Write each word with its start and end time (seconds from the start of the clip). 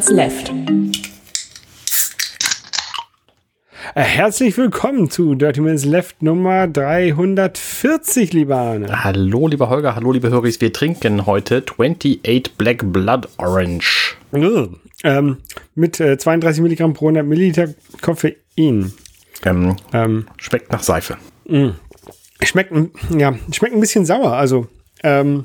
Minutes 0.00 0.10
Left. 0.10 0.52
Äh, 3.94 4.00
herzlich 4.00 4.56
willkommen 4.56 5.10
zu 5.10 5.34
Dirty 5.34 5.60
Minutes 5.60 5.84
Left 5.84 6.22
Nummer 6.22 6.66
340, 6.68 8.32
lieber 8.32 8.56
Arne. 8.56 9.04
Hallo, 9.04 9.46
lieber 9.46 9.68
Holger, 9.68 9.94
hallo, 9.94 10.12
liebe 10.12 10.30
Höris. 10.30 10.58
Wir 10.62 10.72
trinken 10.72 11.26
heute 11.26 11.62
28 11.66 12.56
Black 12.56 12.90
Blood 12.90 13.28
Orange. 13.36 14.16
Ähm, 15.04 15.36
mit 15.74 16.00
äh, 16.00 16.16
32 16.16 16.62
Milligramm 16.62 16.94
pro 16.94 17.06
100 17.08 17.26
Milliliter 17.26 17.68
Koffein. 18.00 18.36
Ähm, 18.56 19.76
ähm, 19.92 20.26
schmeckt 20.38 20.72
nach 20.72 20.82
Seife. 20.82 21.18
Mh. 21.46 21.74
Schmeckt, 22.42 22.72
ja, 23.14 23.34
schmeckt 23.52 23.74
ein 23.74 23.80
bisschen 23.80 24.06
sauer. 24.06 24.32
Also, 24.32 24.66
ähm, 25.02 25.44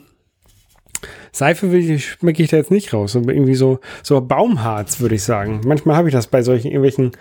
Seife 1.35 1.99
schmecke 1.99 2.41
ich 2.41 2.49
da 2.49 2.55
jetzt 2.55 2.71
nicht 2.71 2.93
raus. 2.93 3.13
Irgendwie 3.13 3.55
so, 3.55 3.79
so 4.03 4.21
Baumharz, 4.21 5.01
würde 5.01 5.15
ich 5.15 5.23
sagen. 5.23 5.59
Manchmal 5.65 5.97
habe 5.97 6.07
ich 6.07 6.13
das 6.13 6.27
bei 6.27 6.41
solchen 6.41 6.67
irgendwelchen 6.67 7.11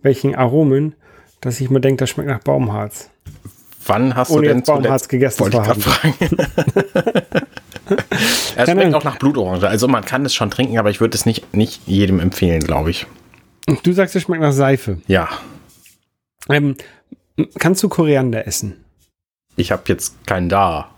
welchen 0.00 0.36
Aromen, 0.36 0.94
dass 1.40 1.60
ich 1.60 1.70
mir 1.70 1.80
denke, 1.80 2.00
das 2.00 2.10
schmeckt 2.10 2.28
nach 2.28 2.38
Baumharz. 2.38 3.10
Wann 3.86 4.14
hast 4.14 4.30
Ohne 4.30 4.42
du 4.42 4.48
denn 4.54 4.62
Baumharz 4.62 5.08
gegessen 5.08 5.40
Wollte 5.40 5.56
ich 5.56 5.84
fragen. 5.84 6.14
es 8.56 8.70
schmeckt 8.70 8.94
auch 8.94 9.02
nach 9.02 9.18
Blutorange. 9.18 9.66
Also 9.66 9.88
man 9.88 10.04
kann 10.04 10.24
es 10.24 10.34
schon 10.34 10.52
trinken, 10.52 10.78
aber 10.78 10.90
ich 10.90 11.00
würde 11.00 11.16
es 11.16 11.26
nicht, 11.26 11.52
nicht 11.52 11.82
jedem 11.86 12.20
empfehlen, 12.20 12.62
glaube 12.62 12.90
ich. 12.90 13.06
Du 13.82 13.92
sagst, 13.92 14.14
es 14.14 14.22
schmeckt 14.22 14.42
nach 14.42 14.52
Seife. 14.52 14.98
Ja. 15.08 15.28
Ähm, 16.48 16.76
kannst 17.58 17.82
du 17.82 17.88
Koriander 17.88 18.46
essen? 18.46 18.84
Ich 19.56 19.72
habe 19.72 19.82
jetzt 19.86 20.26
keinen 20.26 20.48
da. 20.48 20.93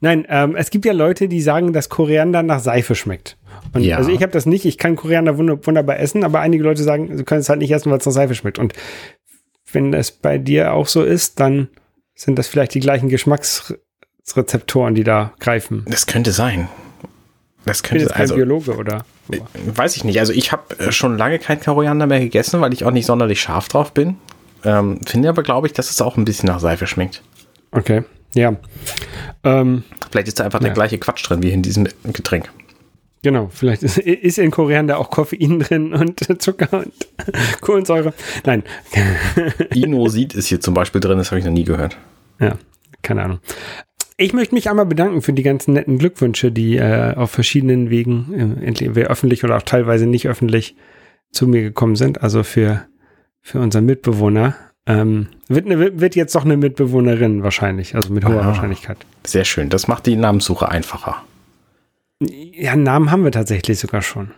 Nein, 0.00 0.26
ähm, 0.28 0.56
es 0.56 0.70
gibt 0.70 0.86
ja 0.86 0.92
Leute, 0.92 1.28
die 1.28 1.42
sagen, 1.42 1.72
dass 1.72 1.88
Koriander 1.88 2.42
nach 2.42 2.60
Seife 2.60 2.94
schmeckt. 2.94 3.36
Und 3.72 3.82
ja. 3.82 3.96
Also 3.98 4.10
ich 4.10 4.22
habe 4.22 4.32
das 4.32 4.46
nicht. 4.46 4.64
Ich 4.64 4.78
kann 4.78 4.96
Koriander 4.96 5.36
wunderbar 5.36 6.00
essen, 6.00 6.24
aber 6.24 6.40
einige 6.40 6.62
Leute 6.62 6.82
sagen, 6.82 7.16
sie 7.16 7.24
können 7.24 7.42
es 7.42 7.48
halt 7.48 7.60
nicht 7.60 7.70
essen, 7.70 7.90
weil 7.90 7.98
es 7.98 8.06
nach 8.06 8.12
Seife 8.12 8.34
schmeckt. 8.34 8.58
Und 8.58 8.72
wenn 9.72 9.92
es 9.92 10.10
bei 10.10 10.38
dir 10.38 10.72
auch 10.72 10.86
so 10.86 11.02
ist, 11.02 11.38
dann 11.38 11.68
sind 12.14 12.38
das 12.38 12.48
vielleicht 12.48 12.74
die 12.74 12.80
gleichen 12.80 13.08
Geschmacksrezeptoren, 13.08 14.94
die 14.94 15.04
da 15.04 15.34
greifen. 15.38 15.84
Das 15.88 16.06
könnte 16.06 16.32
sein. 16.32 16.68
Das 17.66 17.82
könnte 17.82 18.04
jetzt 18.04 18.16
also, 18.16 18.34
kein 18.34 18.46
Biologe 18.46 18.76
oder? 18.76 19.04
Weiß 19.66 19.96
ich 19.96 20.04
nicht. 20.04 20.18
Also 20.18 20.32
ich 20.32 20.50
habe 20.50 20.78
äh, 20.78 20.92
schon 20.92 21.18
lange 21.18 21.38
kein 21.38 21.60
Koriander 21.60 22.06
mehr 22.06 22.20
gegessen, 22.20 22.60
weil 22.62 22.72
ich 22.72 22.84
auch 22.84 22.90
nicht 22.90 23.06
sonderlich 23.06 23.40
scharf 23.40 23.68
drauf 23.68 23.92
bin. 23.92 24.16
Ähm, 24.64 25.00
finde 25.06 25.28
aber, 25.28 25.42
glaube 25.42 25.66
ich, 25.66 25.74
dass 25.74 25.90
es 25.90 26.00
auch 26.00 26.16
ein 26.16 26.24
bisschen 26.24 26.46
nach 26.46 26.58
Seife 26.60 26.86
schmeckt. 26.86 27.22
Okay, 27.70 28.02
ja. 28.34 28.56
Ähm, 29.44 29.84
Vielleicht 30.10 30.28
ist 30.28 30.40
da 30.40 30.44
einfach 30.44 30.60
ja. 30.60 30.66
der 30.66 30.74
gleiche 30.74 30.98
Quatsch 30.98 31.28
drin 31.28 31.42
wie 31.42 31.50
in 31.50 31.62
diesem 31.62 31.88
Getränk. 32.12 32.50
Genau, 33.22 33.50
vielleicht 33.52 33.82
ist, 33.82 33.98
ist 33.98 34.38
in 34.38 34.50
Koriander 34.50 34.98
auch 34.98 35.10
Koffein 35.10 35.60
drin 35.60 35.92
und 35.92 36.20
Zucker 36.42 36.72
und 36.72 36.92
Kohlensäure. 37.60 38.14
Nein. 38.46 38.62
Inosid 39.74 40.34
ist 40.34 40.46
hier 40.46 40.60
zum 40.60 40.72
Beispiel 40.74 41.00
drin, 41.00 41.18
das 41.18 41.30
habe 41.30 41.38
ich 41.38 41.44
noch 41.44 41.52
nie 41.52 41.64
gehört. 41.64 41.98
Ja, 42.40 42.56
keine 43.02 43.22
Ahnung. 43.22 43.40
Ich 44.16 44.32
möchte 44.32 44.54
mich 44.54 44.68
einmal 44.70 44.86
bedanken 44.86 45.22
für 45.22 45.32
die 45.32 45.42
ganzen 45.42 45.74
netten 45.74 45.98
Glückwünsche, 45.98 46.50
die 46.50 46.76
äh, 46.76 47.14
auf 47.14 47.30
verschiedenen 47.30 47.90
Wegen, 47.90 48.58
äh, 48.60 48.66
entweder 48.66 49.08
öffentlich 49.08 49.44
oder 49.44 49.56
auch 49.56 49.62
teilweise 49.62 50.06
nicht 50.06 50.28
öffentlich, 50.28 50.76
zu 51.30 51.46
mir 51.46 51.62
gekommen 51.62 51.96
sind. 51.96 52.22
Also 52.22 52.42
für, 52.42 52.86
für 53.40 53.60
unseren 53.60 53.84
Mitbewohner. 53.86 54.56
Ähm, 54.90 55.28
wird, 55.48 55.66
ne, 55.66 56.00
wird 56.00 56.16
jetzt 56.16 56.34
doch 56.34 56.44
eine 56.44 56.56
Mitbewohnerin 56.56 57.42
wahrscheinlich, 57.42 57.94
also 57.94 58.12
mit 58.12 58.24
hoher 58.24 58.40
Aha. 58.40 58.48
Wahrscheinlichkeit. 58.48 58.98
Sehr 59.24 59.44
schön, 59.44 59.68
das 59.68 59.88
macht 59.88 60.06
die 60.06 60.16
Namenssuche 60.16 60.68
einfacher. 60.68 61.22
Ja, 62.20 62.72
einen 62.72 62.82
Namen 62.82 63.10
haben 63.10 63.24
wir 63.24 63.32
tatsächlich 63.32 63.78
sogar 63.78 64.02
schon. 64.02 64.32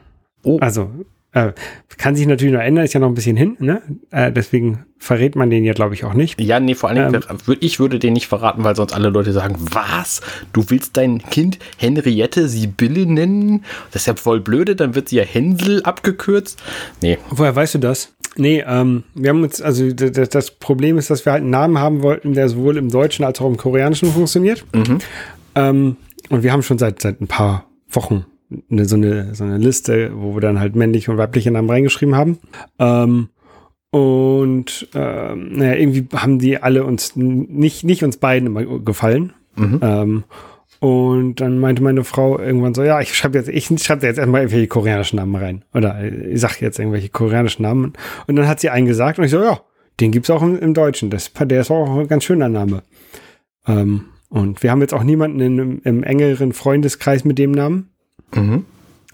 Oh. 0.45 0.59
Also, 0.61 0.91
äh, 1.33 1.53
kann 1.97 2.15
sich 2.15 2.27
natürlich 2.27 2.53
noch 2.53 2.61
ändern, 2.61 2.85
ist 2.85 2.93
ja 2.93 3.01
noch 3.01 3.09
ein 3.09 3.15
bisschen 3.15 3.37
hin, 3.37 3.57
ne? 3.61 3.81
Äh, 4.11 4.31
deswegen 4.31 4.85
verrät 4.99 5.35
man 5.35 5.49
den 5.49 5.65
ja, 5.65 5.73
glaube 5.73 5.95
ich, 5.95 6.05
auch 6.05 6.15
nicht. 6.15 6.41
Ja, 6.41 6.61
nee, 6.61 6.75
vor 6.75 6.91
allem, 6.91 7.15
ähm, 7.15 7.57
ich 7.61 7.81
würde 7.81 7.99
den 7.99 8.13
nicht 8.13 8.29
verraten, 8.29 8.65
weil 8.65 8.77
sonst 8.77 8.93
alle 8.93 9.09
Leute 9.09 9.33
sagen, 9.33 9.57
was? 9.59 10.21
Du 10.53 10.65
willst 10.69 10.97
dein 10.97 11.23
Kind 11.23 11.59
Henriette 11.79 12.49
Sibylle 12.49 13.07
nennen? 13.07 13.65
Das 13.91 14.03
ist 14.03 14.07
ja 14.07 14.15
voll 14.15 14.41
blöde, 14.41 14.77
dann 14.77 14.95
wird 14.95 15.09
sie 15.09 15.17
ja 15.17 15.25
Hänsel 15.25 15.83
abgekürzt. 15.83 16.63
Nee. 17.01 17.19
Woher 17.31 17.57
weißt 17.57 17.75
du 17.75 17.79
das? 17.79 18.13
Nee, 18.37 18.65
ähm, 18.67 19.05
wir 19.15 19.31
haben 19.31 19.43
uns, 19.43 19.61
also 19.61 19.93
das 19.93 20.51
Problem 20.53 20.97
ist, 20.97 21.11
dass 21.11 21.27
wir 21.27 21.33
halt 21.33 21.43
einen 21.43 21.51
Namen 21.51 21.79
haben 21.79 22.03
wollten, 22.03 22.33
der 22.33 22.49
sowohl 22.49 22.77
im 22.77 22.89
Deutschen 22.89 23.25
als 23.25 23.41
auch 23.41 23.47
im 23.47 23.57
Koreanischen 23.57 24.11
funktioniert. 24.11 24.65
Mhm. 24.75 24.99
Ähm, 25.55 25.97
und 26.31 26.43
wir 26.43 26.53
haben 26.53 26.63
schon 26.63 26.79
seit, 26.79 27.03
seit 27.03 27.21
ein 27.21 27.27
paar 27.27 27.67
Wochen 27.91 28.25
eine, 28.71 28.87
so, 28.87 28.97
eine, 28.97 29.35
so 29.35 29.45
eine 29.45 29.59
Liste, 29.59 30.13
wo 30.15 30.35
wir 30.35 30.41
dann 30.41 30.61
halt 30.61 30.77
männliche 30.77 31.11
und 31.11 31.19
weibliche 31.19 31.51
Namen 31.51 31.69
reingeschrieben 31.69 32.15
haben. 32.15 32.39
Ähm, 32.79 33.29
und 33.91 34.89
ähm, 34.95 35.53
naja, 35.53 35.75
irgendwie 35.75 36.07
haben 36.17 36.39
die 36.39 36.57
alle 36.57 36.85
uns 36.85 37.15
nicht, 37.15 37.85
nicht 37.85 38.03
uns 38.03 38.17
beiden 38.17 38.47
immer 38.47 38.65
gefallen. 38.79 39.35
Mhm. 39.57 39.81
Ähm, 39.83 40.25
und 40.83 41.37
dann 41.37 41.61
meinte 41.61 41.81
meine 41.81 42.03
Frau 42.03 42.41
irgendwann 42.41 42.75
so, 42.75 42.83
ja, 42.83 43.01
ich 43.01 43.15
schreibe 43.15 43.39
jetzt, 43.39 43.49
ich 43.49 43.67
schreibe 43.67 44.05
jetzt 44.05 44.19
erstmal 44.19 44.41
irgendwelche 44.41 44.67
koreanischen 44.67 45.17
Namen 45.17 45.37
rein. 45.37 45.65
Oder 45.73 46.03
ich 46.03 46.41
sag 46.41 46.61
jetzt 46.61 46.81
irgendwelche 46.81 47.09
koreanischen 47.09 47.63
Namen. 47.63 47.93
Und 48.27 48.35
dann 48.35 48.49
hat 48.49 48.59
sie 48.59 48.69
einen 48.69 48.87
gesagt 48.87 49.17
und 49.17 49.25
ich 49.25 49.31
so, 49.31 49.41
ja, 49.41 49.61
den 50.01 50.11
gibt's 50.11 50.29
auch 50.29 50.43
im, 50.43 50.59
im 50.59 50.75
Deutschen. 50.75 51.09
Das, 51.09 51.33
der 51.33 51.61
ist 51.61 51.71
auch 51.71 52.01
ein 52.01 52.09
ganz 52.09 52.25
schöner 52.25 52.49
Name. 52.49 52.83
Ähm, 53.65 54.07
und 54.29 54.65
wir 54.65 54.73
haben 54.73 54.81
jetzt 54.81 54.93
auch 54.93 55.05
niemanden 55.05 55.39
in, 55.39 55.79
im 55.83 56.03
engeren 56.03 56.53
Freundeskreis 56.53 57.25
mit 57.25 57.39
dem 57.39 57.53
Namen. 57.53 57.91
Mhm. 58.35 58.65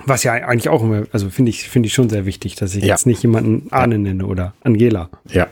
Was 0.06 0.22
ja 0.22 0.32
eigentlich 0.32 0.70
auch 0.70 0.82
immer, 0.82 1.04
also 1.12 1.28
finde 1.28 1.50
ich, 1.50 1.68
finde 1.68 1.88
ich 1.88 1.92
schon 1.92 2.08
sehr 2.08 2.24
wichtig, 2.24 2.54
dass 2.54 2.74
ich 2.74 2.84
ja. 2.84 2.94
jetzt 2.94 3.04
nicht 3.04 3.22
jemanden 3.22 3.70
Arne 3.72 3.98
nenne 3.98 4.24
oder 4.24 4.54
Angela. 4.62 5.10
Ja. 5.26 5.48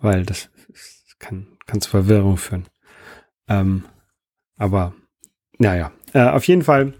Weil 0.00 0.24
das 0.24 0.48
kann, 1.18 1.46
kann 1.66 1.82
zu 1.82 1.90
Verwirrung 1.90 2.38
führen. 2.38 2.64
Ähm, 3.50 3.84
aber, 4.56 4.94
naja, 5.58 5.90
äh, 6.14 6.22
auf 6.22 6.44
jeden 6.44 6.62
Fall 6.62 6.94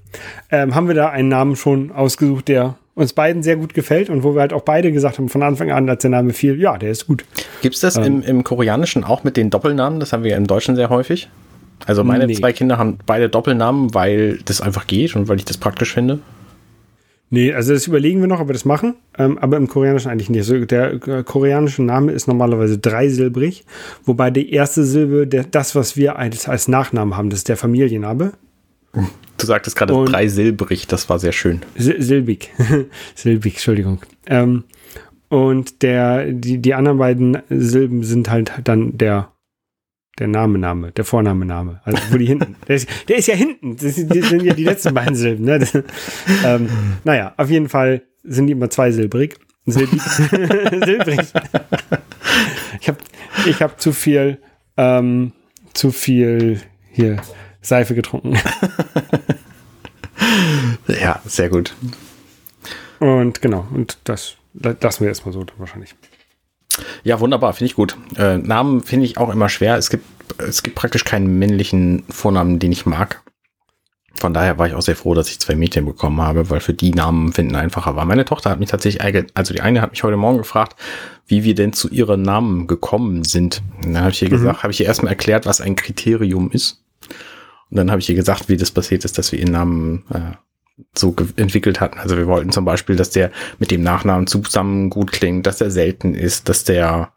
ähm, 0.51 0.75
haben 0.75 0.89
wir 0.89 0.95
da 0.95 1.11
einen 1.11 1.29
Namen 1.29 1.57
schon 1.57 1.93
ausgesucht, 1.93 2.49
der 2.49 2.77
uns 2.95 3.13
beiden 3.13 3.43
sehr 3.45 3.57
gut 3.57 3.75
gefällt 3.75 4.11
und 4.11 4.25
wo 4.25 4.35
wir 4.35 4.41
halt 4.41 4.53
auch 4.53 4.63
beide 4.63 4.91
gesagt 4.91 5.19
haben 5.19 5.29
von 5.29 5.43
Anfang 5.43 5.71
an, 5.71 5.89
als 5.89 6.03
der 6.03 6.11
Name 6.11 6.33
fiel, 6.33 6.61
ja, 6.61 6.77
der 6.77 6.91
ist 6.91 7.07
gut. 7.07 7.25
Gibt 7.63 7.77
es 7.77 7.81
das 7.81 7.97
ähm, 7.97 8.05
im, 8.05 8.23
im 8.23 8.45
Koreanischen 8.45 9.05
auch 9.05 9.23
mit 9.23 9.37
den 9.37 9.51
Doppelnamen? 9.51 10.01
Das 10.01 10.13
haben 10.13 10.25
wir 10.25 10.33
ja 10.33 10.37
im 10.37 10.49
Deutschen 10.49 10.75
sehr 10.75 10.91
häufig. 10.91 11.29
Also 11.87 12.03
meine 12.03 12.27
nee. 12.27 12.35
zwei 12.35 12.53
Kinder 12.53 12.77
haben 12.77 12.99
beide 13.07 13.29
Doppelnamen, 13.29 13.95
weil 13.95 14.41
das 14.45 14.61
einfach 14.61 14.89
geht 14.89 15.15
und 15.15 15.29
weil 15.29 15.37
ich 15.37 15.45
das 15.45 15.59
praktisch 15.59 15.95
finde. 15.95 16.19
Nee, 17.31 17.53
also 17.53 17.75
das 17.75 17.87
überlegen 17.87 18.21
wir 18.21 18.27
noch, 18.27 18.41
ob 18.41 18.49
wir 18.49 18.55
das 18.55 18.65
machen. 18.65 18.97
Ähm, 19.17 19.39
aber 19.39 19.59
im 19.59 19.69
Koreanischen 19.69 20.11
eigentlich 20.11 20.31
nicht. 20.31 20.41
Also 20.41 20.65
der 20.65 20.95
äh, 20.95 21.23
koreanische 21.23 21.83
Name 21.83 22.13
ist 22.13 22.27
normalerweise 22.27 22.79
dreisilbrig, 22.79 23.65
wobei 24.05 24.31
die 24.31 24.53
erste 24.53 24.83
Silbe, 24.85 25.27
der, 25.27 25.45
das, 25.45 25.75
was 25.75 25.97
wir 25.97 26.19
als, 26.19 26.49
als 26.49 26.69
Nachnamen 26.69 27.17
haben, 27.17 27.31
das 27.31 27.41
ist 27.41 27.49
der 27.49 27.57
Familienname. 27.57 28.33
Du 28.93 29.47
sagtest 29.47 29.77
gerade 29.77 29.95
dreisilbrig, 30.05 30.87
das 30.87 31.09
war 31.09 31.19
sehr 31.19 31.33
schön. 31.33 31.61
Silbig. 31.77 32.53
Silbig, 33.15 33.55
Entschuldigung. 33.55 34.01
Ähm, 34.27 34.65
und 35.29 35.83
der, 35.83 36.33
die, 36.33 36.59
die 36.59 36.75
anderen 36.75 36.99
beiden 36.99 37.39
Silben 37.49 38.03
sind 38.03 38.31
halt 38.31 38.53
dann 38.65 38.97
der 38.99 39.33
der 40.19 40.27
Name, 40.27 40.59
Name, 40.59 40.91
der 40.91 41.05
Vorname, 41.05 41.45
Name. 41.45 41.81
Also 41.85 41.99
wo 42.11 42.17
die 42.17 42.27
hinten. 42.27 42.57
Der 42.67 42.77
ist, 42.77 42.89
der 43.09 43.19
ist 43.19 43.29
ja 43.29 43.35
hinten. 43.35 43.77
Das 43.77 43.95
sind, 43.95 44.15
das 44.15 44.29
sind 44.29 44.43
ja 44.43 44.53
die 44.53 44.65
letzten 44.65 44.93
beiden 44.93 45.15
Silben. 45.15 45.45
Ne? 45.45 45.61
Das, 45.61 45.73
ähm, 46.45 46.69
naja, 47.05 47.35
auf 47.37 47.51
jeden 47.51 47.69
Fall 47.69 48.03
sind 48.25 48.49
die 48.49 48.53
immer 48.53 48.69
zwei 48.69 48.91
silbrig. 48.91 49.37
Silbig. 49.67 50.01
silbrig. 50.03 51.21
Ich 52.81 52.89
habe 52.89 52.99
ich 53.47 53.63
hab 53.63 53.81
zu 53.81 53.93
viel, 53.93 54.39
ähm, 54.77 55.33
zu 55.73 55.93
viel 55.93 56.61
hier 56.91 57.21
Seife 57.69 57.95
getrunken. 57.95 58.39
ja, 60.89 61.21
sehr 61.25 61.49
gut. 61.49 61.75
Und 62.99 63.41
genau, 63.41 63.67
und 63.73 63.99
das 64.05 64.37
lassen 64.55 65.01
wir 65.01 65.09
erstmal 65.09 65.33
so 65.33 65.45
wahrscheinlich. 65.57 65.95
Ja, 67.05 67.21
wunderbar, 67.21 67.53
finde 67.53 67.67
ich 67.67 67.75
gut. 67.75 67.97
Äh, 68.17 68.39
Namen 68.39 68.83
finde 68.83 69.07
ich 69.07 69.19
auch 69.19 69.31
immer 69.31 69.49
schwer. 69.49 69.77
Es 69.77 69.91
gibt, 69.91 70.05
es 70.39 70.63
gibt 70.63 70.77
praktisch 70.77 71.05
keinen 71.05 71.39
männlichen 71.39 72.05
Vornamen, 72.09 72.59
den 72.59 72.73
ich 72.73 72.87
mag. 72.87 73.23
Von 74.19 74.35
daher 74.35 74.59
war 74.59 74.67
ich 74.67 74.75
auch 74.75 74.83
sehr 74.83 74.97
froh, 74.97 75.15
dass 75.15 75.31
ich 75.31 75.39
zwei 75.39 75.55
Mädchen 75.55 75.85
bekommen 75.85 76.21
habe, 76.21 76.51
weil 76.51 76.59
für 76.59 76.75
die 76.75 76.91
Namen 76.91 77.33
finden 77.33 77.55
einfacher 77.55 77.95
war. 77.95 78.05
Meine 78.05 78.25
Tochter 78.25 78.51
hat 78.51 78.59
mich 78.59 78.69
tatsächlich, 78.69 79.03
also 79.35 79.55
die 79.55 79.61
eine 79.61 79.81
hat 79.81 79.93
mich 79.93 80.03
heute 80.03 80.17
Morgen 80.17 80.39
gefragt, 80.39 80.75
wie 81.27 81.45
wir 81.45 81.55
denn 81.55 81.73
zu 81.73 81.89
ihren 81.89 82.23
Namen 82.23 82.67
gekommen 82.67 83.23
sind. 83.23 83.63
Und 83.85 83.95
dann 83.95 84.03
habe 84.03 84.11
ich 84.11 84.23
ihr 84.23 84.29
mhm. 84.29 84.33
gesagt, 84.33 84.63
habe 84.65 84.73
ich 84.73 84.81
ihr 84.81 84.87
erstmal 84.87 85.13
erklärt, 85.13 85.47
was 85.47 85.61
ein 85.61 85.77
Kriterium 85.77 86.51
ist. 86.51 86.83
Und 87.71 87.77
dann 87.77 87.91
habe 87.91 88.01
ich 88.01 88.09
ihr 88.09 88.15
gesagt, 88.15 88.49
wie 88.49 88.57
das 88.57 88.71
passiert 88.71 89.05
ist, 89.05 89.19
dass 89.19 89.33
wir 89.33 89.39
ihren 89.39 89.53
Namen 89.53 90.05
äh, 90.13 90.37
so 90.95 91.15
entwickelt 91.37 91.81
hatten. 91.81 91.99
Also 91.99 92.17
wir 92.17 92.27
wollten 92.27 92.53
zum 92.53 92.65
Beispiel, 92.65 92.97
dass 92.97 93.11
der 93.11 93.31
mit 93.59 93.71
dem 93.71 93.83
Nachnamen 93.83 94.27
zusammen 94.27 94.91
gut 94.91 95.13
klingt, 95.13 95.47
dass 95.47 95.59
der 95.59 95.71
selten 95.71 96.15
ist, 96.15 96.49
dass 96.49 96.65
der, 96.65 97.13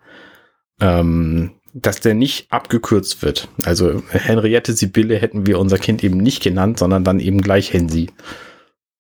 ähm, 0.80 1.52
dass 1.74 2.00
der 2.02 2.14
nicht 2.14 2.52
abgekürzt 2.52 3.22
wird. 3.22 3.50
Also 3.66 4.02
Henriette 4.10 4.74
Sibylle 4.74 5.18
hätten 5.18 5.46
wir 5.46 5.60
unser 5.60 5.78
Kind 5.78 6.04
eben 6.04 6.18
nicht 6.18 6.42
genannt, 6.44 6.80
sondern 6.80 7.04
dann 7.04 7.20
eben 7.20 7.42
gleich 7.42 7.72
Hensi. 7.72 8.10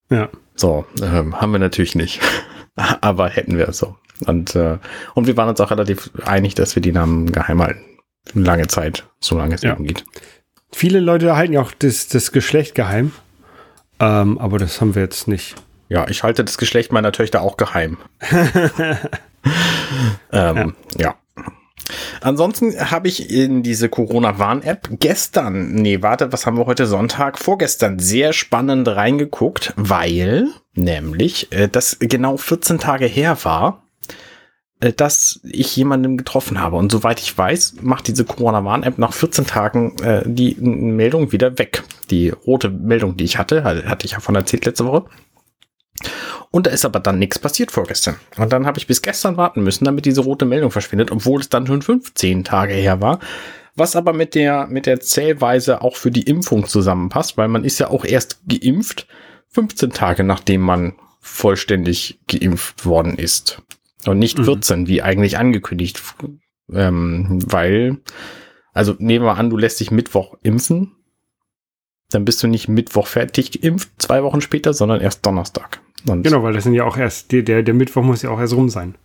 Ja. 0.09 0.29
So, 0.55 0.85
ähm, 1.01 1.39
haben 1.39 1.51
wir 1.51 1.59
natürlich 1.59 1.95
nicht. 1.95 2.21
Aber 2.75 3.29
hätten 3.29 3.57
wir 3.57 3.71
so. 3.73 3.95
Und, 4.25 4.55
äh, 4.55 4.77
und 5.15 5.27
wir 5.27 5.35
waren 5.37 5.49
uns 5.49 5.59
auch 5.59 5.71
relativ 5.71 6.11
einig, 6.23 6.55
dass 6.55 6.75
wir 6.75 6.81
die 6.81 6.91
Namen 6.91 7.31
geheim 7.31 7.61
halten. 7.61 7.81
Lange 8.33 8.67
Zeit, 8.67 9.07
solange 9.19 9.55
es 9.55 9.63
ja. 9.63 9.73
eben 9.73 9.85
geht. 9.85 10.05
Viele 10.73 10.99
Leute 10.99 11.35
halten 11.35 11.53
ja 11.53 11.61
auch 11.61 11.71
das, 11.77 12.07
das 12.07 12.31
Geschlecht 12.31 12.75
geheim. 12.75 13.11
Ähm, 13.99 14.37
aber 14.37 14.57
das 14.57 14.81
haben 14.81 14.95
wir 14.95 15.01
jetzt 15.01 15.27
nicht. 15.27 15.55
Ja, 15.89 16.07
ich 16.07 16.23
halte 16.23 16.43
das 16.43 16.57
Geschlecht 16.57 16.91
meiner 16.91 17.11
Töchter 17.11 17.41
auch 17.41 17.57
geheim. 17.57 17.97
ähm, 20.31 20.73
ja. 20.97 20.99
ja. 20.99 21.15
Ansonsten 22.21 22.91
habe 22.91 23.07
ich 23.07 23.29
in 23.29 23.63
diese 23.63 23.89
Corona-Warn-App 23.89 24.89
gestern, 24.99 25.73
nee, 25.73 26.01
warte, 26.01 26.31
was 26.31 26.45
haben 26.45 26.57
wir 26.57 26.65
heute 26.65 26.85
Sonntag? 26.85 27.37
Vorgestern 27.39 27.99
sehr 27.99 28.31
spannend 28.33 28.87
reingeguckt, 28.87 29.73
weil 29.75 30.47
nämlich 30.73 31.51
äh, 31.51 31.67
das 31.67 31.97
genau 31.99 32.37
14 32.37 32.79
Tage 32.79 33.05
her 33.05 33.37
war, 33.43 33.80
dass 34.95 35.39
ich 35.43 35.75
jemanden 35.75 36.17
getroffen 36.17 36.59
habe. 36.59 36.75
Und 36.77 36.91
soweit 36.91 37.19
ich 37.19 37.37
weiß, 37.37 37.75
macht 37.81 38.07
diese 38.07 38.25
Corona-Warn-App 38.25 38.97
nach 38.97 39.13
14 39.13 39.45
Tagen 39.45 39.95
äh, 40.01 40.23
die 40.25 40.55
Meldung 40.55 41.31
wieder 41.31 41.57
weg. 41.59 41.83
Die 42.09 42.29
rote 42.29 42.69
Meldung, 42.69 43.15
die 43.15 43.23
ich 43.23 43.37
hatte, 43.37 43.63
hatte 43.63 44.05
ich 44.05 44.13
ja 44.13 44.19
von 44.19 44.35
erzählt 44.35 44.65
letzte 44.65 44.85
Woche. 44.85 45.05
Und 46.49 46.67
da 46.67 46.71
ist 46.71 46.83
aber 46.83 46.99
dann 46.99 47.19
nichts 47.19 47.39
passiert 47.39 47.71
vorgestern. 47.71 48.15
Und 48.37 48.51
dann 48.51 48.65
habe 48.65 48.77
ich 48.79 48.87
bis 48.87 49.01
gestern 49.01 49.37
warten 49.37 49.63
müssen, 49.63 49.85
damit 49.85 50.05
diese 50.05 50.21
rote 50.21 50.45
Meldung 50.45 50.71
verschwindet, 50.71 51.11
obwohl 51.11 51.39
es 51.39 51.49
dann 51.49 51.67
schon 51.67 51.81
15 51.81 52.43
Tage 52.43 52.73
her 52.73 53.01
war. 53.01 53.19
Was 53.75 53.95
aber 53.95 54.11
mit 54.11 54.35
der, 54.35 54.67
mit 54.67 54.85
der 54.85 54.99
Zählweise 54.99 55.81
auch 55.81 55.95
für 55.95 56.11
die 56.11 56.23
Impfung 56.23 56.67
zusammenpasst, 56.67 57.37
weil 57.37 57.47
man 57.47 57.63
ist 57.63 57.79
ja 57.79 57.89
auch 57.89 58.03
erst 58.03 58.41
geimpft 58.47 59.07
15 59.51 59.91
Tage 59.91 60.23
nachdem 60.23 60.61
man 60.61 60.93
vollständig 61.19 62.19
geimpft 62.27 62.85
worden 62.85 63.17
ist. 63.17 63.61
Und 64.05 64.19
nicht 64.19 64.37
mhm. 64.37 64.45
14, 64.45 64.87
wie 64.87 65.01
eigentlich 65.01 65.37
angekündigt. 65.37 66.01
Ähm, 66.73 67.39
weil, 67.47 67.97
also 68.73 68.95
nehmen 68.97 69.25
wir 69.25 69.37
an, 69.37 69.49
du 69.49 69.57
lässt 69.57 69.79
dich 69.79 69.91
Mittwoch 69.91 70.37
impfen. 70.41 70.93
Dann 72.09 72.25
bist 72.25 72.43
du 72.43 72.47
nicht 72.47 72.67
Mittwoch 72.67 73.07
fertig 73.07 73.61
geimpft, 73.61 73.89
zwei 73.97 74.23
Wochen 74.23 74.41
später, 74.41 74.73
sondern 74.73 75.01
erst 75.01 75.25
Donnerstag. 75.25 75.79
Und 76.07 76.23
genau, 76.23 76.43
weil 76.43 76.53
das 76.53 76.63
sind 76.63 76.73
ja 76.73 76.83
auch 76.83 76.97
erst, 76.97 77.31
der, 77.31 77.63
der 77.63 77.73
Mittwoch 77.73 78.03
muss 78.03 78.21
ja 78.21 78.29
auch 78.29 78.39
erst 78.39 78.53
rum 78.53 78.69
sein. 78.69 78.95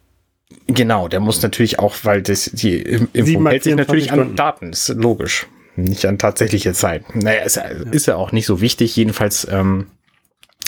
Genau, 0.67 1.09
der 1.09 1.21
muss 1.21 1.43
natürlich 1.43 1.79
auch, 1.79 1.97
weil 2.03 2.23
das, 2.23 2.51
die 2.53 2.81
Impfung 2.81 3.47
hält 3.47 3.65
sich 3.65 3.75
natürlich 3.75 4.07
Stunden. 4.07 4.31
an 4.31 4.37
Daten, 4.37 4.71
ist 4.71 4.89
logisch. 4.89 5.47
Nicht 5.77 6.07
an 6.07 6.19
tatsächliche 6.19 6.73
Zeit. 6.73 7.15
Naja, 7.15 7.43
ist, 7.43 7.57
ja. 7.57 7.65
ist 7.65 8.07
ja 8.07 8.17
auch 8.17 8.33
nicht 8.33 8.47
so 8.47 8.61
wichtig. 8.61 8.97
Jedenfalls 8.97 9.47
ähm, 9.51 9.89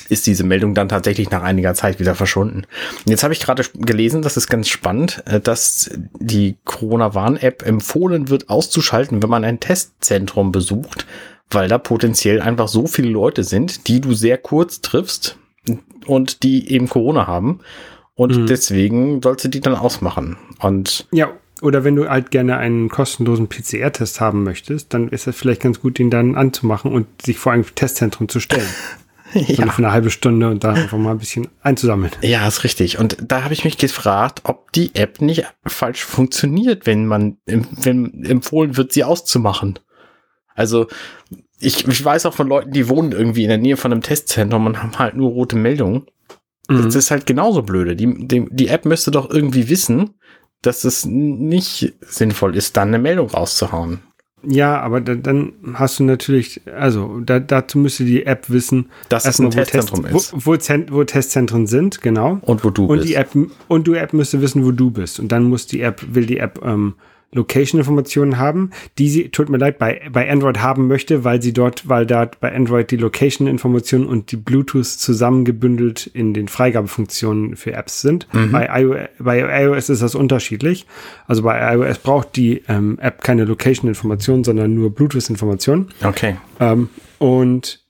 ist 0.08 0.26
diese 0.26 0.44
Meldung 0.44 0.74
dann 0.74 0.88
tatsächlich 0.88 1.30
nach 1.30 1.42
einiger 1.42 1.74
Zeit 1.74 2.00
wieder 2.00 2.14
verschwunden. 2.14 2.64
Und 3.04 3.10
jetzt 3.10 3.22
habe 3.22 3.32
ich 3.32 3.40
gerade 3.40 3.64
gelesen, 3.74 4.22
das 4.22 4.36
ist 4.36 4.48
ganz 4.48 4.68
spannend, 4.68 5.22
äh, 5.26 5.40
dass 5.40 5.90
die 6.18 6.56
Corona-Warn-App 6.64 7.64
empfohlen 7.66 8.28
wird, 8.28 8.48
auszuschalten, 8.48 9.22
wenn 9.22 9.30
man 9.30 9.44
ein 9.44 9.60
Testzentrum 9.60 10.52
besucht, 10.52 11.06
weil 11.50 11.68
da 11.68 11.78
potenziell 11.78 12.40
einfach 12.40 12.68
so 12.68 12.86
viele 12.86 13.08
Leute 13.08 13.44
sind, 13.44 13.88
die 13.88 14.00
du 14.00 14.14
sehr 14.14 14.38
kurz 14.38 14.80
triffst, 14.80 15.38
und 16.06 16.42
die 16.42 16.72
eben 16.72 16.88
Corona 16.88 17.26
haben. 17.26 17.60
Und 18.14 18.36
mhm. 18.36 18.46
deswegen 18.46 19.22
sollst 19.22 19.44
du 19.44 19.48
die 19.48 19.60
dann 19.60 19.74
ausmachen. 19.74 20.36
Und 20.60 21.06
ja, 21.12 21.30
oder 21.60 21.84
wenn 21.84 21.96
du 21.96 22.08
halt 22.08 22.30
gerne 22.30 22.56
einen 22.56 22.88
kostenlosen 22.88 23.48
PCR-Test 23.48 24.20
haben 24.20 24.42
möchtest, 24.42 24.94
dann 24.94 25.08
ist 25.08 25.26
es 25.26 25.36
vielleicht 25.36 25.62
ganz 25.62 25.80
gut, 25.80 25.98
den 25.98 26.10
dann 26.10 26.34
anzumachen 26.34 26.92
und 26.92 27.06
sich 27.22 27.38
vor 27.38 27.52
einem 27.52 27.64
Testzentrum 27.74 28.28
zu 28.28 28.40
stellen. 28.40 28.66
ja. 29.34 29.70
für 29.70 29.78
eine 29.78 29.92
halbe 29.92 30.10
Stunde 30.10 30.48
und 30.48 30.64
da 30.64 30.72
einfach 30.72 30.98
mal 30.98 31.12
ein 31.12 31.18
bisschen 31.18 31.48
einzusammeln. 31.62 32.12
Ja, 32.22 32.46
ist 32.46 32.64
richtig. 32.64 32.98
Und 32.98 33.16
da 33.20 33.44
habe 33.44 33.54
ich 33.54 33.64
mich 33.64 33.78
gefragt, 33.78 34.42
ob 34.44 34.72
die 34.72 34.94
App 34.94 35.20
nicht 35.20 35.44
falsch 35.66 36.04
funktioniert, 36.04 36.86
wenn 36.86 37.06
man, 37.06 37.38
wenn 37.46 38.24
empfohlen 38.24 38.76
wird, 38.76 38.92
sie 38.92 39.04
auszumachen. 39.04 39.78
Also 40.54 40.88
ich, 41.60 41.86
ich 41.86 42.04
weiß 42.04 42.26
auch 42.26 42.34
von 42.34 42.48
Leuten, 42.48 42.72
die 42.72 42.88
wohnen 42.88 43.12
irgendwie 43.12 43.42
in 43.42 43.48
der 43.48 43.58
Nähe 43.58 43.76
von 43.76 43.92
einem 43.92 44.02
Testzentrum 44.02 44.66
und 44.66 44.82
haben 44.82 44.98
halt 44.98 45.14
nur 45.14 45.30
rote 45.30 45.56
Meldungen. 45.56 46.06
Mhm. 46.68 46.84
Das 46.84 46.94
ist 46.94 47.10
halt 47.10 47.26
genauso 47.26 47.62
blöde. 47.62 47.96
Die, 47.96 48.26
die, 48.26 48.46
die 48.50 48.68
App 48.68 48.84
müsste 48.84 49.10
doch 49.10 49.30
irgendwie 49.30 49.68
wissen, 49.68 50.14
dass 50.62 50.84
es 50.84 51.04
nicht 51.04 51.94
sinnvoll 52.00 52.56
ist, 52.56 52.76
dann 52.76 52.88
eine 52.88 52.98
Meldung 52.98 53.30
rauszuhauen. 53.30 54.00
Ja, 54.42 54.80
aber 54.80 55.00
da, 55.00 55.16
dann 55.16 55.52
hast 55.74 55.98
du 55.98 56.04
natürlich, 56.04 56.60
also 56.66 57.20
da, 57.20 57.40
dazu 57.40 57.78
müsste 57.78 58.04
die 58.04 58.24
App 58.24 58.48
wissen, 58.48 58.88
dass 59.08 59.26
es 59.26 59.40
ein 59.40 59.50
Testzentrum 59.50 60.02
Test, 60.04 60.14
ist. 60.14 60.46
Wo, 60.46 60.52
wo, 60.52 60.96
wo, 60.96 61.04
Testzentren 61.04 61.66
sind, 61.66 62.02
genau. 62.02 62.38
Und 62.42 62.64
wo 62.64 62.70
du 62.70 62.86
und 62.86 62.98
bist. 62.98 63.08
Die 63.08 63.14
App, 63.14 63.30
und 63.66 63.86
die 63.88 63.94
App 63.94 64.12
müsste 64.12 64.40
wissen, 64.40 64.64
wo 64.64 64.70
du 64.70 64.90
bist. 64.90 65.18
Und 65.18 65.32
dann 65.32 65.44
muss 65.44 65.66
die 65.66 65.80
App, 65.80 66.02
will 66.14 66.26
die 66.26 66.38
App 66.38 66.60
ähm, 66.64 66.94
Location-Informationen 67.32 68.38
haben, 68.38 68.70
die 68.96 69.08
sie, 69.08 69.28
tut 69.28 69.50
mir 69.50 69.58
leid, 69.58 69.78
bei, 69.78 70.00
bei 70.10 70.30
Android 70.30 70.60
haben 70.60 70.86
möchte, 70.86 71.24
weil 71.24 71.42
sie 71.42 71.52
dort, 71.52 71.88
weil 71.88 72.06
da 72.06 72.30
bei 72.40 72.54
Android 72.54 72.90
die 72.90 72.96
Location-Informationen 72.96 74.06
und 74.06 74.32
die 74.32 74.36
Bluetooth 74.36 74.86
zusammengebündelt 74.86 76.06
in 76.06 76.32
den 76.32 76.48
Freigabefunktionen 76.48 77.56
für 77.56 77.72
Apps 77.72 78.00
sind. 78.00 78.26
Mhm. 78.32 78.52
Bei, 78.52 78.82
iOS, 78.82 79.08
bei 79.18 79.64
iOS 79.64 79.90
ist 79.90 80.00
das 80.00 80.14
unterschiedlich. 80.14 80.86
Also 81.26 81.42
bei 81.42 81.74
iOS 81.74 81.98
braucht 81.98 82.36
die 82.36 82.62
ähm, 82.68 82.98
App 83.00 83.22
keine 83.22 83.44
Location-Informationen, 83.44 84.44
sondern 84.44 84.74
nur 84.74 84.94
Bluetooth-Informationen. 84.94 85.88
Okay. 86.02 86.36
Ähm, 86.60 86.88
und 87.18 87.87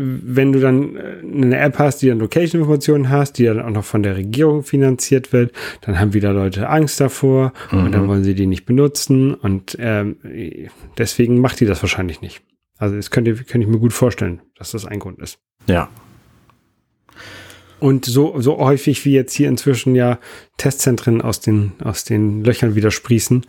wenn 0.00 0.52
du 0.52 0.60
dann 0.60 0.96
äh, 0.96 1.16
eine 1.24 1.58
App 1.58 1.78
hast, 1.78 2.02
die 2.02 2.08
dann 2.08 2.20
Location-Informationen 2.20 3.08
hast, 3.08 3.38
die 3.38 3.44
dann 3.44 3.60
auch 3.60 3.70
noch 3.70 3.84
von 3.84 4.02
der 4.02 4.16
Regierung 4.16 4.62
finanziert 4.62 5.32
wird, 5.32 5.52
dann 5.80 5.98
haben 5.98 6.14
wieder 6.14 6.32
Leute 6.32 6.68
Angst 6.68 7.00
davor 7.00 7.52
mhm. 7.72 7.84
und 7.84 7.92
dann 7.92 8.04
mhm. 8.04 8.08
wollen 8.08 8.24
sie 8.24 8.34
die 8.34 8.46
nicht 8.46 8.64
benutzen 8.64 9.34
und 9.34 9.76
ähm, 9.80 10.16
deswegen 10.96 11.40
macht 11.40 11.60
die 11.60 11.66
das 11.66 11.82
wahrscheinlich 11.82 12.20
nicht. 12.20 12.42
Also 12.78 12.94
das 12.94 13.10
könnte, 13.10 13.34
könnte 13.34 13.66
ich 13.66 13.72
mir 13.72 13.80
gut 13.80 13.92
vorstellen, 13.92 14.40
dass 14.56 14.70
das 14.70 14.86
ein 14.86 15.00
Grund 15.00 15.18
ist. 15.18 15.40
Ja. 15.66 15.88
Und 17.80 18.04
so, 18.04 18.40
so 18.40 18.58
häufig 18.58 19.04
wie 19.04 19.12
jetzt 19.12 19.34
hier 19.34 19.48
inzwischen 19.48 19.94
ja 19.94 20.18
Testzentren 20.56 21.20
aus 21.22 21.40
den, 21.40 21.72
aus 21.82 22.04
den 22.04 22.44
Löchern 22.44 22.74
wieder 22.76 22.90
sprießen, 22.90 23.46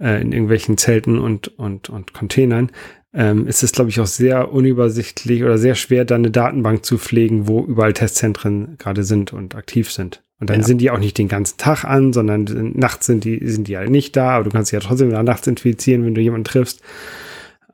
äh, 0.00 0.20
in 0.20 0.32
irgendwelchen 0.32 0.78
Zelten 0.78 1.18
und, 1.18 1.48
und, 1.58 1.90
und 1.90 2.12
Containern, 2.12 2.70
ähm, 3.14 3.46
ist 3.46 3.62
es, 3.62 3.72
glaube 3.72 3.90
ich, 3.90 4.00
auch 4.00 4.06
sehr 4.06 4.52
unübersichtlich 4.52 5.44
oder 5.44 5.58
sehr 5.58 5.74
schwer, 5.74 6.04
da 6.04 6.14
eine 6.14 6.30
Datenbank 6.30 6.84
zu 6.84 6.98
pflegen, 6.98 7.46
wo 7.46 7.64
überall 7.64 7.92
Testzentren 7.92 8.76
gerade 8.78 9.04
sind 9.04 9.32
und 9.32 9.54
aktiv 9.54 9.90
sind. 9.92 10.22
Und 10.40 10.50
dann 10.50 10.60
ja. 10.60 10.66
sind 10.66 10.78
die 10.78 10.90
auch 10.90 10.98
nicht 10.98 11.18
den 11.18 11.28
ganzen 11.28 11.56
Tag 11.58 11.84
an, 11.84 12.12
sondern 12.12 12.72
nachts 12.74 13.06
sind 13.06 13.24
die, 13.24 13.46
sind 13.46 13.68
die 13.68 13.76
halt 13.76 13.90
nicht 13.90 14.16
da, 14.16 14.30
aber 14.30 14.44
du 14.44 14.50
kannst 14.50 14.70
sie 14.70 14.76
ja 14.76 14.80
trotzdem 14.80 15.10
nachts 15.10 15.46
infizieren, 15.46 16.04
wenn 16.04 16.14
du 16.14 16.20
jemanden 16.20 16.44
triffst. 16.44 16.80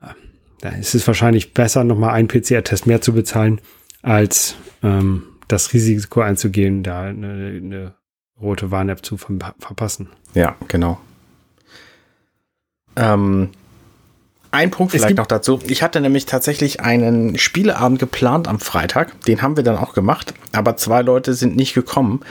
Ähm, 0.03 0.09
da 0.61 0.69
ist 0.69 0.93
es 0.93 1.07
wahrscheinlich 1.07 1.53
besser, 1.53 1.83
nochmal 1.83 2.11
einen 2.11 2.27
PCR-Test 2.27 2.85
mehr 2.85 3.01
zu 3.01 3.13
bezahlen, 3.13 3.61
als 4.01 4.55
ähm, 4.83 5.23
das 5.47 5.73
Risiko 5.73 6.21
einzugehen, 6.21 6.83
da 6.83 7.03
eine, 7.03 7.27
eine 7.55 7.95
rote 8.39 8.71
Warn-App 8.71 9.03
zu 9.03 9.17
ver 9.17 9.55
verpassen. 9.57 10.09
Ja, 10.35 10.55
genau. 10.67 10.99
Ähm, 12.95 13.49
ein 14.51 14.71
Punkt 14.71 14.91
vielleicht 14.91 15.17
noch 15.17 15.27
dazu. 15.27 15.59
Ich 15.67 15.83
hatte 15.83 16.01
nämlich 16.01 16.25
tatsächlich 16.25 16.81
einen 16.81 17.37
Spieleabend 17.37 17.99
geplant 17.99 18.47
am 18.47 18.59
Freitag. 18.59 19.21
Den 19.21 19.41
haben 19.41 19.57
wir 19.57 19.63
dann 19.63 19.77
auch 19.77 19.93
gemacht. 19.93 20.33
Aber 20.53 20.75
zwei 20.75 21.01
Leute 21.01 21.35
sind 21.35 21.55
nicht 21.55 21.75
gekommen, 21.75 22.21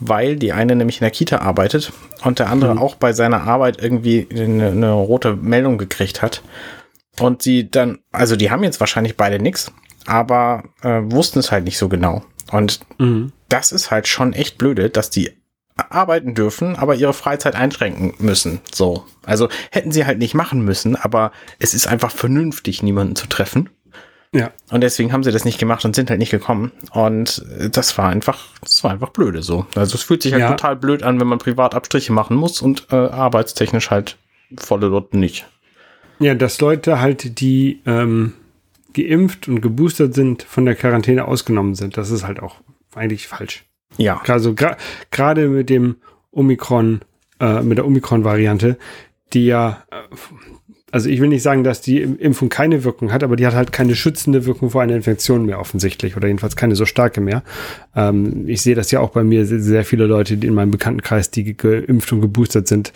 weil 0.00 0.36
die 0.36 0.52
eine 0.52 0.74
nämlich 0.74 0.98
in 0.98 1.04
der 1.04 1.10
Kita 1.10 1.38
arbeitet 1.38 1.92
und 2.24 2.38
der 2.38 2.48
andere 2.48 2.74
mhm. 2.74 2.80
auch 2.80 2.94
bei 2.94 3.12
seiner 3.12 3.42
Arbeit 3.42 3.82
irgendwie 3.82 4.26
eine, 4.30 4.68
eine, 4.68 4.92
rote 4.92 5.36
Meldung 5.36 5.76
gekriegt 5.76 6.22
hat. 6.22 6.42
Und 7.18 7.42
sie 7.42 7.70
dann, 7.70 7.98
also 8.12 8.36
die 8.36 8.50
haben 8.50 8.62
jetzt 8.62 8.80
wahrscheinlich 8.80 9.16
beide 9.16 9.38
nichts, 9.38 9.72
aber 10.06 10.64
äh, 10.82 11.00
wussten 11.04 11.38
es 11.38 11.50
halt 11.50 11.64
nicht 11.64 11.78
so 11.78 11.88
genau. 11.88 12.22
Und 12.52 12.80
mhm. 12.98 13.32
das 13.48 13.72
ist 13.72 13.90
halt 13.90 14.08
schon 14.08 14.32
echt 14.32 14.58
blöde, 14.58 14.90
dass 14.90 15.10
die 15.10 15.30
arbeiten 15.76 16.34
dürfen, 16.34 16.76
aber 16.76 16.94
ihre 16.94 17.12
Freizeit 17.12 17.54
einschränken 17.54 18.14
müssen. 18.18 18.60
So. 18.72 19.04
Also 19.24 19.48
hätten 19.70 19.92
sie 19.92 20.06
halt 20.06 20.18
nicht 20.18 20.34
machen 20.34 20.62
müssen, 20.62 20.96
aber 20.96 21.32
es 21.58 21.74
ist 21.74 21.86
einfach 21.86 22.10
vernünftig, 22.10 22.82
niemanden 22.82 23.16
zu 23.16 23.28
treffen. 23.28 23.68
Ja. 24.32 24.50
Und 24.70 24.82
deswegen 24.82 25.12
haben 25.12 25.22
sie 25.22 25.32
das 25.32 25.44
nicht 25.44 25.58
gemacht 25.58 25.84
und 25.84 25.94
sind 25.94 26.10
halt 26.10 26.18
nicht 26.18 26.30
gekommen. 26.30 26.72
Und 26.90 27.44
das 27.70 27.96
war 27.96 28.08
einfach, 28.08 28.46
das 28.62 28.82
war 28.84 28.90
einfach 28.90 29.10
blöde 29.10 29.42
so. 29.42 29.66
Also 29.74 29.94
es 29.94 30.02
fühlt 30.02 30.22
sich 30.22 30.32
halt 30.32 30.42
ja. 30.42 30.50
total 30.50 30.76
blöd 30.76 31.02
an, 31.02 31.20
wenn 31.20 31.26
man 31.26 31.38
privat 31.38 31.74
Abstriche 31.74 32.12
machen 32.12 32.36
muss 32.36 32.60
und 32.60 32.88
äh, 32.90 32.96
arbeitstechnisch 32.96 33.90
halt 33.90 34.16
volle 34.56 34.90
dort 34.90 35.14
nicht. 35.14 35.46
Ja, 36.18 36.34
dass 36.34 36.60
Leute 36.60 37.00
halt, 37.00 37.40
die 37.40 37.82
ähm, 37.86 38.32
geimpft 38.94 39.48
und 39.48 39.60
geboostert 39.60 40.14
sind, 40.14 40.42
von 40.42 40.64
der 40.64 40.74
Quarantäne 40.74 41.26
ausgenommen 41.26 41.74
sind, 41.74 41.96
das 41.96 42.10
ist 42.10 42.24
halt 42.24 42.40
auch 42.40 42.56
eigentlich 42.94 43.28
falsch. 43.28 43.64
Ja. 43.98 44.20
Also 44.26 44.54
gerade 44.54 45.48
mit 45.48 45.70
dem 45.70 45.96
Omikron, 46.32 47.00
äh, 47.40 47.62
mit 47.62 47.78
der 47.78 47.86
Omikron-Variante, 47.86 48.76
die 49.32 49.46
ja, 49.46 49.84
äh, 49.90 50.16
also 50.92 51.08
ich 51.10 51.20
will 51.20 51.28
nicht 51.28 51.42
sagen, 51.42 51.64
dass 51.64 51.80
die 51.80 52.00
Impfung 52.00 52.48
keine 52.48 52.84
Wirkung 52.84 53.12
hat, 53.12 53.24
aber 53.24 53.36
die 53.36 53.46
hat 53.46 53.54
halt 53.54 53.72
keine 53.72 53.94
schützende 53.96 54.46
Wirkung 54.46 54.70
vor 54.70 54.82
einer 54.82 54.94
Infektion 54.94 55.44
mehr 55.44 55.60
offensichtlich 55.60 56.16
oder 56.16 56.28
jedenfalls 56.28 56.56
keine 56.56 56.76
so 56.76 56.86
starke 56.86 57.20
mehr. 57.20 57.42
Ähm, 57.94 58.48
ich 58.48 58.62
sehe 58.62 58.74
das 58.74 58.90
ja 58.90 59.00
auch 59.00 59.10
bei 59.10 59.24
mir, 59.24 59.44
sehr 59.46 59.84
viele 59.84 60.06
Leute, 60.06 60.36
die 60.36 60.46
in 60.46 60.54
meinem 60.54 60.70
Bekanntenkreis, 60.70 61.30
die 61.30 61.56
geimpft 61.56 62.12
und 62.12 62.20
geboostert 62.20 62.68
sind, 62.68 62.92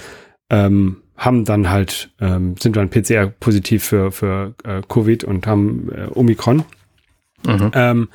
ähm, 0.50 0.99
haben 1.16 1.45
dann 1.45 1.69
halt, 1.69 2.11
ähm, 2.21 2.54
sind 2.59 2.76
dann 2.76 2.88
PCR 2.88 3.26
positiv 3.26 3.85
für, 3.85 4.12
für 4.12 4.54
äh, 4.64 4.80
Covid 4.88 5.25
und 5.25 5.47
haben 5.47 5.90
äh, 5.92 6.07
Omikron. 6.14 6.64
Mhm. 7.47 7.71
Ähm, 7.75 8.09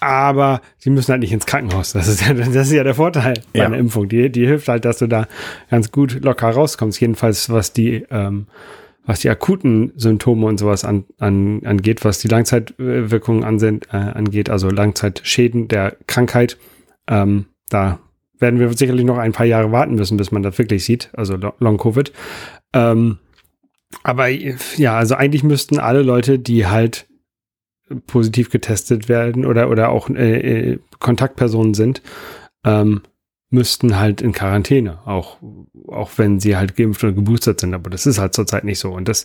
aber 0.00 0.62
sie 0.78 0.90
müssen 0.90 1.12
halt 1.12 1.20
nicht 1.20 1.32
ins 1.32 1.46
Krankenhaus. 1.46 1.92
Das 1.92 2.08
ist 2.08 2.26
ja, 2.26 2.34
das 2.34 2.48
ist 2.48 2.72
ja 2.72 2.84
der 2.84 2.94
Vorteil 2.94 3.34
bei 3.52 3.60
ja. 3.60 3.66
einer 3.66 3.78
Impfung. 3.78 4.08
Die, 4.08 4.30
die 4.30 4.46
hilft 4.46 4.68
halt, 4.68 4.84
dass 4.84 4.98
du 4.98 5.06
da 5.06 5.26
ganz 5.70 5.92
gut 5.92 6.24
locker 6.24 6.50
rauskommst. 6.50 7.00
Jedenfalls, 7.00 7.50
was 7.50 7.72
die, 7.72 8.06
ähm, 8.10 8.46
was 9.04 9.20
die 9.20 9.30
akuten 9.30 9.92
Symptome 9.96 10.46
und 10.46 10.58
sowas 10.58 10.84
an, 10.84 11.04
an, 11.18 11.62
angeht, 11.64 12.04
was 12.04 12.18
die 12.18 12.28
Langzeitwirkungen 12.28 13.44
ansehen, 13.44 13.80
äh, 13.92 13.96
angeht, 13.96 14.50
also 14.50 14.70
Langzeitschäden 14.70 15.68
der 15.68 15.96
Krankheit. 16.06 16.58
Ähm, 17.08 17.46
da 17.68 17.98
werden 18.38 18.58
wir 18.58 18.72
sicherlich 18.72 19.04
noch 19.04 19.18
ein 19.18 19.32
paar 19.32 19.46
Jahre 19.46 19.70
warten 19.70 19.94
müssen, 19.94 20.16
bis 20.16 20.32
man 20.32 20.42
das 20.42 20.58
wirklich 20.58 20.84
sieht, 20.84 21.10
also 21.12 21.36
Long 21.58 21.76
Covid. 21.76 22.12
Ähm, 22.72 23.18
aber 24.02 24.28
ja, 24.28 24.96
also 24.96 25.14
eigentlich 25.14 25.42
müssten 25.42 25.78
alle 25.78 26.02
Leute, 26.02 26.38
die 26.38 26.66
halt 26.66 27.06
positiv 28.06 28.50
getestet 28.50 29.08
werden 29.08 29.44
oder, 29.44 29.70
oder 29.70 29.90
auch 29.90 30.08
äh, 30.10 30.72
äh, 30.72 30.78
Kontaktpersonen 30.98 31.74
sind, 31.74 32.02
ähm, 32.64 33.02
müssten 33.50 33.98
halt 33.98 34.22
in 34.22 34.32
Quarantäne, 34.32 35.00
auch, 35.06 35.38
auch 35.88 36.10
wenn 36.16 36.38
sie 36.38 36.56
halt 36.56 36.76
geimpft 36.76 37.02
oder 37.02 37.12
geboostert 37.12 37.60
sind. 37.60 37.74
Aber 37.74 37.90
das 37.90 38.06
ist 38.06 38.18
halt 38.18 38.34
zurzeit 38.34 38.64
nicht 38.64 38.78
so. 38.78 38.92
Und 38.92 39.08
das 39.08 39.24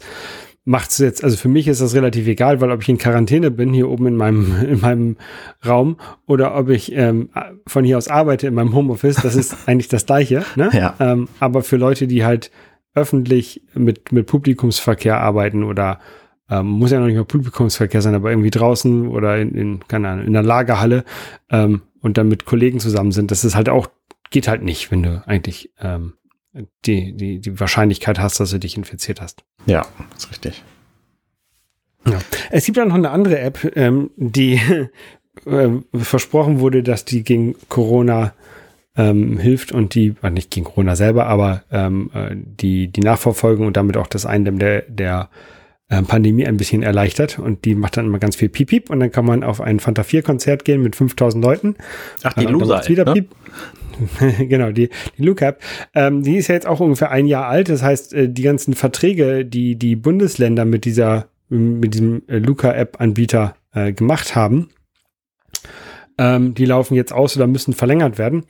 macht 0.63 0.89
es 0.89 0.97
jetzt, 0.97 1.23
also 1.23 1.37
für 1.37 1.47
mich 1.47 1.67
ist 1.67 1.79
das 1.79 1.93
relativ 1.93 2.27
egal, 2.27 2.59
weil 2.59 2.71
ob 2.71 2.81
ich 2.81 2.89
in 2.89 2.97
Quarantäne 2.97 3.51
bin, 3.51 3.71
hier 3.71 3.87
oben 3.87 4.07
in 4.07 4.15
meinem, 4.17 4.65
in 4.67 4.81
meinem 4.81 5.17
Raum, 5.65 5.97
oder 6.25 6.55
ob 6.55 6.69
ich 6.69 6.91
ähm, 6.93 7.29
von 7.67 7.85
hier 7.85 7.97
aus 7.97 8.07
arbeite 8.07 8.47
in 8.47 8.55
meinem 8.55 8.73
Homeoffice, 8.73 9.17
das 9.17 9.35
ist 9.35 9.55
eigentlich 9.67 9.89
das 9.89 10.07
Gleiche. 10.07 10.43
Ne? 10.55 10.71
Ja. 10.73 10.95
Ähm, 10.99 11.29
aber 11.39 11.61
für 11.61 11.77
Leute, 11.77 12.07
die 12.07 12.25
halt 12.25 12.51
öffentlich 12.95 13.61
mit, 13.75 14.11
mit 14.11 14.25
Publikumsverkehr 14.25 15.19
arbeiten 15.19 15.63
oder 15.63 15.99
ähm, 16.49 16.67
muss 16.67 16.91
ja 16.91 16.99
noch 16.99 17.07
nicht 17.07 17.15
mal 17.15 17.25
Publikumsverkehr 17.25 18.01
sein, 18.01 18.15
aber 18.15 18.29
irgendwie 18.29 18.51
draußen 18.51 19.07
oder 19.07 19.37
in, 19.37 19.55
in 19.55 19.87
keine 19.87 20.09
Ahnung, 20.09 20.25
in 20.25 20.33
der 20.33 20.43
Lagerhalle 20.43 21.03
ähm, 21.49 21.81
und 22.01 22.17
dann 22.17 22.27
mit 22.27 22.45
Kollegen 22.45 22.79
zusammen 22.79 23.11
sind, 23.11 23.31
das 23.31 23.43
ist 23.43 23.55
halt 23.55 23.69
auch, 23.69 23.87
geht 24.29 24.47
halt 24.47 24.61
nicht, 24.61 24.91
wenn 24.91 25.03
du 25.03 25.23
eigentlich 25.25 25.71
ähm, 25.79 26.13
die, 26.85 27.13
die, 27.13 27.39
die 27.39 27.59
Wahrscheinlichkeit 27.59 28.19
hast, 28.19 28.39
dass 28.39 28.51
du 28.51 28.59
dich 28.59 28.77
infiziert 28.77 29.21
hast. 29.21 29.43
Ja, 29.65 29.85
ist 30.15 30.29
richtig. 30.29 30.63
Ja. 32.07 32.19
Es 32.51 32.65
gibt 32.65 32.77
ja 32.77 32.85
noch 32.85 32.95
eine 32.95 33.09
andere 33.09 33.39
App, 33.39 33.71
ähm, 33.75 34.11
die 34.15 34.61
äh, 35.45 35.69
versprochen 35.93 36.59
wurde, 36.59 36.83
dass 36.83 37.05
die 37.05 37.23
gegen 37.23 37.55
Corona 37.69 38.33
ähm, 38.95 39.37
hilft 39.37 39.71
und 39.71 39.95
die, 39.95 40.15
äh, 40.21 40.29
nicht 40.29 40.51
gegen 40.51 40.65
Corona 40.65 40.95
selber, 40.95 41.25
aber 41.25 41.63
ähm, 41.71 42.11
äh, 42.13 42.35
die, 42.35 42.87
die 42.87 43.01
Nachverfolgung 43.01 43.67
und 43.67 43.77
damit 43.77 43.97
auch 43.97 44.07
das 44.07 44.25
Eindämmen 44.25 44.59
der, 44.59 44.83
der 44.83 45.29
äh, 45.89 46.01
Pandemie 46.01 46.45
ein 46.45 46.57
bisschen 46.57 46.83
erleichtert 46.83 47.39
und 47.39 47.65
die 47.65 47.75
macht 47.75 47.97
dann 47.97 48.05
immer 48.07 48.19
ganz 48.19 48.35
viel 48.35 48.49
Piep 48.49 48.69
Piep 48.69 48.89
und 48.89 48.99
dann 48.99 49.11
kann 49.11 49.25
man 49.25 49.43
auf 49.43 49.61
ein 49.61 49.79
Fanta 49.79 50.03
4 50.03 50.23
Konzert 50.23 50.65
gehen 50.65 50.81
mit 50.81 50.95
5000 50.95 51.43
Leuten. 51.43 51.75
Ach, 52.23 52.33
die 52.33 52.45
äh, 52.45 52.49
Loser 52.49 52.87
wieder 52.87 53.05
ne? 53.05 53.13
Piep. 53.13 53.29
genau, 54.49 54.71
die, 54.71 54.89
die 55.17 55.23
Lookup. 55.23 55.59
Ähm, 55.93 56.23
die 56.23 56.37
ist 56.37 56.47
ja 56.47 56.55
jetzt 56.55 56.67
auch 56.67 56.79
ungefähr 56.79 57.11
ein 57.11 57.27
Jahr 57.27 57.47
alt. 57.47 57.69
Das 57.69 57.81
heißt, 57.81 58.13
äh, 58.13 58.29
die 58.29 58.41
ganzen 58.41 58.73
Verträge, 58.73 59.45
die 59.45 59.75
die 59.75 59.95
Bundesländer 59.95 60.65
mit 60.65 60.85
dieser, 60.85 61.27
mit 61.49 61.93
diesem 61.93 62.23
äh, 62.27 62.39
Luca-App-Anbieter 62.39 63.55
äh, 63.73 63.93
gemacht 63.93 64.35
haben, 64.35 64.69
ähm, 66.17 66.53
die 66.53 66.65
laufen 66.65 66.95
jetzt 66.95 67.13
aus 67.13 67.35
oder 67.35 67.47
müssen 67.47 67.73
verlängert 67.73 68.17
werden. 68.17 68.45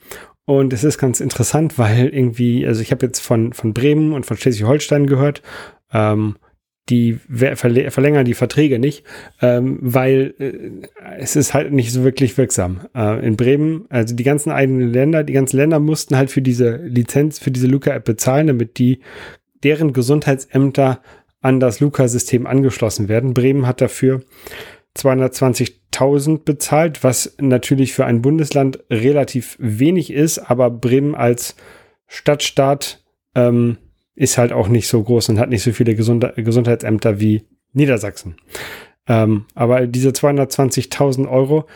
Und 0.46 0.72
es 0.72 0.84
ist 0.84 0.98
ganz 0.98 1.20
interessant, 1.20 1.76
weil 1.78 2.08
irgendwie, 2.08 2.66
also 2.66 2.80
ich 2.80 2.92
habe 2.92 3.04
jetzt 3.04 3.20
von, 3.20 3.52
von 3.52 3.74
Bremen 3.74 4.12
und 4.12 4.26
von 4.26 4.36
Schleswig-Holstein 4.36 5.06
gehört, 5.06 5.42
ähm, 5.92 6.36
die 6.88 7.18
verlängern 7.34 8.24
die 8.24 8.34
Verträge 8.34 8.78
nicht, 8.78 9.04
ähm, 9.42 9.78
weil 9.80 10.34
äh, 10.38 11.16
es 11.18 11.34
ist 11.34 11.52
halt 11.52 11.72
nicht 11.72 11.92
so 11.92 12.04
wirklich 12.04 12.38
wirksam. 12.38 12.82
Äh, 12.94 13.26
in 13.26 13.36
Bremen, 13.36 13.86
also 13.88 14.14
die 14.14 14.22
ganzen 14.22 14.52
eigenen 14.52 14.92
Länder, 14.92 15.24
die 15.24 15.32
ganzen 15.32 15.56
Länder 15.56 15.80
mussten 15.80 16.16
halt 16.16 16.30
für 16.30 16.42
diese 16.42 16.76
Lizenz, 16.76 17.40
für 17.40 17.50
diese 17.50 17.66
Luca-App 17.66 18.04
bezahlen, 18.04 18.46
damit 18.46 18.78
die 18.78 19.00
deren 19.64 19.92
Gesundheitsämter 19.92 21.00
an 21.40 21.58
das 21.58 21.80
Luca-System 21.80 22.46
angeschlossen 22.46 23.08
werden. 23.08 23.34
Bremen 23.34 23.66
hat 23.66 23.80
dafür 23.80 24.22
220.000 24.96 26.44
bezahlt, 26.44 27.02
was 27.02 27.34
natürlich 27.40 27.94
für 27.94 28.04
ein 28.04 28.22
Bundesland 28.22 28.78
relativ 28.90 29.56
wenig 29.58 30.12
ist, 30.12 30.38
aber 30.38 30.70
Bremen 30.70 31.16
als 31.16 31.56
Stadtstaat 32.06 33.04
ähm, 33.34 33.78
ist 34.16 34.38
halt 34.38 34.52
auch 34.52 34.68
nicht 34.68 34.88
so 34.88 35.02
groß 35.02 35.28
und 35.28 35.38
hat 35.38 35.50
nicht 35.50 35.62
so 35.62 35.72
viele 35.72 35.94
Gesund 35.94 36.26
Gesundheitsämter 36.36 37.20
wie 37.20 37.44
Niedersachsen. 37.72 38.36
Ähm, 39.06 39.44
aber 39.54 39.86
diese 39.86 40.08
220.000 40.08 41.28
Euro 41.28 41.66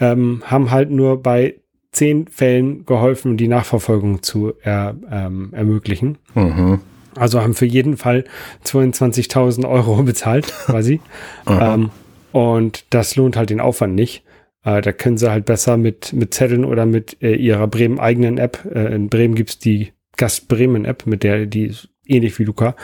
ähm, 0.00 0.42
haben 0.46 0.70
halt 0.70 0.90
nur 0.90 1.22
bei 1.22 1.56
zehn 1.92 2.28
Fällen 2.28 2.86
geholfen, 2.86 3.36
die 3.36 3.48
Nachverfolgung 3.48 4.22
zu 4.22 4.54
er, 4.62 4.94
ähm, 5.10 5.50
ermöglichen. 5.52 6.18
Mhm. 6.34 6.80
Also 7.16 7.42
haben 7.42 7.54
für 7.54 7.66
jeden 7.66 7.96
Fall 7.96 8.24
22.000 8.64 9.68
Euro 9.68 10.02
bezahlt, 10.04 10.46
quasi. 10.66 11.00
ähm, 11.46 11.90
und 12.30 12.84
das 12.90 13.16
lohnt 13.16 13.36
halt 13.36 13.50
den 13.50 13.60
Aufwand 13.60 13.94
nicht. 13.94 14.22
Äh, 14.64 14.80
da 14.82 14.92
können 14.92 15.18
sie 15.18 15.30
halt 15.30 15.46
besser 15.46 15.76
mit, 15.76 16.12
mit 16.12 16.34
Zetteln 16.34 16.64
oder 16.64 16.86
mit 16.86 17.20
äh, 17.22 17.34
ihrer 17.34 17.66
Bremen 17.66 17.98
eigenen 17.98 18.38
App. 18.38 18.64
Äh, 18.72 18.94
in 18.94 19.08
Bremen 19.08 19.34
gibt's 19.34 19.58
die 19.58 19.92
Gast 20.18 20.48
Bremen 20.48 20.84
App, 20.84 21.06
mit 21.06 21.22
der 21.22 21.46
die 21.46 21.74
ähnlich 22.06 22.38
wie 22.38 22.44
Luca. 22.44 22.76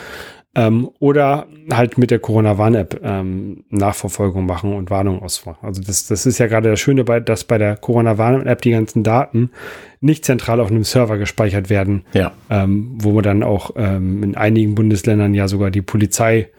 Ähm, 0.56 0.88
oder 1.00 1.48
halt 1.72 1.98
mit 1.98 2.12
der 2.12 2.20
Corona-Warn-App 2.20 3.00
ähm, 3.02 3.64
Nachverfolgung 3.70 4.46
machen 4.46 4.72
und 4.72 4.88
Warnungen 4.88 5.20
ausmachen. 5.20 5.66
Also 5.66 5.82
das, 5.82 6.06
das 6.06 6.26
ist 6.26 6.38
ja 6.38 6.46
gerade 6.46 6.70
das 6.70 6.78
Schöne, 6.78 7.02
bei, 7.02 7.18
dass 7.18 7.42
bei 7.42 7.58
der 7.58 7.76
Corona-Warn-App 7.76 8.62
die 8.62 8.70
ganzen 8.70 9.02
Daten 9.02 9.50
nicht 10.00 10.24
zentral 10.24 10.60
auf 10.60 10.70
einem 10.70 10.84
Server 10.84 11.18
gespeichert 11.18 11.70
werden, 11.70 12.04
ja. 12.12 12.32
ähm, 12.50 12.92
wo 12.98 13.10
man 13.12 13.24
dann 13.24 13.42
auch 13.42 13.72
ähm, 13.74 14.22
in 14.22 14.36
einigen 14.36 14.76
Bundesländern 14.76 15.34
ja 15.34 15.48
sogar 15.48 15.72
die 15.72 15.82
Polizei 15.82 16.50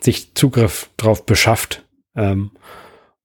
sich 0.00 0.34
Zugriff 0.34 0.90
drauf 0.96 1.24
beschafft, 1.24 1.84
ähm, 2.16 2.50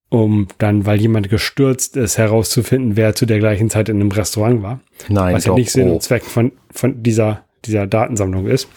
um 0.09 0.47
dann, 0.57 0.85
weil 0.85 0.99
jemand 0.99 1.29
gestürzt 1.29 1.95
ist, 1.95 2.17
herauszufinden, 2.17 2.97
wer 2.97 3.15
zu 3.15 3.25
der 3.25 3.39
gleichen 3.39 3.69
Zeit 3.69 3.89
in 3.89 4.01
einem 4.01 4.11
Restaurant 4.11 4.63
war. 4.63 4.79
Nein, 5.07 5.35
was 5.35 5.45
ja 5.45 5.53
nicht 5.53 5.71
Sinn 5.71 5.89
oh. 5.89 5.93
und 5.93 6.03
Zweck 6.03 6.23
von, 6.23 6.51
von 6.71 7.03
dieser, 7.03 7.45
dieser 7.65 7.85
Datensammlung 7.85 8.47
ist. 8.47 8.67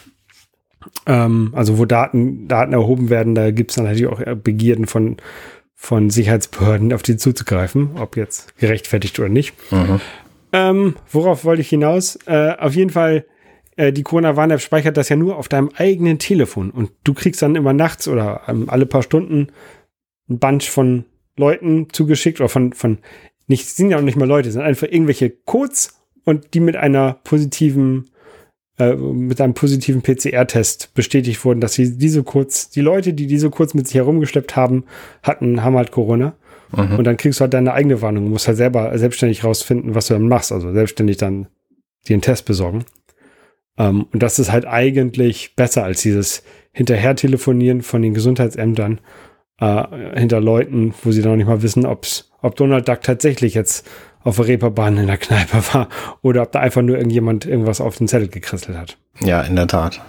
Ähm, 1.07 1.53
also 1.55 1.79
wo 1.79 1.87
Daten, 1.87 2.49
Daten 2.49 2.75
erhoben 2.75 3.09
werden, 3.09 3.35
da 3.35 3.51
gibt 3.51 3.71
es 3.71 3.77
dann 3.77 3.87
natürlich 3.87 4.09
auch 4.09 4.21
Begierden 4.37 4.87
von, 4.87 5.17
von 5.75 6.11
Sicherheitsbehörden, 6.11 6.93
auf 6.93 7.03
die 7.03 7.17
zuzugreifen, 7.17 7.93
ob 7.97 8.17
jetzt 8.17 8.57
gerechtfertigt 8.59 9.19
oder 9.19 9.31
nicht. 9.31 9.55
Mhm. 9.73 10.01
Ähm, 10.53 10.97
worauf 11.11 11.45
wollte 11.45 11.63
ich 11.63 11.71
hinaus? 11.71 12.19
Äh, 12.27 12.57
auf 12.59 12.75
jeden 12.75 12.91
Fall, 12.91 13.25
äh, 13.77 13.91
die 13.91 14.03
Corona-Warn-App 14.03 14.61
speichert 14.61 14.99
das 14.99 15.09
ja 15.09 15.17
nur 15.17 15.39
auf 15.39 15.49
deinem 15.49 15.71
eigenen 15.75 16.19
Telefon 16.19 16.71
und 16.71 16.91
du 17.05 17.15
kriegst 17.15 17.41
dann 17.41 17.57
immer 17.57 17.73
nachts 17.73 18.07
oder 18.07 18.43
ähm, 18.49 18.69
alle 18.69 18.85
paar 18.85 19.03
Stunden 19.03 19.49
ein 20.29 20.39
Bunch 20.39 20.69
von 20.69 21.07
Leuten 21.37 21.89
zugeschickt 21.93 22.41
oder 22.41 22.49
von, 22.49 22.73
von 22.73 22.99
nicht, 23.47 23.69
sind 23.69 23.91
ja 23.91 23.99
auch 23.99 24.03
nicht 24.03 24.17
mal 24.17 24.29
Leute, 24.29 24.51
sind 24.51 24.63
einfach 24.63 24.87
irgendwelche 24.89 25.31
Codes 25.31 25.99
und 26.25 26.55
die 26.55 26.61
mit 26.61 26.77
einer 26.77 27.15
positiven 27.25 28.11
äh, 28.79 28.95
mit 28.95 29.41
einem 29.41 29.55
positiven 29.55 30.03
PCR-Test 30.03 30.95
bestätigt 30.95 31.45
wurden, 31.45 31.61
dass 31.61 31.75
sie 31.75 31.99
diese 31.99 32.23
kurz, 32.23 32.71
die 32.71 32.81
Leute, 32.81 33.13
die 33.13 33.27
diese 33.27 33.51
kurz 33.51 33.75
mit 33.75 33.87
sich 33.87 33.97
herumgeschleppt 33.97 34.57
haben, 34.57 34.85
hatten, 35.23 35.63
haben 35.63 35.77
halt 35.77 35.91
Corona. 35.91 36.35
Mhm. 36.75 36.97
Und 36.97 37.05
dann 37.05 37.19
kriegst 37.19 37.39
du 37.39 37.43
halt 37.43 37.53
deine 37.53 37.75
eigene 37.75 38.01
Warnung. 38.01 38.25
Du 38.25 38.31
musst 38.31 38.49
halt 38.49 38.57
selber 38.57 38.97
selbstständig 38.99 39.45
rausfinden, 39.45 39.95
was 39.95 40.07
du 40.07 40.15
dann 40.15 40.27
machst. 40.27 40.53
Also 40.53 40.73
selbstständig 40.73 41.19
dann 41.19 41.49
dir 42.09 42.15
einen 42.15 42.23
Test 42.23 42.47
besorgen. 42.47 42.85
Ähm, 43.77 44.07
und 44.11 44.23
das 44.23 44.39
ist 44.39 44.51
halt 44.51 44.67
eigentlich 44.67 45.55
besser 45.55 45.85
als 45.85 46.03
dieses 46.03 46.43
hinterher 46.73 47.15
telefonieren 47.15 47.83
von 47.83 48.01
den 48.01 48.15
Gesundheitsämtern 48.15 49.01
äh, 49.61 49.85
hinter 50.19 50.41
Leuten, 50.41 50.95
wo 51.03 51.11
sie 51.13 51.23
noch 51.23 51.37
nicht 51.37 51.47
mal 51.47 51.63
wissen, 51.63 51.87
ob's, 51.87 52.31
ob 52.41 52.57
Donald 52.57 52.89
Duck 52.89 53.03
tatsächlich 53.03 53.55
jetzt 53.55 53.89
auf 54.25 54.37
der 54.37 54.49
Reeperbahn 54.49 54.99
in 54.99 55.07
der 55.07 55.19
Kneipe 55.19 55.63
war 55.73 55.89
oder 56.23 56.43
ob 56.43 56.53
da 56.53 56.61
einfach 56.61 56.83
nur 56.83 56.97
irgendjemand 56.97 57.47
irgendwas 57.47 57.81
auf 57.81 57.99
den 57.99 58.09
Zettel 58.09 58.29
gekrisselt 58.29 58.77
hat. 58.77 58.97
Ja, 59.21 59.43
in 59.43 59.57
der 59.57 59.67
Tat. 59.67 60.01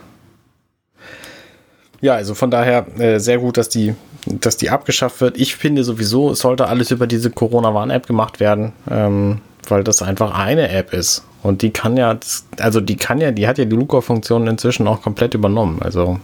Ja, 2.02 2.16
also 2.16 2.36
von 2.36 2.52
daher 2.52 2.86
äh, 3.00 3.20
sehr 3.20 3.38
gut, 3.38 3.58
dass 3.58 3.70
die, 3.70 3.96
dass 4.26 4.58
die 4.58 4.70
abgeschafft 4.70 5.22
wird. 5.22 5.38
Ich 5.38 5.56
finde 5.56 5.84
sowieso, 5.84 6.32
es 6.32 6.40
sollte 6.40 6.68
alles 6.68 6.92
über 6.92 7.08
diese 7.08 7.32
Corona-Warn-App 7.32 8.08
gemacht 8.08 8.40
werden, 8.42 8.74
ähm, 8.92 9.40
weil 9.70 9.86
das 9.86 10.02
einfach 10.02 10.38
eine 10.38 10.70
App 10.70 10.94
ist. 10.94 11.24
Und 11.44 11.62
die 11.62 11.72
kann 11.72 11.96
ja, 11.96 12.18
also 12.60 12.82
die 12.82 12.98
kann 12.98 13.22
ja, 13.22 13.32
die 13.32 13.48
hat 13.48 13.58
ja 13.58 13.66
die 13.66 13.76
Luca-Funktion 13.76 14.48
inzwischen 14.48 14.88
auch 14.88 15.02
komplett 15.02 15.34
übernommen. 15.34 15.82
Also 15.82 16.20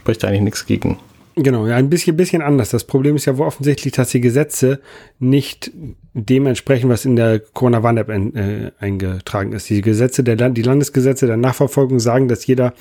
Spricht 0.00 0.24
eigentlich 0.24 0.40
nichts 0.40 0.64
gegen. 0.64 0.98
Genau, 1.42 1.66
ja, 1.66 1.76
ein 1.76 1.88
bisschen, 1.88 2.16
bisschen 2.16 2.42
anders. 2.42 2.68
Das 2.68 2.84
Problem 2.84 3.16
ist 3.16 3.24
ja 3.24 3.38
wohl 3.38 3.46
offensichtlich, 3.46 3.94
dass 3.94 4.10
die 4.10 4.20
Gesetze 4.20 4.80
nicht 5.18 5.70
dementsprechend, 6.12 6.90
was 6.90 7.06
in 7.06 7.16
der 7.16 7.40
Corona-Warn-App 7.40 8.10
äh, 8.10 8.72
eingetragen 8.78 9.52
ist. 9.52 9.70
Die 9.70 9.80
Gesetze, 9.80 10.22
der, 10.22 10.50
die 10.50 10.62
Landesgesetze 10.62 11.26
der 11.26 11.38
Nachverfolgung 11.38 11.98
sagen, 11.98 12.28
dass 12.28 12.46
jeder 12.46 12.74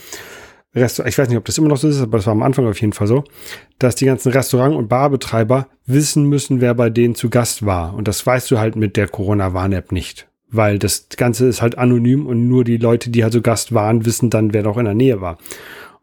Restaurant, 0.76 1.12
ich 1.12 1.18
weiß 1.18 1.30
nicht, 1.30 1.38
ob 1.38 1.46
das 1.46 1.58
immer 1.58 1.70
noch 1.70 1.78
so 1.78 1.88
ist, 1.88 2.02
aber 2.02 2.18
das 2.18 2.26
war 2.28 2.34
am 2.34 2.44
Anfang 2.44 2.68
auf 2.68 2.80
jeden 2.82 2.94
Fall 2.94 3.08
so, 3.08 3.24
dass 3.80 3.96
die 3.96 4.06
ganzen 4.06 4.32
Restaurant- 4.34 4.76
und 4.76 4.90
Barbetreiber 4.90 5.68
wissen 5.86 6.26
müssen, 6.26 6.60
wer 6.60 6.74
bei 6.74 6.90
denen 6.90 7.16
zu 7.16 7.30
Gast 7.30 7.66
war. 7.66 7.94
Und 7.94 8.10
das 8.10 8.26
weißt 8.26 8.52
du 8.52 8.60
halt 8.60 8.76
mit 8.76 8.98
der 8.98 9.08
Corona-Warn-App 9.08 9.94
nicht. 9.94 10.28
Weil 10.52 10.80
das 10.80 11.08
Ganze 11.16 11.48
ist 11.48 11.62
halt 11.62 11.78
anonym 11.78 12.28
und 12.28 12.48
nur 12.48 12.66
die 12.66 12.78
Leute, 12.78 13.10
die 13.10 13.24
halt 13.24 13.34
so 13.34 13.42
Gast 13.42 13.74
waren, 13.74 14.06
wissen 14.06 14.30
dann, 14.30 14.54
wer 14.54 14.64
doch 14.64 14.78
in 14.78 14.86
der 14.86 14.96
Nähe 14.96 15.22
war. 15.22 15.38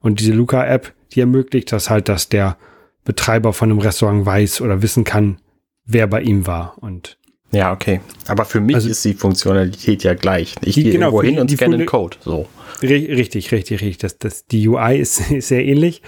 Und 0.01 0.21
diese 0.21 0.33
Luca-App, 0.33 0.93
die 1.13 1.21
ermöglicht 1.21 1.73
das 1.73 1.91
halt, 1.91 2.09
dass 2.09 2.29
der 2.29 2.57
Betreiber 3.05 3.53
von 3.53 3.71
einem 3.71 3.79
Restaurant 3.79 4.27
weiß 4.27 4.61
oder 4.61 4.83
wissen 4.83 5.05
kann, 5.05 5.39
wer 5.85 6.07
bei 6.07 6.23
ihm 6.23 6.47
war. 6.47 6.77
Und 6.81 7.19
ja, 7.53 7.73
okay. 7.73 8.01
Aber 8.27 8.45
für 8.45 8.61
mich 8.61 8.77
also, 8.77 8.89
ist 8.89 9.05
die 9.05 9.15
Funktionalität 9.15 10.03
ja 10.03 10.15
gleich. 10.15 10.55
Ich 10.63 10.75
gehe 10.75 10.91
genau, 10.91 11.07
irgendwo 11.07 11.23
hin 11.23 11.39
und 11.39 11.51
scanne 11.51 11.79
den 11.79 11.87
Code. 11.87 12.17
So. 12.21 12.47
Richtig, 12.83 13.53
richtig, 13.53 13.81
richtig. 13.81 13.99
Das, 13.99 14.19
das, 14.19 14.47
die 14.47 14.69
UI 14.69 14.99
ist, 14.99 15.31
ist 15.31 15.49
sehr 15.49 15.65
ähnlich. 15.65 16.03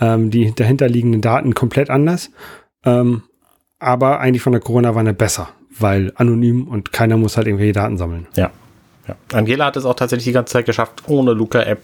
Ähm, 0.00 0.30
die 0.30 0.54
dahinterliegenden 0.54 1.20
Daten 1.20 1.54
komplett 1.54 1.90
anders. 1.90 2.30
Ähm, 2.84 3.22
aber 3.78 4.20
eigentlich 4.20 4.42
von 4.42 4.52
der 4.52 4.60
Corona-Warne 4.60 5.14
besser, 5.14 5.50
weil 5.78 6.12
anonym 6.16 6.66
und 6.66 6.92
keiner 6.92 7.16
muss 7.16 7.36
halt 7.36 7.46
irgendwelche 7.46 7.74
Daten 7.74 7.96
sammeln. 7.96 8.26
Ja. 8.34 8.50
ja. 9.06 9.14
Angela 9.32 9.66
hat 9.66 9.76
es 9.76 9.84
auch 9.84 9.94
tatsächlich 9.94 10.24
die 10.24 10.32
ganze 10.32 10.52
Zeit 10.52 10.66
geschafft, 10.66 11.04
ohne 11.06 11.32
Luca-App 11.32 11.80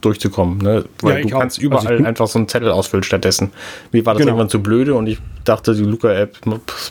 durchzukommen. 0.00 0.58
Ne? 0.58 0.84
Weil 1.00 1.18
ja, 1.18 1.22
du 1.22 1.38
kannst 1.38 1.58
auch. 1.58 1.62
überall 1.62 1.86
also 1.86 2.04
einfach 2.04 2.26
so 2.26 2.38
einen 2.38 2.48
Zettel 2.48 2.70
ausfüllen 2.70 3.02
stattdessen. 3.02 3.52
Mir 3.92 4.06
war 4.06 4.14
das 4.14 4.20
genau. 4.20 4.32
irgendwann 4.32 4.48
zu 4.48 4.62
blöde 4.62 4.94
und 4.94 5.06
ich 5.06 5.18
dachte, 5.44 5.74
die 5.74 5.82
Luca-App 5.82 6.38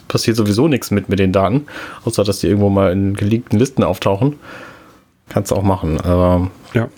passiert 0.07 0.38
sowieso 0.38 0.67
nichts 0.67 0.91
mit 0.91 1.09
mit 1.09 1.19
den 1.19 1.31
Daten, 1.31 1.65
außer 2.03 2.24
dass 2.24 2.39
die 2.39 2.47
irgendwo 2.47 2.69
mal 2.69 2.91
in 2.91 3.15
geleakten 3.15 3.59
Listen 3.59 3.83
auftauchen. 3.83 4.35
Kannst 5.29 5.51
du 5.51 5.55
auch 5.55 5.63
machen. 5.63 6.00
Aber 6.01 6.51
ja. 6.74 6.89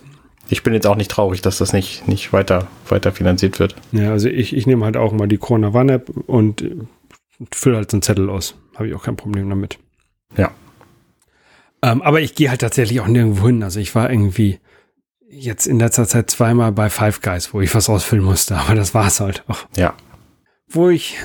ich 0.49 0.63
bin 0.63 0.73
jetzt 0.73 0.87
auch 0.87 0.95
nicht 0.95 1.11
traurig, 1.11 1.41
dass 1.41 1.57
das 1.57 1.73
nicht, 1.73 2.07
nicht 2.07 2.33
weiter, 2.33 2.67
weiter 2.89 3.11
finanziert 3.11 3.59
wird. 3.59 3.75
Ja, 3.91 4.11
also 4.11 4.27
ich, 4.27 4.55
ich 4.55 4.67
nehme 4.67 4.85
halt 4.85 4.97
auch 4.97 5.13
mal 5.13 5.27
die 5.27 5.37
Corona 5.37 5.73
One 5.73 5.93
App 5.93 6.09
und 6.27 6.63
fülle 7.53 7.77
halt 7.77 7.91
so 7.91 7.95
einen 7.95 8.01
Zettel 8.01 8.29
aus. 8.29 8.55
Habe 8.75 8.87
ich 8.87 8.95
auch 8.95 9.03
kein 9.03 9.15
Problem 9.15 9.49
damit. 9.49 9.77
Ja. 10.35 10.51
Ähm, 11.81 12.01
aber 12.01 12.21
ich 12.21 12.35
gehe 12.35 12.49
halt 12.49 12.61
tatsächlich 12.61 12.99
auch 12.99 13.07
nirgendwo 13.07 13.47
hin. 13.47 13.63
Also 13.63 13.79
ich 13.79 13.93
war 13.95 14.09
irgendwie 14.09 14.59
jetzt 15.29 15.67
in 15.67 15.79
letzter 15.79 16.07
Zeit 16.07 16.29
zweimal 16.29 16.71
bei 16.71 16.89
Five 16.89 17.21
Guys, 17.21 17.53
wo 17.53 17.61
ich 17.61 17.73
was 17.75 17.89
ausfüllen 17.89 18.23
musste, 18.23 18.55
aber 18.55 18.75
das 18.75 18.93
war 18.93 19.07
es 19.07 19.19
halt 19.19 19.43
auch. 19.47 19.65
Ja. 19.75 19.93
Wo 20.69 20.89
ich 20.89 21.15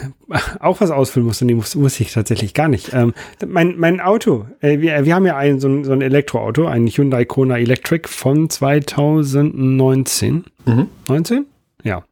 auch 0.61 0.80
was 0.80 0.90
ausfüllen 0.90 1.26
musste, 1.26 1.44
nee, 1.44 1.54
muss, 1.54 1.75
muss 1.75 1.99
ich 1.99 2.12
tatsächlich 2.12 2.54
gar 2.54 2.68
nicht. 2.68 2.92
Ähm, 2.92 3.12
mein, 3.44 3.76
mein 3.76 4.00
Auto, 4.00 4.47
äh, 4.61 4.78
wir, 4.78 5.04
wir 5.04 5.14
haben 5.14 5.26
ja 5.26 5.37
ein, 5.37 5.59
so, 5.59 5.68
ein, 5.68 5.85
so 5.85 5.92
ein 5.92 6.00
Elektroauto, 6.00 6.66
ein 6.66 6.87
Hyundai 6.87 7.25
Kona 7.25 7.59
Electric 7.59 8.09
von 8.09 8.49
2019. 8.49 10.44
Mhm. 10.64 10.87
19? 11.09 11.47
Ja. 11.82 12.04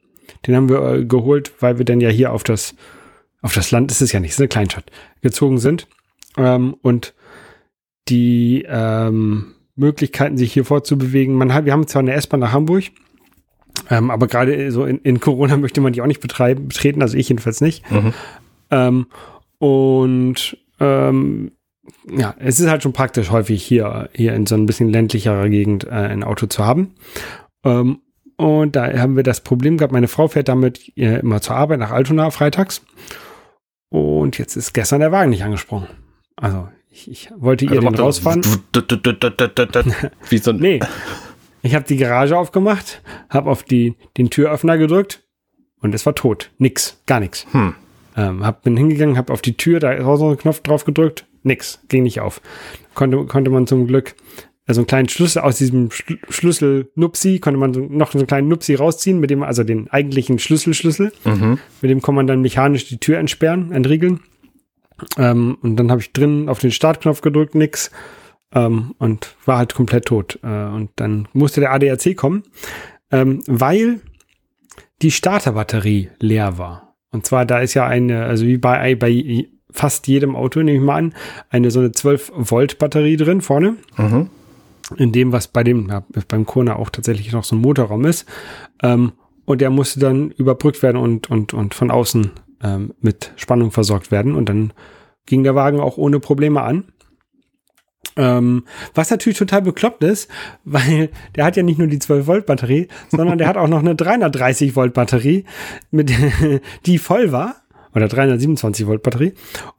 Den 0.47 0.57
haben 0.57 0.69
wir 0.69 0.83
äh, 0.93 1.05
geholt, 1.05 1.53
weil 1.61 1.79
wir 1.79 1.85
dann 1.85 2.01
ja 2.01 2.09
hier 2.09 2.33
auf 2.33 2.43
das, 2.43 2.75
auf 3.43 3.55
das 3.55 3.71
Land, 3.71 3.93
ist 3.93 4.01
es 4.01 4.11
ja 4.11 4.19
nicht, 4.19 4.33
ist 4.33 4.41
eine 4.41 4.49
Kleinstadt, 4.49 4.91
gezogen 5.23 5.59
sind. 5.59 5.87
Ähm, 6.37 6.75
und 6.83 7.15
die, 8.09 8.67
ähm, 8.69 9.55
Möglichkeiten, 9.81 10.37
sich 10.37 10.53
hier 10.53 10.65
fortzubewegen. 10.65 11.35
Man 11.35 11.53
hat, 11.53 11.65
wir 11.65 11.73
haben 11.73 11.87
zwar 11.87 12.01
eine 12.01 12.13
S-Bahn 12.13 12.41
nach 12.41 12.53
Hamburg, 12.53 12.85
ähm, 13.91 14.11
aber 14.11 14.27
gerade 14.29 14.71
so 14.71 14.85
in, 14.85 14.99
in, 14.99 15.21
Corona 15.21 15.57
möchte 15.59 15.81
man 15.81 15.93
die 15.93 16.03
auch 16.03 16.07
nicht 16.07 16.21
betreiben, 16.21 16.69
betreten, 16.69 17.03
also 17.03 17.17
ich 17.17 17.29
jedenfalls 17.29 17.61
nicht. 17.61 17.91
Mhm. 17.91 18.13
Ähm, 18.71 19.07
und 19.59 20.57
ähm, 20.79 21.53
ja, 22.11 22.35
es 22.39 22.61
ist 22.61 22.69
halt 22.69 22.83
schon 22.83 22.93
praktisch 22.93 23.31
häufig 23.31 23.63
hier, 23.63 24.09
hier 24.13 24.35
in 24.35 24.47
so 24.47 24.55
ein 24.55 24.67
bisschen 24.67 24.89
ländlicherer 24.89 25.49
Gegend 25.49 25.85
äh, 25.85 25.91
ein 25.91 26.23
Auto 26.23 26.47
zu 26.47 26.65
haben. 26.65 26.95
Ähm, 27.65 28.01
und 28.37 28.75
da 28.75 28.97
haben 28.99 29.17
wir 29.17 29.23
das 29.23 29.43
Problem 29.43 29.77
gehabt, 29.77 29.93
meine 29.93 30.09
Frau 30.09 30.29
fährt 30.29 30.49
damit 30.49 30.97
äh, 30.97 31.19
immer 31.19 31.43
zur 31.43 31.57
Arbeit 31.57 31.81
nach 31.81 31.91
Altona 31.91 32.31
freitags. 32.31 32.83
Und 33.91 34.39
jetzt 34.39 34.57
ist 34.57 34.73
gestern 34.73 35.01
der 35.01 35.13
Wagen 35.13 35.31
nicht 35.31 35.45
angesprungen. 35.45 35.89
Also 36.37 36.69
ich, 36.91 37.31
wollte 37.37 37.65
ihr 37.65 37.73
also 37.73 37.89
den 37.89 37.95
rausfahren. 37.95 38.43
Wie 40.29 40.39
so 40.39 40.53
nee. 40.53 40.81
Ich 41.63 41.75
habe 41.75 41.85
die 41.85 41.97
Garage 41.97 42.37
aufgemacht, 42.37 43.03
habe 43.29 43.51
auf 43.51 43.63
die, 43.63 43.95
den 44.17 44.31
Türöffner 44.31 44.79
gedrückt 44.79 45.23
und 45.81 45.95
es 45.95 46.07
war 46.07 46.15
tot. 46.15 46.51
Nix, 46.59 47.01
gar 47.07 47.21
nichts. 47.21 47.47
Hm. 47.53 47.75
Ähm, 48.17 48.45
hab, 48.45 48.63
bin 48.63 48.77
hingegangen, 48.77 49.17
habe 49.17 49.33
auf 49.33 49.43
die 49.43 49.57
Tür, 49.57 49.79
da 49.79 49.93
ist 49.93 50.05
auch 50.05 50.17
so 50.17 50.31
ein 50.31 50.39
Knopf 50.39 50.61
drauf 50.61 50.85
gedrückt, 50.85 51.27
nix, 51.43 51.81
ging 51.89 52.03
nicht 52.03 52.21
auf. 52.21 52.41
Konnte, 52.95 53.25
konnte 53.27 53.51
man 53.51 53.67
zum 53.67 53.87
Glück 53.87 54.15
also 54.67 54.83
einen 54.83 54.87
kleinen 54.87 55.09
Schlüssel 55.09 55.43
aus 55.43 55.59
diesem 55.59 55.91
Schl 55.91 56.19
Schlüssel 56.29 56.91
Nupsi, 56.95 57.41
konnte 57.41 57.59
man 57.59 57.75
so, 57.75 57.81
noch 57.81 58.13
so 58.13 58.19
einen 58.19 58.29
kleinen 58.29 58.49
Nupsi 58.49 58.77
rausziehen, 58.77 59.19
mit 59.19 59.29
dem, 59.31 59.43
also 59.43 59.65
den 59.65 59.91
eigentlichen 59.91 60.39
Schlüssel-Schlüssel. 60.39 61.13
Mhm. 61.25 61.59
Mit 61.83 61.91
dem 61.91 62.01
kann 62.03 62.15
man 62.15 62.29
dann 62.29 62.41
mechanisch 62.41 62.87
die 62.87 62.99
Tür 62.99 63.19
entsperren, 63.19 63.73
entriegeln. 63.73 64.21
Ähm, 65.17 65.59
und 65.63 65.77
dann 65.77 65.91
habe 65.91 66.01
ich 66.01 66.13
drin 66.13 66.49
auf 66.49 66.59
den 66.59 66.73
Startknopf 66.73 67.21
gedrückt, 67.21 67.55
nix. 67.55 67.91
Ähm, 68.53 68.95
und 68.99 69.37
war 69.45 69.59
halt 69.59 69.75
komplett 69.75 70.07
tot. 70.07 70.39
Äh, 70.43 70.47
und 70.47 70.91
dann 70.97 71.29
musste 71.33 71.61
der 71.61 71.73
ADAC 71.73 72.17
kommen, 72.17 72.43
ähm, 73.13 73.43
weil 73.47 74.01
die 75.03 75.11
Starterbatterie 75.11 76.11
leer 76.19 76.59
war. 76.59 76.97
Und 77.13 77.27
zwar, 77.27 77.45
da 77.45 77.61
ist 77.61 77.75
ja 77.75 77.87
eine, 77.87 78.25
also 78.25 78.47
wie 78.47 78.59
bei, 78.59 78.95
bei 78.95 79.47
fast 79.71 80.07
jedem 80.09 80.37
Auto, 80.37 80.63
nehme 80.63 80.79
ich 80.79 80.85
mal 80.85 80.97
an, 80.97 81.15
eine 81.49 81.71
so 81.71 81.81
eine 81.81 81.93
12 81.93 82.33
Volt 82.35 82.79
Batterie 82.79 83.17
drin 83.17 83.41
vorne. 83.41 83.77
Mhm. 83.97 84.31
In 84.97 85.13
dem, 85.13 85.31
was 85.31 85.47
bei 85.47 85.63
dem, 85.63 85.89
ja, 85.89 86.05
beim 86.29 86.47
Kona 86.47 86.77
auch 86.77 86.91
tatsächlich 86.91 87.33
noch 87.33 87.45
so 87.45 87.55
ein 87.55 87.61
Motorraum 87.61 88.05
ist. 88.05 88.27
Ähm, 88.83 89.13
und 89.45 89.61
der 89.61 89.71
musste 89.71 90.01
dann 90.01 90.31
überbrückt 90.33 90.83
werden 90.83 90.97
und, 90.97 91.31
und, 91.31 91.55
und 91.55 91.75
von 91.75 91.91
außen 91.91 92.33
ähm, 92.63 92.95
mit 93.01 93.33
Spannung 93.37 93.71
versorgt 93.71 94.11
werden. 94.11 94.35
Und 94.35 94.49
dann 94.49 94.73
ging 95.27 95.45
der 95.45 95.55
Wagen 95.55 95.81
auch 95.81 95.97
ohne 95.97 96.21
Probleme 96.21 96.63
an. 96.63 96.85
Ähm, 98.17 98.65
was 98.95 99.11
natürlich 99.11 99.39
total 99.39 99.63
bekloppt 99.63 100.03
ist, 100.03 100.31
weil 100.65 101.11
der 101.37 101.45
hat 101.45 101.57
ja 101.57 101.63
nicht 101.63 101.79
nur 101.79 101.89
die 101.89 101.99
12 101.99 102.27
Volt 102.27 102.47
Batterie, 102.47 102.89
sondern 103.09 103.39
der 103.39 103.47
hat 103.47 103.57
auch 103.57 103.69
noch 103.69 103.81
eine 103.81 103.95
330 103.95 104.77
Volt 104.77 104.95
Batterie, 104.95 105.45
mit, 105.91 106.13
die 106.87 106.99
voll 106.99 107.33
war, 107.33 107.57
oder 107.95 108.09
327 108.09 108.87
Volt 108.87 109.03
Batterie. 109.03 109.35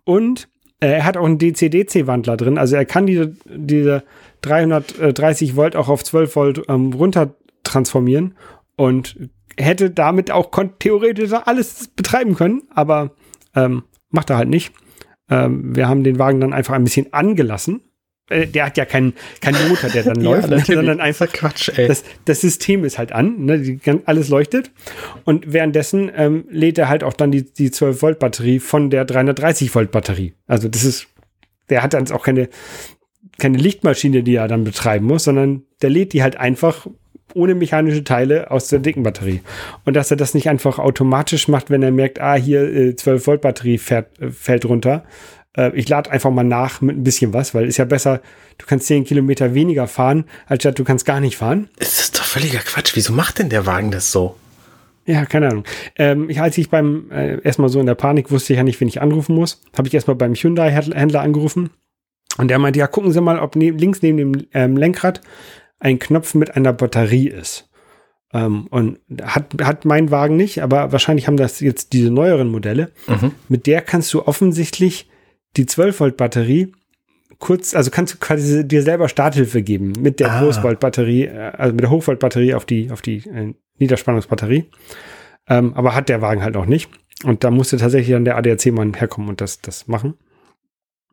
Und 0.05 0.49
äh, 0.79 0.87
er 0.87 1.05
hat 1.05 1.17
auch 1.17 1.25
einen 1.25 1.39
DC-DC 1.39 2.07
Wandler 2.07 2.37
drin, 2.37 2.57
also 2.57 2.75
er 2.75 2.85
kann 2.85 3.05
diese, 3.05 3.35
diese 3.45 4.03
330 4.41 5.55
Volt 5.55 5.75
auch 5.75 5.89
auf 5.89 6.03
12 6.03 6.35
Volt 6.35 6.61
ähm, 6.69 6.93
runter 6.93 7.35
transformieren 7.63 8.35
und 8.75 9.29
hätte 9.61 9.91
damit 9.91 10.31
auch 10.31 10.51
theoretisch 10.79 11.33
alles 11.33 11.89
betreiben 11.95 12.35
können, 12.35 12.63
aber 12.73 13.11
ähm, 13.55 13.83
macht 14.09 14.29
er 14.29 14.37
halt 14.37 14.49
nicht. 14.49 14.73
Ähm, 15.29 15.75
wir 15.75 15.87
haben 15.87 16.03
den 16.03 16.19
Wagen 16.19 16.41
dann 16.41 16.53
einfach 16.53 16.73
ein 16.73 16.83
bisschen 16.83 17.13
angelassen. 17.13 17.81
Äh, 18.29 18.47
der 18.47 18.65
hat 18.65 18.77
ja 18.77 18.85
keinen 18.85 19.13
kein 19.41 19.55
Motor, 19.69 19.89
der 19.89 20.03
dann 20.03 20.15
läuft, 20.21 20.49
ja, 20.49 20.59
sondern 20.59 20.99
einfach 20.99 21.31
Quatsch, 21.31 21.69
ey. 21.75 21.87
Das, 21.87 22.03
das 22.25 22.41
System 22.41 22.83
ist 22.83 22.97
halt 22.97 23.11
an, 23.11 23.45
ne, 23.45 23.59
die, 23.59 23.79
alles 24.05 24.29
leuchtet. 24.29 24.71
Und 25.25 25.51
währenddessen 25.51 26.11
ähm, 26.15 26.45
lädt 26.49 26.77
er 26.77 26.89
halt 26.89 27.03
auch 27.03 27.13
dann 27.13 27.31
die, 27.31 27.51
die 27.53 27.71
12 27.71 28.01
Volt 28.01 28.19
Batterie 28.19 28.59
von 28.59 28.89
der 28.89 29.05
330 29.05 29.73
Volt 29.75 29.91
Batterie. 29.91 30.33
Also 30.47 30.67
das 30.67 30.83
ist, 30.83 31.07
der 31.69 31.83
hat 31.83 31.93
dann 31.93 32.09
auch 32.11 32.23
keine, 32.23 32.49
keine 33.37 33.57
Lichtmaschine, 33.57 34.23
die 34.23 34.35
er 34.35 34.47
dann 34.47 34.63
betreiben 34.63 35.05
muss, 35.05 35.25
sondern 35.25 35.63
der 35.81 35.89
lädt 35.89 36.13
die 36.13 36.23
halt 36.23 36.37
einfach 36.37 36.87
ohne 37.35 37.55
mechanische 37.55 38.03
Teile 38.03 38.51
aus 38.51 38.67
der 38.67 38.79
dicken 38.79 39.03
Batterie. 39.03 39.41
Und 39.85 39.95
dass 39.95 40.11
er 40.11 40.17
das 40.17 40.33
nicht 40.33 40.49
einfach 40.49 40.79
automatisch 40.79 41.47
macht, 41.47 41.69
wenn 41.69 41.83
er 41.83 41.91
merkt, 41.91 42.19
ah, 42.19 42.35
hier 42.35 42.61
äh, 42.63 42.95
12 42.95 43.27
Volt 43.27 43.41
Batterie 43.41 43.77
fährt, 43.77 44.19
äh, 44.19 44.29
fällt 44.29 44.65
runter. 44.65 45.03
Äh, 45.55 45.75
ich 45.75 45.87
lade 45.89 46.11
einfach 46.11 46.31
mal 46.31 46.43
nach 46.43 46.81
mit 46.81 46.97
ein 46.97 47.03
bisschen 47.03 47.33
was, 47.33 47.53
weil 47.53 47.67
ist 47.67 47.77
ja 47.77 47.85
besser, 47.85 48.21
du 48.57 48.65
kannst 48.65 48.87
10 48.87 49.05
Kilometer 49.05 49.53
weniger 49.53 49.87
fahren, 49.87 50.25
als 50.47 50.63
du 50.63 50.83
kannst 50.83 51.05
gar 51.05 51.19
nicht 51.19 51.37
fahren. 51.37 51.69
Das 51.77 51.99
ist 51.99 52.17
doch 52.17 52.23
völliger 52.23 52.59
Quatsch. 52.59 52.91
Wieso 52.95 53.13
macht 53.13 53.39
denn 53.39 53.49
der 53.49 53.65
Wagen 53.65 53.91
das 53.91 54.11
so? 54.11 54.35
Ja, 55.05 55.25
keine 55.25 55.49
Ahnung. 55.49 55.63
Ähm, 55.97 56.29
ich, 56.29 56.39
als 56.41 56.57
ich 56.57 56.69
beim 56.69 57.09
äh, 57.11 57.41
erstmal 57.41 57.69
so 57.69 57.79
in 57.79 57.87
der 57.87 57.95
Panik 57.95 58.31
wusste 58.31 58.53
ich 58.53 58.57
ja 58.57 58.63
nicht, 58.63 58.79
wen 58.79 58.87
ich 58.87 59.01
anrufen 59.01 59.35
muss, 59.35 59.61
habe 59.77 59.87
ich 59.87 59.93
erstmal 59.93 60.15
beim 60.15 60.35
Hyundai-Händler 60.35 61.21
angerufen. 61.21 61.71
Und 62.37 62.47
der 62.47 62.59
meinte, 62.59 62.79
ja, 62.79 62.87
gucken 62.87 63.11
Sie 63.11 63.19
mal, 63.19 63.39
ob 63.39 63.55
ne 63.55 63.71
links 63.71 64.01
neben 64.01 64.17
dem 64.17 64.47
ähm, 64.53 64.77
Lenkrad 64.77 65.21
ein 65.81 65.99
Knopf 65.99 66.33
mit 66.33 66.55
einer 66.55 66.71
Batterie 66.71 67.27
ist. 67.27 67.69
Ähm, 68.33 68.67
und 68.67 68.99
hat, 69.21 69.53
hat 69.61 69.83
mein 69.83 70.09
Wagen 70.09 70.37
nicht, 70.37 70.63
aber 70.63 70.91
wahrscheinlich 70.93 71.27
haben 71.27 71.37
das 71.37 71.59
jetzt 71.59 71.91
diese 71.91 72.11
neueren 72.11 72.49
Modelle. 72.49 72.91
Mhm. 73.07 73.31
Mit 73.49 73.67
der 73.67 73.81
kannst 73.81 74.13
du 74.13 74.25
offensichtlich 74.25 75.09
die 75.57 75.65
12 75.65 75.99
Volt 75.99 76.17
Batterie 76.17 76.71
kurz, 77.39 77.75
also 77.75 77.91
kannst 77.91 78.13
du 78.13 78.17
quasi 78.19 78.65
dir 78.65 78.83
selber 78.83 79.09
Starthilfe 79.09 79.61
geben 79.63 79.93
mit 79.99 80.19
der 80.21 80.31
ah. 80.31 80.41
Hochvolt 80.41 80.79
Batterie, 80.79 81.25
äh, 81.25 81.51
also 81.57 81.73
mit 81.73 81.81
der 81.81 81.89
Hochvolt 81.89 82.19
Batterie 82.19 82.53
auf 82.53 82.65
die, 82.65 82.89
auf 82.91 83.01
die, 83.01 83.17
äh, 83.27 83.53
Niederspannungsbatterie. 83.79 84.69
Ähm, 85.49 85.73
aber 85.73 85.95
hat 85.95 86.07
der 86.07 86.21
Wagen 86.21 86.43
halt 86.43 86.53
noch 86.53 86.67
nicht. 86.67 86.89
Und 87.23 87.43
da 87.43 87.51
musste 87.51 87.77
tatsächlich 87.77 88.13
dann 88.13 88.25
der 88.25 88.37
ADAC-Mann 88.37 88.93
herkommen 88.93 89.27
und 89.27 89.41
das, 89.41 89.59
das 89.59 89.87
machen. 89.87 90.13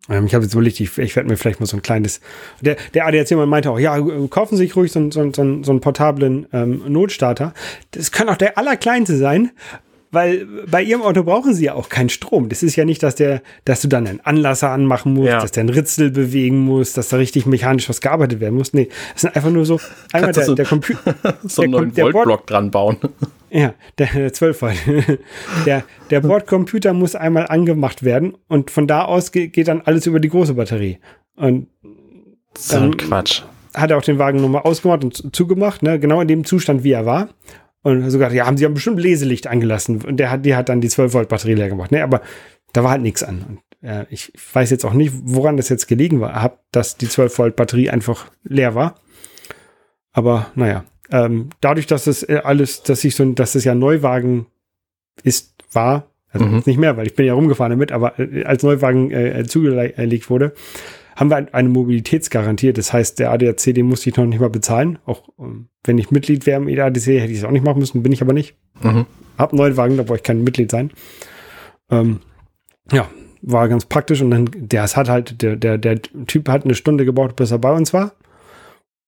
Ähm, 0.09 0.27
ich 0.27 0.35
habe 0.35 0.45
jetzt 0.45 0.55
überlegt, 0.55 0.81
ich, 0.81 0.97
ich 0.99 1.17
werde 1.17 1.29
mir 1.29 1.37
vielleicht 1.37 1.61
mal 1.61 1.67
so 1.67 1.77
ein 1.77 1.83
kleines. 1.83 2.21
Der, 2.61 2.77
der 2.95 3.07
ADAC-Mann 3.07 3.49
meinte 3.49 3.71
auch, 3.71 3.79
ja, 3.79 3.99
kaufen 4.29 4.57
Sie 4.57 4.65
sich 4.65 4.77
ruhig 4.77 4.93
so, 4.93 5.11
so, 5.11 5.31
so, 5.33 5.63
so 5.63 5.71
einen 5.71 5.81
portablen 5.81 6.47
ähm, 6.53 6.83
Notstarter. 6.89 7.55
Das 7.93 8.13
kann 8.13 8.29
auch 8.29 8.37
der 8.37 8.59
allerkleinste 8.59 9.17
sein, 9.17 9.51
weil 10.11 10.47
bei 10.67 10.83
ihrem 10.83 11.03
Auto 11.03 11.23
brauchen 11.23 11.55
sie 11.55 11.67
ja 11.67 11.75
auch 11.75 11.89
keinen 11.89 12.09
Strom. 12.09 12.49
Das 12.49 12.63
ist 12.63 12.77
ja 12.77 12.85
nicht, 12.85 13.03
dass 13.03 13.15
der, 13.15 13.43
dass 13.65 13.83
du 13.83 13.89
dann 13.89 14.07
einen 14.07 14.21
Anlasser 14.21 14.71
anmachen 14.71 15.15
musst, 15.15 15.29
ja. 15.29 15.41
dass 15.41 15.53
der 15.53 15.63
einen 15.63 15.71
Ritzel 15.71 16.11
bewegen 16.11 16.59
muss, 16.59 16.95
dass 16.95 17.09
da 17.09 17.19
richtig 17.19 17.47
mechanisch 17.47 17.89
was 17.89 18.01
gearbeitet 18.01 18.41
werden 18.41 18.57
muss. 18.57 18.73
Nee, 18.73 18.89
es 19.15 19.23
sind 19.23 19.37
einfach 19.37 19.51
nur 19.51 19.67
so, 19.67 19.81
einmal 20.13 20.33
der, 20.33 20.45
so, 20.45 20.55
der 20.55 20.67
Computer. 20.67 21.15
so 21.45 21.63
einen 21.63 21.73
neuen 21.73 21.93
Voltblock 21.93 22.47
dran 22.47 22.71
bauen. 22.71 22.97
Ja, 23.51 23.73
der, 23.97 24.09
der 24.09 24.31
12 24.31 24.61
Volt. 24.61 24.77
Der, 25.65 25.83
der 26.11 26.21
Bordcomputer 26.21 26.93
muss 26.93 27.15
einmal 27.15 27.47
angemacht 27.47 28.03
werden 28.03 28.37
und 28.47 28.71
von 28.71 28.87
da 28.87 29.07
aus 29.07 29.33
geht, 29.33 29.55
geht 29.55 29.69
dann 29.69 29.81
alles 29.81 30.05
über 30.05 30.21
die 30.21 30.29
große 30.29 30.53
Batterie. 30.53 30.99
Und 31.35 31.69
so 32.59 32.77
ein 32.77 32.97
Quatsch. 32.99 33.45
Hat 33.73 33.91
er 33.91 33.97
auch 33.97 34.03
den 34.03 34.19
Wagen 34.19 34.43
nochmal 34.43 34.63
ausgemacht 34.63 35.03
und 35.03 35.35
zugemacht, 35.35 35.83
ne? 35.83 35.99
genau 35.99 36.21
in 36.21 36.29
dem 36.29 36.45
Zustand, 36.45 36.85
wie 36.85 36.93
er 36.93 37.07
war. 37.07 37.31
Und 37.83 38.11
sogar, 38.11 38.33
ja, 38.33 38.47
haben 38.47 38.57
sie 38.57 38.65
ja 38.65 38.69
bestimmt 38.69 39.01
Leselicht 39.01 39.47
angelassen. 39.47 40.03
Und 40.03 40.19
der 40.19 40.31
hat, 40.31 40.45
die 40.45 40.57
hat 40.57 40.69
dann 40.69 40.81
die 40.81 40.89
12 40.89 41.15
Volt 41.15 41.29
Batterie 41.29 41.55
leer 41.55 41.69
gemacht. 41.69 41.93
Ne, 41.93 42.03
aber 42.03 42.23
da 42.73 42.85
war 42.85 42.91
halt 42.91 43.03
nichts 43.03 43.23
an. 43.23 43.45
Und, 43.49 43.89
äh, 43.89 44.07
ich 44.11 44.33
weiß 44.53 44.71
jetzt 44.71 44.85
auch 44.85 44.93
nicht, 44.93 45.13
woran 45.23 45.57
das 45.57 45.69
jetzt 45.69 45.87
gelegen 45.87 46.21
war, 46.21 46.43
hab, 46.43 46.63
dass 46.73 46.97
die 46.97 47.09
12 47.09 47.39
Volt 47.39 47.57
Batterie 47.57 47.91
einfach 47.91 48.27
leer 48.43 48.75
war. 48.75 48.97
Aber 50.13 50.51
naja, 50.55 50.85
ähm, 51.11 51.51
dadurch, 51.61 51.87
dass 51.87 52.05
das 52.05 52.23
äh, 52.23 52.41
alles, 52.45 52.83
dass 52.83 53.05
ich 53.05 53.15
so, 53.15 53.25
dass 53.33 53.53
das 53.53 53.65
ja 53.65 53.75
Neuwagen 53.75 54.47
ist, 55.23 55.55
war, 55.73 56.11
also 56.31 56.47
mhm. 56.47 56.63
nicht 56.67 56.79
mehr, 56.79 56.97
weil 56.97 57.07
ich 57.07 57.15
bin 57.15 57.27
ja 57.27 57.35
rumgefahren 57.35 57.71
damit, 57.71 57.93
aber 57.93 58.19
äh, 58.19 58.45
als 58.45 58.63
Neuwagen 58.63 59.11
äh, 59.11 59.45
zugelegt 59.47 60.29
wurde, 60.29 60.53
haben 61.19 61.31
wir 61.31 61.53
eine 61.53 61.69
Mobilitätsgarantie. 61.69 62.73
Das 62.73 62.93
heißt, 62.93 63.19
der 63.19 63.33
ADAC, 63.33 63.75
den 63.75 63.87
musste 63.87 64.09
ich 64.09 64.17
noch 64.17 64.25
nicht 64.25 64.39
mal 64.39 64.51
bezahlen. 64.51 65.01
Auch 65.05 65.29
ähm, 65.41 65.67
wenn 65.83 65.99
ich 65.99 66.13
Mitglied 66.13 66.47
wäre 66.47 66.63
im 66.63 66.69
ADAC, 66.69 67.07
hätte 67.07 67.33
ich 67.33 67.39
es 67.39 67.45
auch 67.45 67.51
nicht 67.51 67.65
machen 67.65 67.81
müssen, 67.81 68.05
bin 68.05 68.13
ich 68.13 68.23
aber 68.23 68.33
nicht. 68.33 68.55
Mhm. 68.83 69.05
Hab 69.37 69.51
einen 69.51 69.59
neuen 69.59 69.77
Wagen, 69.77 69.97
da 69.97 70.05
brauche 70.05 70.19
ich 70.19 70.23
kein 70.23 70.45
Mitglied 70.45 70.71
sein. 70.71 70.93
Ähm, 71.91 72.21
ja, 72.93 73.09
war 73.43 73.69
ganz 73.69 73.87
praktisch 73.87 74.23
und 74.23 74.31
dann, 74.31 74.49
der 74.55 74.85
es 74.85 74.97
hat 74.97 75.09
halt, 75.09 75.43
der, 75.43 75.57
der, 75.57 75.77
der 75.77 76.01
Typ 76.01 76.49
hat 76.49 76.65
eine 76.65 76.77
Stunde 76.77 77.05
gebraucht, 77.05 77.35
bis 77.35 77.51
er 77.51 77.59
bei 77.59 77.73
uns 77.73 77.93
war. 77.93 78.13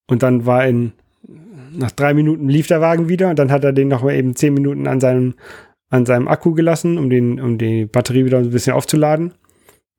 Und 0.09 0.25
dann 0.25 0.47
war 0.47 0.67
in, 0.67 0.93
nach 1.71 1.93
drei 1.93 2.13
Minuten 2.13 2.49
lief 2.49 2.67
der 2.67 2.81
Wagen 2.81 3.09
wieder 3.09 3.31
und 3.31 3.39
dann 3.39 3.53
hat 3.53 3.63
er 3.63 3.73
den 3.73 3.87
noch 3.87 4.03
mal 4.03 4.17
eben 4.17 4.35
zehn 4.35 4.53
Minuten 4.53 4.89
an 4.89 5.01
seinem, 5.01 5.35
an 5.91 6.07
seinem 6.07 6.27
Akku 6.27 6.55
gelassen, 6.55 6.99
um 6.99 7.09
den, 7.09 7.41
um 7.41 7.57
die 7.57 7.87
Batterie 7.87 8.25
wieder 8.25 8.39
ein 8.39 8.51
bisschen 8.51 8.73
aufzuladen. 8.73 9.35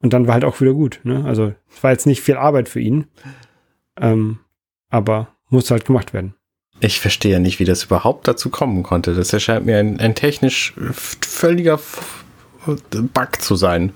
Und 0.01 0.13
dann 0.13 0.27
war 0.27 0.33
halt 0.33 0.45
auch 0.45 0.59
wieder 0.61 0.73
gut. 0.73 0.99
Ne? 1.03 1.23
Also 1.25 1.53
es 1.73 1.83
war 1.83 1.91
jetzt 1.91 2.07
nicht 2.07 2.21
viel 2.21 2.35
Arbeit 2.35 2.69
für 2.69 2.79
ihn, 2.79 3.05
ähm, 3.99 4.39
aber 4.89 5.29
musste 5.49 5.73
halt 5.73 5.85
gemacht 5.85 6.13
werden. 6.13 6.33
Ich 6.79 6.99
verstehe 6.99 7.39
nicht, 7.39 7.59
wie 7.59 7.65
das 7.65 7.83
überhaupt 7.83 8.27
dazu 8.27 8.49
kommen 8.49 8.81
konnte. 8.81 9.13
Das 9.13 9.31
erscheint 9.31 9.65
mir 9.65 9.77
ein, 9.77 9.99
ein 9.99 10.15
technisch 10.15 10.73
völliger 10.91 11.79
Bug 12.65 13.41
zu 13.41 13.55
sein. 13.55 13.91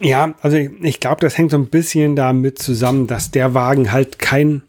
Ja, 0.00 0.34
also 0.42 0.56
ich, 0.56 0.70
ich 0.82 1.00
glaube, 1.00 1.20
das 1.20 1.38
hängt 1.38 1.52
so 1.52 1.56
ein 1.56 1.68
bisschen 1.68 2.16
damit 2.16 2.58
zusammen, 2.58 3.06
dass 3.06 3.30
der 3.30 3.54
Wagen 3.54 3.92
halt 3.92 4.18
kein, 4.18 4.62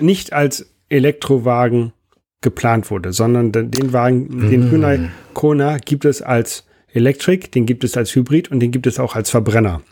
nicht 0.00 0.32
als 0.32 0.66
Elektrowagen 0.88 1.92
geplant 2.40 2.90
wurde, 2.90 3.12
sondern 3.12 3.52
den 3.52 3.92
Wagen, 3.92 4.48
den 4.50 4.68
mm. 4.68 4.70
Hyundai 4.70 5.10
Kona 5.34 5.78
gibt 5.78 6.04
es 6.04 6.22
als 6.22 6.66
Electric, 6.92 7.48
den 7.50 7.66
gibt 7.66 7.84
es 7.84 7.96
als 7.96 8.14
Hybrid 8.14 8.50
und 8.50 8.60
den 8.60 8.70
gibt 8.70 8.86
es 8.86 8.98
auch 8.98 9.14
als 9.14 9.30
Verbrenner. 9.30 9.82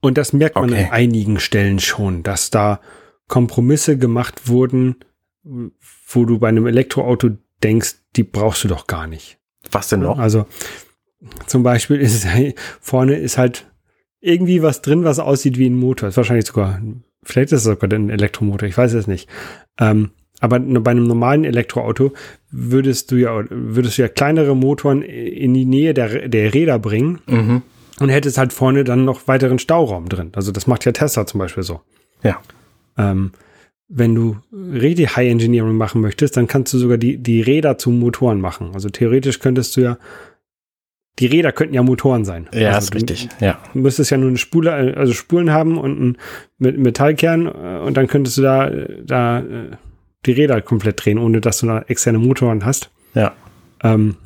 Und 0.00 0.18
das 0.18 0.32
merkt 0.32 0.56
man 0.56 0.70
okay. 0.70 0.84
an 0.84 0.90
einigen 0.92 1.40
Stellen 1.40 1.78
schon, 1.78 2.22
dass 2.22 2.50
da 2.50 2.80
Kompromisse 3.28 3.98
gemacht 3.98 4.48
wurden, 4.48 4.96
wo 5.42 6.24
du 6.24 6.38
bei 6.38 6.48
einem 6.48 6.66
Elektroauto 6.66 7.30
denkst, 7.62 7.96
die 8.16 8.22
brauchst 8.22 8.64
du 8.64 8.68
doch 8.68 8.86
gar 8.86 9.06
nicht. 9.06 9.38
Was 9.70 9.88
denn 9.88 10.00
noch? 10.00 10.18
Also 10.18 10.46
zum 11.46 11.62
Beispiel 11.62 12.00
ist 12.00 12.24
es 12.24 12.54
vorne 12.80 13.16
ist 13.16 13.38
halt 13.38 13.66
irgendwie 14.20 14.62
was 14.62 14.82
drin, 14.82 15.04
was 15.04 15.18
aussieht 15.18 15.58
wie 15.58 15.68
ein 15.68 15.78
Motor. 15.78 16.08
Ist 16.08 16.16
wahrscheinlich 16.16 16.46
sogar, 16.46 16.80
vielleicht 17.22 17.52
ist 17.52 17.60
es 17.60 17.64
sogar 17.64 17.92
ein 17.92 18.10
Elektromotor, 18.10 18.68
ich 18.68 18.76
weiß 18.76 18.92
es 18.92 19.06
nicht. 19.06 19.28
Ähm, 19.78 20.10
aber 20.40 20.60
bei 20.60 20.90
einem 20.90 21.06
normalen 21.06 21.44
Elektroauto 21.44 22.12
würdest 22.50 23.10
du 23.10 23.16
ja, 23.16 23.42
würdest 23.48 23.98
du 23.98 24.02
ja 24.02 24.08
kleinere 24.08 24.54
Motoren 24.54 25.02
in 25.02 25.54
die 25.54 25.64
Nähe 25.64 25.94
der, 25.94 26.28
der 26.28 26.52
Räder 26.52 26.78
bringen. 26.78 27.20
Mhm 27.26 27.62
und 28.00 28.08
hättest 28.08 28.38
halt 28.38 28.52
vorne 28.52 28.84
dann 28.84 29.04
noch 29.04 29.26
weiteren 29.26 29.58
Stauraum 29.58 30.08
drin. 30.08 30.32
Also 30.34 30.52
das 30.52 30.66
macht 30.66 30.84
ja 30.84 30.92
Tesla 30.92 31.26
zum 31.26 31.38
Beispiel 31.38 31.62
so. 31.62 31.80
Ja. 32.22 32.40
Ähm, 32.98 33.32
wenn 33.88 34.14
du 34.14 34.36
richtig 34.52 35.16
High 35.16 35.30
Engineering 35.30 35.76
machen 35.76 36.00
möchtest, 36.00 36.36
dann 36.36 36.46
kannst 36.46 36.72
du 36.72 36.78
sogar 36.78 36.98
die, 36.98 37.18
die 37.18 37.40
Räder 37.40 37.78
zu 37.78 37.90
Motoren 37.90 38.40
machen. 38.40 38.70
Also 38.74 38.88
theoretisch 38.88 39.38
könntest 39.38 39.76
du 39.76 39.82
ja, 39.82 39.98
die 41.18 41.26
Räder 41.26 41.52
könnten 41.52 41.74
ja 41.74 41.82
Motoren 41.82 42.24
sein. 42.24 42.48
Ja, 42.52 42.72
also 42.72 42.86
ist 42.86 42.94
richtig. 42.94 43.28
Ja. 43.40 43.58
Du 43.72 43.78
müsstest 43.78 44.10
ja 44.10 44.18
nur 44.18 44.28
eine 44.28 44.38
Spule, 44.38 44.72
also 44.72 45.12
Spulen 45.12 45.52
haben 45.52 45.78
und 45.78 46.16
einen 46.58 46.82
Metallkern 46.82 47.46
äh, 47.46 47.78
und 47.86 47.96
dann 47.96 48.08
könntest 48.08 48.38
du 48.38 48.42
da, 48.42 48.70
da 48.70 49.38
äh, 49.40 49.70
die 50.26 50.32
Räder 50.32 50.60
komplett 50.60 51.04
drehen, 51.04 51.18
ohne 51.18 51.40
dass 51.40 51.60
du 51.60 51.66
da 51.66 51.82
externe 51.82 52.18
Motoren 52.18 52.64
hast. 52.64 52.90
Ja. 53.14 53.34
Ähm, 53.82 54.16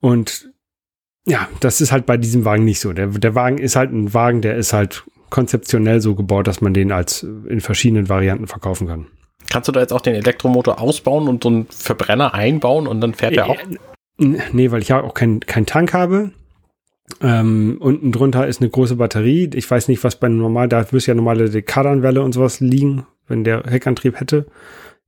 und 0.00 0.49
ja, 1.26 1.48
das 1.60 1.80
ist 1.80 1.92
halt 1.92 2.06
bei 2.06 2.16
diesem 2.16 2.44
Wagen 2.44 2.64
nicht 2.64 2.80
so. 2.80 2.92
Der, 2.92 3.08
der 3.08 3.34
Wagen 3.34 3.58
ist 3.58 3.76
halt 3.76 3.92
ein 3.92 4.14
Wagen, 4.14 4.42
der 4.42 4.56
ist 4.56 4.72
halt 4.72 5.04
konzeptionell 5.28 6.00
so 6.00 6.14
gebaut, 6.14 6.46
dass 6.46 6.60
man 6.60 6.74
den 6.74 6.92
als 6.92 7.22
in 7.22 7.60
verschiedenen 7.60 8.08
Varianten 8.08 8.46
verkaufen 8.46 8.88
kann. 8.88 9.06
Kannst 9.48 9.68
du 9.68 9.72
da 9.72 9.80
jetzt 9.80 9.92
auch 9.92 10.00
den 10.00 10.14
Elektromotor 10.14 10.80
ausbauen 10.80 11.28
und 11.28 11.42
so 11.42 11.48
einen 11.48 11.66
Verbrenner 11.66 12.34
einbauen 12.34 12.86
und 12.86 13.00
dann 13.00 13.14
fährt 13.14 13.36
der 13.36 13.46
äh, 13.46 13.50
auch? 13.50 13.56
Nee, 14.18 14.70
weil 14.70 14.82
ich 14.82 14.88
ja 14.88 15.02
auch 15.02 15.14
keinen 15.14 15.40
kein 15.40 15.66
Tank 15.66 15.92
habe. 15.94 16.32
Ähm, 17.22 17.78
unten 17.80 18.12
drunter 18.12 18.46
ist 18.46 18.60
eine 18.60 18.70
große 18.70 18.96
Batterie. 18.96 19.50
Ich 19.54 19.68
weiß 19.68 19.88
nicht, 19.88 20.04
was 20.04 20.16
bei 20.16 20.28
normal, 20.28 20.68
da 20.68 20.86
müsste 20.90 21.10
ja 21.10 21.14
normale 21.14 21.62
Kardanwelle 21.62 22.22
und 22.22 22.32
sowas 22.32 22.60
liegen, 22.60 23.06
wenn 23.26 23.44
der 23.44 23.64
Heckantrieb 23.64 24.20
hätte. 24.20 24.46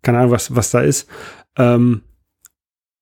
Keine 0.02 0.18
Ahnung, 0.18 0.32
was, 0.32 0.56
was 0.56 0.70
da 0.70 0.80
ist. 0.80 1.08
Ähm, 1.56 2.02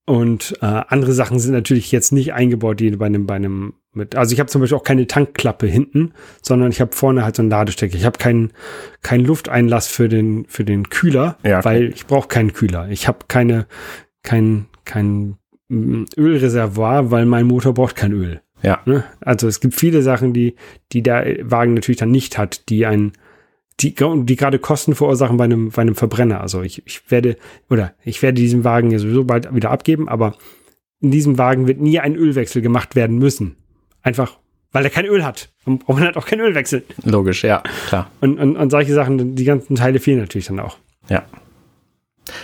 und 0.06 0.56
äh, 0.60 0.66
andere 0.66 1.12
Sachen 1.12 1.38
sind 1.38 1.52
natürlich 1.52 1.92
jetzt 1.92 2.12
nicht 2.12 2.32
eingebaut, 2.32 2.80
die 2.80 2.90
bei 2.90 3.06
einem, 3.06 3.26
bei 3.26 3.34
einem 3.34 3.74
mit. 3.92 4.16
Also 4.16 4.32
ich 4.32 4.40
habe 4.40 4.50
zum 4.50 4.60
Beispiel 4.60 4.78
auch 4.78 4.84
keine 4.84 5.06
Tankklappe 5.06 5.66
hinten, 5.66 6.12
sondern 6.42 6.70
ich 6.70 6.80
habe 6.80 6.94
vorne 6.94 7.24
halt 7.24 7.36
so 7.36 7.42
einen 7.42 7.50
Ladestecker. 7.50 7.96
Ich 7.96 8.04
habe 8.04 8.18
keinen 8.18 8.52
keinen 9.02 9.24
Lufteinlass 9.24 9.88
für 9.88 10.08
den 10.08 10.46
für 10.46 10.64
den 10.64 10.88
Kühler, 10.88 11.38
ja, 11.44 11.64
weil 11.64 11.90
ich 11.90 12.06
brauche 12.06 12.28
keinen 12.28 12.52
Kühler. 12.52 12.88
Ich 12.88 13.08
habe 13.08 13.18
keine 13.28 13.66
kein 14.22 14.66
kein 14.84 15.36
mm, 15.68 16.04
Ölreservoir, 16.16 17.10
weil 17.10 17.26
mein 17.26 17.46
Motor 17.46 17.74
braucht 17.74 17.96
kein 17.96 18.12
Öl. 18.12 18.40
Ja. 18.62 18.80
Ne? 18.84 19.04
Also 19.20 19.48
es 19.48 19.60
gibt 19.60 19.74
viele 19.74 20.02
Sachen, 20.02 20.32
die 20.32 20.56
die 20.92 21.02
der 21.02 21.38
Wagen 21.42 21.74
natürlich 21.74 21.98
dann 21.98 22.10
nicht 22.10 22.38
hat, 22.38 22.68
die 22.68 22.86
ein 22.86 23.12
die, 23.82 23.94
die 23.94 24.36
gerade 24.36 24.58
Kosten 24.58 24.94
verursachen 24.94 25.36
bei 25.36 25.44
einem, 25.44 25.70
bei 25.70 25.82
einem 25.82 25.94
Verbrenner. 25.94 26.40
Also 26.40 26.62
ich, 26.62 26.82
ich 26.86 27.10
werde, 27.10 27.36
oder 27.68 27.94
ich 28.04 28.22
werde 28.22 28.40
diesen 28.40 28.64
Wagen 28.64 28.90
ja 28.90 28.98
sowieso 28.98 29.24
bald 29.24 29.54
wieder 29.54 29.70
abgeben, 29.70 30.08
aber 30.08 30.36
in 31.00 31.10
diesem 31.10 31.38
Wagen 31.38 31.66
wird 31.66 31.80
nie 31.80 31.98
ein 31.98 32.14
Ölwechsel 32.14 32.62
gemacht 32.62 32.94
werden 32.94 33.18
müssen. 33.18 33.56
Einfach, 34.02 34.38
weil 34.72 34.84
er 34.84 34.90
kein 34.90 35.06
Öl 35.06 35.24
hat. 35.24 35.50
Und 35.64 35.88
man 35.88 36.00
hat 36.00 36.16
auch 36.16 36.26
keinen 36.26 36.40
Ölwechsel. 36.40 36.84
Logisch, 37.04 37.44
ja, 37.44 37.62
klar. 37.88 38.10
Und, 38.20 38.38
und, 38.38 38.56
und 38.56 38.70
solche 38.70 38.94
Sachen, 38.94 39.34
die 39.34 39.44
ganzen 39.44 39.76
Teile 39.76 39.98
fehlen 39.98 40.20
natürlich 40.20 40.46
dann 40.46 40.60
auch. 40.60 40.76
Ja. 41.08 41.24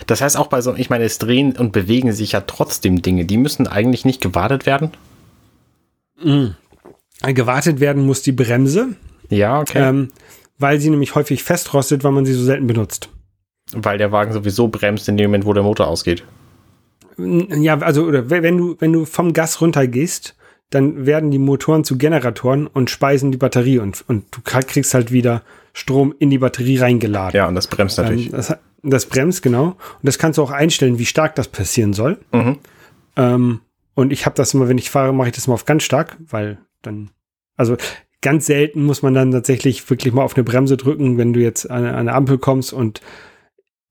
Das 0.06 0.20
heißt 0.20 0.36
auch 0.36 0.48
bei 0.48 0.60
so, 0.60 0.74
ich 0.74 0.90
meine, 0.90 1.04
es 1.04 1.18
drehen 1.18 1.56
und 1.56 1.72
bewegen 1.72 2.12
sich 2.12 2.32
ja 2.32 2.40
trotzdem 2.40 3.02
Dinge. 3.02 3.24
Die 3.24 3.36
müssen 3.36 3.66
eigentlich 3.66 4.04
nicht 4.04 4.20
gewartet 4.20 4.66
werden? 4.66 4.90
Mhm. 6.22 6.54
Gewartet 7.22 7.80
werden 7.80 8.04
muss 8.04 8.22
die 8.22 8.32
Bremse. 8.32 8.96
Ja, 9.28 9.60
okay. 9.60 9.88
Ähm, 9.88 10.08
weil 10.58 10.80
sie 10.80 10.90
nämlich 10.90 11.14
häufig 11.14 11.42
festrostet, 11.42 12.04
weil 12.04 12.12
man 12.12 12.26
sie 12.26 12.32
so 12.32 12.44
selten 12.44 12.66
benutzt. 12.66 13.10
Weil 13.72 13.98
der 13.98 14.12
Wagen 14.12 14.32
sowieso 14.32 14.68
bremst 14.68 15.08
in 15.08 15.16
dem 15.16 15.30
Moment, 15.30 15.44
wo 15.44 15.52
der 15.52 15.62
Motor 15.62 15.88
ausgeht. 15.88 16.24
Ja, 17.18 17.78
also 17.78 18.04
oder 18.04 18.30
wenn 18.30 18.58
du 18.58 18.76
wenn 18.78 18.92
du 18.92 19.04
vom 19.06 19.32
Gas 19.32 19.60
runtergehst, 19.60 20.36
dann 20.70 21.06
werden 21.06 21.30
die 21.30 21.38
Motoren 21.38 21.82
zu 21.82 21.96
Generatoren 21.96 22.66
und 22.66 22.90
speisen 22.90 23.32
die 23.32 23.38
Batterie 23.38 23.78
und 23.78 24.04
und 24.06 24.24
du 24.30 24.40
kriegst 24.42 24.92
halt 24.94 25.10
wieder 25.10 25.42
Strom 25.72 26.14
in 26.18 26.30
die 26.30 26.38
Batterie 26.38 26.78
reingeladen. 26.78 27.36
Ja, 27.36 27.48
und 27.48 27.54
das 27.54 27.66
bremst 27.66 27.98
natürlich. 27.98 28.30
Das, 28.30 28.54
das, 28.82 29.06
bremst 29.06 29.42
genau 29.42 29.68
und 29.68 30.02
das 30.02 30.18
kannst 30.18 30.38
du 30.38 30.42
auch 30.42 30.50
einstellen, 30.50 30.98
wie 30.98 31.06
stark 31.06 31.34
das 31.34 31.48
passieren 31.48 31.92
soll. 31.92 32.18
Mhm. 32.32 32.58
Ähm, 33.16 33.60
und 33.94 34.12
ich 34.12 34.26
habe 34.26 34.36
das 34.36 34.52
immer, 34.52 34.68
wenn 34.68 34.78
ich 34.78 34.90
fahre, 34.90 35.14
mache 35.14 35.28
ich 35.28 35.34
das 35.34 35.46
mal 35.46 35.54
auf 35.54 35.64
ganz 35.64 35.82
stark, 35.82 36.18
weil 36.28 36.58
dann 36.82 37.10
also 37.56 37.76
ganz 38.26 38.46
selten 38.46 38.84
muss 38.84 39.02
man 39.02 39.14
dann 39.14 39.30
tatsächlich 39.30 39.88
wirklich 39.88 40.12
mal 40.12 40.24
auf 40.24 40.34
eine 40.34 40.42
Bremse 40.42 40.76
drücken, 40.76 41.16
wenn 41.16 41.32
du 41.32 41.38
jetzt 41.38 41.70
an, 41.70 41.84
an 41.84 41.94
eine 41.94 42.12
Ampel 42.12 42.38
kommst 42.38 42.72
und 42.72 43.00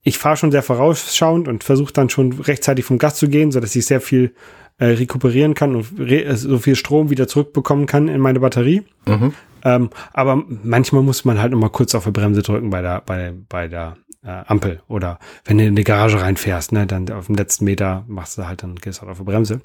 ich 0.04 0.18
fahre 0.18 0.36
schon 0.36 0.52
sehr 0.52 0.62
vorausschauend 0.62 1.48
und 1.48 1.64
versuche 1.64 1.94
dann 1.94 2.10
schon 2.10 2.34
rechtzeitig 2.34 2.84
vom 2.84 2.98
Gas 2.98 3.16
zu 3.16 3.30
gehen, 3.30 3.54
so 3.54 3.62
dass 3.62 3.78
ich 3.78 3.86
sehr 3.86 4.02
viel 4.02 4.36
äh, 4.78 4.88
rekuperieren 4.88 5.54
kann 5.54 5.74
und 5.74 5.88
re 5.98 6.36
so 6.36 6.58
viel 6.58 6.76
Strom 6.76 7.10
wieder 7.10 7.30
zurückbekommen 7.30 7.86
kann 7.86 8.10
in 8.10 8.20
meine 8.20 8.42
Batterie. 8.42 8.84
Mhm. 9.08 9.34
Ähm, 9.64 9.90
aber 10.12 10.44
manchmal 10.46 11.02
muss 11.02 11.24
man 11.24 11.42
halt 11.42 11.54
noch 11.54 11.60
mal 11.60 11.70
kurz 11.70 11.96
auf 11.96 12.04
die 12.04 12.12
Bremse 12.12 12.42
drücken 12.42 12.72
bei 12.72 12.82
der, 12.82 13.04
bei, 13.06 13.34
bei 13.48 13.70
der 13.70 13.96
äh, 14.22 14.44
Ampel. 14.48 14.82
Oder 14.90 15.18
wenn 15.46 15.60
du 15.60 15.64
in 15.64 15.78
die 15.78 15.86
Garage 15.86 16.20
reinfährst, 16.20 16.74
ne, 16.74 16.86
dann 16.86 17.10
auf 17.10 17.28
dem 17.28 17.36
letzten 17.36 17.64
Meter 17.64 18.04
machst 18.10 18.38
du 18.38 18.46
halt, 18.46 18.64
dann 18.64 18.76
gehst 18.76 18.98
du 18.98 19.04
halt 19.04 19.12
auf 19.12 19.20
die 19.20 19.24
Bremse. 19.24 19.62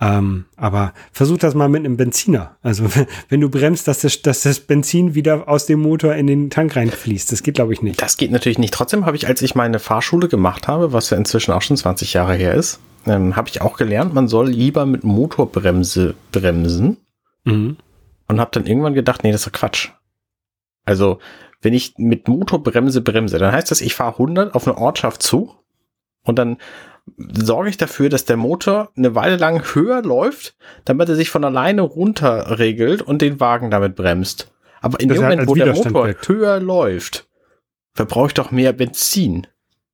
Ähm, 0.00 0.46
aber 0.56 0.92
versuch 1.12 1.38
das 1.38 1.54
mal 1.54 1.68
mit 1.68 1.80
einem 1.80 1.96
Benziner. 1.96 2.56
Also 2.62 2.84
wenn 3.28 3.40
du 3.40 3.48
bremst, 3.48 3.86
dass 3.86 4.00
das, 4.00 4.22
dass 4.22 4.42
das 4.42 4.60
Benzin 4.60 5.14
wieder 5.14 5.48
aus 5.48 5.66
dem 5.66 5.80
Motor 5.80 6.14
in 6.14 6.26
den 6.26 6.50
Tank 6.50 6.76
reinfließt. 6.76 7.30
Das 7.30 7.42
geht, 7.42 7.54
glaube 7.54 7.72
ich, 7.72 7.82
nicht. 7.82 8.02
Das 8.02 8.16
geht 8.16 8.32
natürlich 8.32 8.58
nicht. 8.58 8.74
Trotzdem 8.74 9.06
habe 9.06 9.16
ich, 9.16 9.26
als 9.26 9.42
ich 9.42 9.54
meine 9.54 9.78
Fahrschule 9.78 10.28
gemacht 10.28 10.68
habe, 10.68 10.92
was 10.92 11.10
ja 11.10 11.16
inzwischen 11.16 11.52
auch 11.52 11.62
schon 11.62 11.76
20 11.76 12.12
Jahre 12.12 12.34
her 12.34 12.54
ist, 12.54 12.80
ähm, 13.06 13.36
habe 13.36 13.48
ich 13.48 13.60
auch 13.60 13.76
gelernt, 13.76 14.14
man 14.14 14.28
soll 14.28 14.48
lieber 14.48 14.86
mit 14.86 15.04
Motorbremse 15.04 16.14
bremsen. 16.32 16.96
Mhm. 17.44 17.76
Und 18.26 18.40
habe 18.40 18.50
dann 18.52 18.66
irgendwann 18.66 18.94
gedacht, 18.94 19.22
nee, 19.22 19.32
das 19.32 19.42
ist 19.42 19.46
doch 19.48 19.58
Quatsch. 19.58 19.90
Also, 20.86 21.18
wenn 21.60 21.74
ich 21.74 21.94
mit 21.98 22.26
Motorbremse 22.26 23.00
bremse, 23.00 23.38
dann 23.38 23.52
heißt 23.52 23.70
das, 23.70 23.80
ich 23.80 23.94
fahre 23.94 24.12
100 24.12 24.54
auf 24.54 24.66
eine 24.66 24.76
Ortschaft 24.76 25.22
zu 25.22 25.54
und 26.24 26.38
dann 26.38 26.58
sorge 27.16 27.68
ich 27.68 27.76
dafür, 27.76 28.08
dass 28.08 28.24
der 28.24 28.36
Motor 28.36 28.90
eine 28.96 29.14
Weile 29.14 29.36
lang 29.36 29.62
höher 29.74 30.02
läuft, 30.02 30.56
damit 30.84 31.08
er 31.08 31.16
sich 31.16 31.30
von 31.30 31.44
alleine 31.44 31.82
runter 31.82 32.58
regelt 32.58 33.02
und 33.02 33.22
den 33.22 33.40
Wagen 33.40 33.70
damit 33.70 33.94
bremst. 33.94 34.52
Aber 34.80 35.00
in 35.00 35.08
das 35.08 35.18
dem 35.18 35.24
Moment, 35.24 35.48
wo 35.48 35.54
der 35.54 35.72
Motor 35.72 36.06
wirkt. 36.06 36.28
höher 36.28 36.60
läuft, 36.60 37.26
verbrauche 37.94 38.28
ich 38.28 38.34
doch 38.34 38.50
mehr 38.50 38.72
Benzin. 38.72 39.46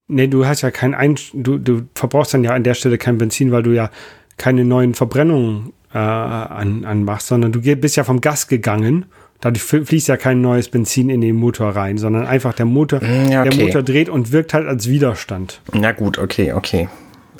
Nee, 0.08 0.26
du 0.26 0.46
hast 0.46 0.62
ja 0.62 0.70
kein 0.70 0.94
Ein 0.94 1.16
du, 1.32 1.58
du 1.58 1.82
verbrauchst 1.94 2.34
dann 2.34 2.42
ja 2.42 2.52
an 2.52 2.64
der 2.64 2.74
Stelle 2.74 2.98
kein 2.98 3.18
Benzin, 3.18 3.52
weil 3.52 3.62
du 3.62 3.70
ja 3.70 3.90
keine 4.36 4.64
neuen 4.64 4.94
Verbrennungen 4.94 5.72
äh, 5.92 5.98
an, 5.98 6.84
anmachst, 6.84 7.28
sondern 7.28 7.52
du 7.52 7.60
bist 7.76 7.96
ja 7.96 8.04
vom 8.04 8.20
Gas 8.20 8.48
gegangen. 8.48 9.06
Dadurch 9.40 9.62
fließt 9.62 10.08
ja 10.08 10.16
kein 10.16 10.40
neues 10.42 10.68
Benzin 10.68 11.08
in 11.08 11.20
den 11.22 11.36
Motor 11.36 11.70
rein, 11.70 11.96
sondern 11.96 12.26
einfach 12.26 12.52
der 12.52 12.66
Motor, 12.66 13.00
mm, 13.00 13.30
ja, 13.30 13.40
okay. 13.40 13.50
der 13.50 13.66
Motor 13.66 13.82
dreht 13.82 14.08
und 14.08 14.32
wirkt 14.32 14.52
halt 14.52 14.66
als 14.66 14.88
Widerstand. 14.88 15.60
Na 15.72 15.92
gut, 15.92 16.18
okay, 16.18 16.52
okay. 16.52 16.88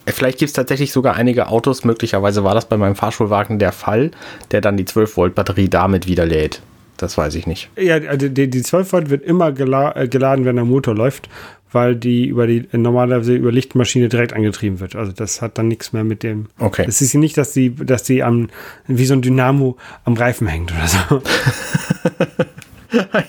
Äh, 0.07 0.13
vielleicht 0.13 0.39
gibt 0.39 0.49
es 0.49 0.55
tatsächlich 0.55 0.93
sogar 0.93 1.17
einige 1.17 1.49
Autos, 1.49 1.85
möglicherweise 1.85 2.43
war 2.43 2.55
das 2.55 2.67
bei 2.67 2.77
meinem 2.77 2.97
Fahrschulwagen 2.97 3.59
der 3.59 3.73
Fall, 3.73 4.11
der 4.51 4.61
dann 4.61 4.77
die 4.77 4.85
12-Volt-Batterie 4.85 5.69
damit 5.69 6.07
wieder 6.07 6.25
lädt. 6.25 6.63
Das 7.01 7.17
weiß 7.17 7.35
ich 7.37 7.47
nicht. 7.47 7.71
Ja, 7.79 7.95
also 7.95 8.29
die, 8.29 8.51
die 8.51 8.63
12 8.63 8.93
Volt 8.93 9.09
wird 9.09 9.23
immer 9.23 9.53
gela 9.53 9.97
äh, 9.97 10.07
geladen, 10.07 10.45
wenn 10.45 10.57
der 10.57 10.67
Motor 10.67 10.95
läuft, 10.95 11.31
weil 11.73 11.97
die 11.97 12.27
über 12.27 12.47
die 12.47 12.69
normalerweise 12.73 13.35
über 13.35 13.51
Lichtmaschine 13.51 14.11
direkt 14.11 14.35
angetrieben 14.35 14.81
wird. 14.81 14.97
Also 14.97 15.11
das 15.11 15.41
hat 15.41 15.57
dann 15.57 15.69
nichts 15.69 15.95
mehr 15.95 16.05
mit 16.05 16.23
dem. 16.23 16.49
Okay. 16.59 16.85
Es 16.87 17.01
ist 17.01 17.15
nicht, 17.15 17.39
dass 17.39 17.53
die, 17.53 17.75
dass 17.75 18.03
die 18.03 18.23
am 18.23 18.49
wie 18.87 19.07
so 19.07 19.15
ein 19.15 19.23
Dynamo 19.23 19.79
am 20.05 20.13
Reifen 20.13 20.47
hängt 20.47 20.73
oder 20.73 20.89
so. 20.89 21.23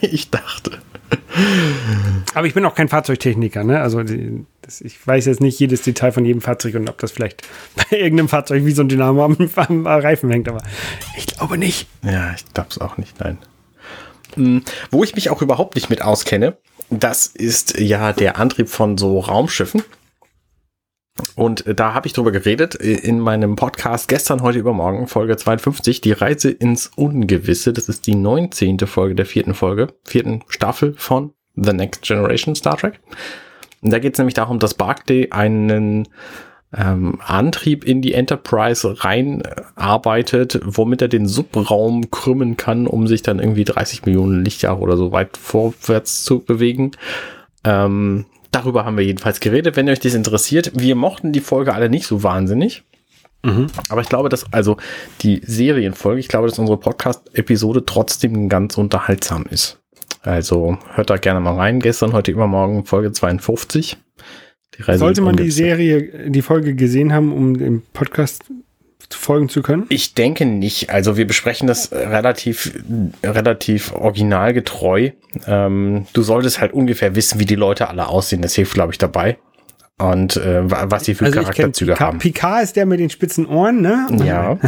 ich 0.02 0.28
dachte. 0.28 0.72
Aber 2.34 2.46
ich 2.46 2.52
bin 2.52 2.66
auch 2.66 2.74
kein 2.74 2.88
Fahrzeugtechniker, 2.88 3.64
ne? 3.64 3.80
Also 3.80 4.02
die, 4.02 4.44
das, 4.60 4.82
ich 4.82 5.06
weiß 5.06 5.24
jetzt 5.24 5.40
nicht 5.40 5.58
jedes 5.58 5.80
Detail 5.80 6.12
von 6.12 6.26
jedem 6.26 6.42
Fahrzeug 6.42 6.74
und 6.74 6.90
ob 6.90 6.98
das 6.98 7.10
vielleicht 7.10 7.42
bei 7.90 7.96
irgendeinem 7.96 8.28
Fahrzeug 8.28 8.66
wie 8.66 8.72
so 8.72 8.82
ein 8.82 8.90
Dynamo 8.90 9.24
am, 9.24 9.36
am 9.56 9.86
Reifen 9.86 10.30
hängt, 10.30 10.46
aber 10.46 10.62
ich 11.16 11.26
glaube 11.26 11.56
nicht. 11.56 11.88
Ja, 12.04 12.34
ich 12.34 12.44
glaube 12.52 12.68
es 12.70 12.78
auch 12.78 12.98
nicht, 12.98 13.18
nein. 13.18 13.38
Hm, 14.34 14.62
wo 14.90 15.04
ich 15.04 15.14
mich 15.14 15.30
auch 15.30 15.42
überhaupt 15.42 15.74
nicht 15.74 15.90
mit 15.90 16.02
auskenne, 16.02 16.56
das 16.90 17.26
ist 17.26 17.78
ja 17.78 18.12
der 18.12 18.38
Antrieb 18.38 18.68
von 18.68 18.98
so 18.98 19.18
Raumschiffen. 19.18 19.82
Und 21.34 21.64
da 21.66 21.94
habe 21.94 22.06
ich 22.06 22.14
drüber 22.14 22.32
geredet 22.32 22.74
in 22.74 23.20
meinem 23.20 23.56
Podcast 23.56 24.08
gestern, 24.08 24.42
heute, 24.42 24.58
übermorgen, 24.58 25.06
Folge 25.06 25.36
52, 25.36 26.00
die 26.00 26.12
Reise 26.12 26.50
ins 26.50 26.90
Ungewisse. 26.96 27.72
Das 27.72 27.88
ist 27.88 28.06
die 28.06 28.14
19. 28.14 28.78
Folge 28.80 29.14
der 29.14 29.26
vierten 29.26 29.54
Folge, 29.54 29.88
vierten 30.04 30.42
Staffel 30.48 30.94
von 30.96 31.34
The 31.54 31.72
Next 31.72 32.02
Generation 32.02 32.54
Star 32.54 32.76
Trek. 32.76 33.00
Und 33.82 33.92
da 33.92 33.98
geht 33.98 34.14
es 34.14 34.18
nämlich 34.18 34.34
darum, 34.34 34.58
dass 34.58 34.74
Barclay 34.74 35.30
einen 35.30 36.08
ähm, 36.76 37.18
Antrieb 37.24 37.84
in 37.84 38.00
die 38.00 38.14
Enterprise 38.14 39.04
reinarbeitet, 39.04 40.60
womit 40.64 41.02
er 41.02 41.08
den 41.08 41.26
Subraum 41.26 42.10
krümmen 42.10 42.56
kann, 42.56 42.86
um 42.86 43.06
sich 43.06 43.22
dann 43.22 43.38
irgendwie 43.38 43.64
30 43.64 44.04
Millionen 44.06 44.44
Lichtjahre 44.44 44.80
oder 44.80 44.96
so 44.96 45.12
weit 45.12 45.36
vorwärts 45.36 46.24
zu 46.24 46.40
bewegen. 46.40 46.92
Ähm, 47.64 48.26
darüber 48.50 48.84
haben 48.84 48.96
wir 48.96 49.04
jedenfalls 49.04 49.40
geredet. 49.40 49.76
Wenn 49.76 49.88
euch 49.88 50.00
das 50.00 50.14
interessiert, 50.14 50.72
wir 50.74 50.94
mochten 50.94 51.32
die 51.32 51.40
Folge 51.40 51.74
alle 51.74 51.90
nicht 51.90 52.06
so 52.06 52.22
wahnsinnig. 52.22 52.84
Mhm. 53.44 53.66
Aber 53.88 54.00
ich 54.00 54.08
glaube, 54.08 54.28
dass 54.28 54.50
also 54.52 54.76
die 55.20 55.42
Serienfolge, 55.44 56.20
ich 56.20 56.28
glaube, 56.28 56.48
dass 56.48 56.58
unsere 56.58 56.78
Podcast-Episode 56.78 57.84
trotzdem 57.84 58.48
ganz 58.48 58.78
unterhaltsam 58.78 59.44
ist. 59.50 59.80
Also 60.22 60.78
hört 60.94 61.10
da 61.10 61.16
gerne 61.16 61.40
mal 61.40 61.56
rein. 61.56 61.80
Gestern, 61.80 62.12
heute, 62.12 62.30
übermorgen 62.30 62.84
Folge 62.84 63.10
52. 63.10 63.96
Sollte 64.78 65.20
man 65.20 65.36
die 65.36 65.50
Serie, 65.50 66.30
die 66.30 66.42
Folge 66.42 66.74
gesehen 66.74 67.12
haben, 67.12 67.32
um 67.32 67.58
dem 67.58 67.82
Podcast 67.92 68.44
folgen 69.14 69.48
zu 69.48 69.62
können? 69.62 69.86
Ich 69.88 70.14
denke 70.14 70.46
nicht. 70.46 70.90
Also 70.90 71.16
wir 71.16 71.26
besprechen 71.26 71.66
das 71.66 71.92
relativ, 71.92 72.72
relativ 73.22 73.92
originalgetreu. 73.92 75.10
Ähm, 75.46 76.06
du 76.12 76.22
solltest 76.22 76.60
halt 76.60 76.72
ungefähr 76.72 77.14
wissen, 77.14 77.38
wie 77.38 77.44
die 77.44 77.54
Leute 77.54 77.88
alle 77.88 78.08
aussehen. 78.08 78.42
Das 78.42 78.54
hilft, 78.54 78.74
glaube 78.74 78.92
ich, 78.92 78.98
dabei. 78.98 79.38
Und 79.98 80.36
äh, 80.36 80.62
was 80.64 81.04
sie 81.04 81.14
für 81.14 81.26
also 81.26 81.40
Charakterzüge 81.40 81.98
haben. 81.98 82.18
Picard 82.18 82.64
ist 82.64 82.76
der 82.76 82.86
mit 82.86 82.98
den 82.98 83.10
spitzen 83.10 83.46
Ohren, 83.46 83.82
ne? 83.82 84.06
Ja. 84.24 84.58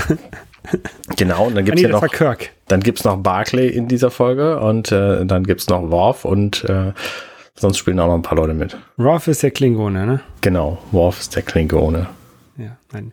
genau, 1.16 1.46
und 1.46 1.56
dann 1.56 1.64
gibt's 1.64 1.82
ah, 1.82 1.86
nee, 1.86 1.92
ja 1.92 2.00
noch, 2.00 2.08
Kirk. 2.08 2.50
dann 2.68 2.80
gibt's 2.80 3.04
noch 3.04 3.16
Barclay 3.16 3.68
in 3.68 3.88
dieser 3.88 4.10
Folge 4.10 4.60
und 4.60 4.92
äh, 4.92 5.24
dann 5.26 5.44
gibt's 5.44 5.68
noch 5.68 5.90
Worf 5.90 6.24
und 6.24 6.64
äh, 6.64 6.92
sonst 7.56 7.78
spielen 7.78 7.98
auch 8.00 8.08
noch 8.08 8.14
ein 8.14 8.22
paar 8.22 8.36
Leute 8.36 8.54
mit. 8.54 8.76
Worf 8.96 9.28
ist 9.28 9.42
der 9.42 9.50
Klingone, 9.50 10.06
ne? 10.06 10.20
Genau, 10.40 10.78
Worf 10.92 11.20
ist 11.20 11.36
der 11.36 11.42
Klingone. 11.42 12.08
Ja, 12.56 12.76
nein. 12.92 13.12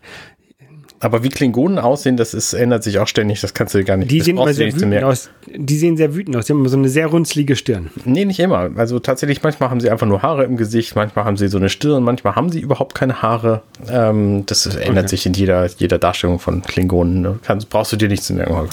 Aber 1.04 1.24
wie 1.24 1.30
Klingonen 1.30 1.80
aussehen, 1.80 2.16
das 2.16 2.36
ist, 2.36 2.54
ändert 2.54 2.84
sich 2.84 3.00
auch 3.00 3.08
ständig, 3.08 3.42
das 3.42 3.56
kannst 3.56 3.74
du 3.74 3.84
gar 3.84 3.98
nicht. 3.98 4.12
Die 4.12 4.22
sehen 4.22 4.38
immer 4.38 4.54
sehr 4.54 4.72
wütend 4.72 5.04
aus. 5.04 5.32
Die 5.48 5.76
sehen 5.76 5.98
sehr 5.98 6.14
wütend 6.14 6.38
aus. 6.38 6.46
Die 6.46 6.54
haben 6.54 6.60
immer 6.60 6.70
so 6.70 6.78
eine 6.78 6.90
sehr 6.90 7.08
runzlige 7.08 7.56
Stirn. 7.56 7.90
Nee, 8.06 8.24
nicht 8.24 8.40
immer. 8.40 8.70
Also 8.76 9.00
tatsächlich, 9.00 9.42
manchmal 9.42 9.72
haben 9.72 9.80
sie 9.80 9.90
einfach 9.90 10.06
nur 10.06 10.22
Haare 10.22 10.44
im 10.44 10.58
Gesicht, 10.58 10.96
manchmal 10.96 11.26
haben 11.26 11.38
sie 11.38 11.48
so 11.48 11.58
eine 11.58 11.70
Stirn, 11.70 12.04
manchmal 12.04 12.36
haben 12.36 12.52
sie 12.52 12.60
überhaupt 12.60 12.94
keine 12.94 13.24
Haare. 13.24 13.64
Ähm, 13.90 14.46
das 14.46 14.68
ändert 14.68 15.06
okay. 15.06 15.08
sich 15.08 15.26
in 15.26 15.34
jeder, 15.34 15.66
jeder 15.66 15.98
Darstellung 15.98 16.38
von 16.38 16.62
Klingonen. 16.62 17.22
Ne? 17.22 17.40
Kannst, 17.42 17.72
brauchst 17.72 17.92
du 17.94 17.98
dir 17.98 18.08
nichts 18.08 18.28
zu 18.28 18.36
merken. 18.36 18.70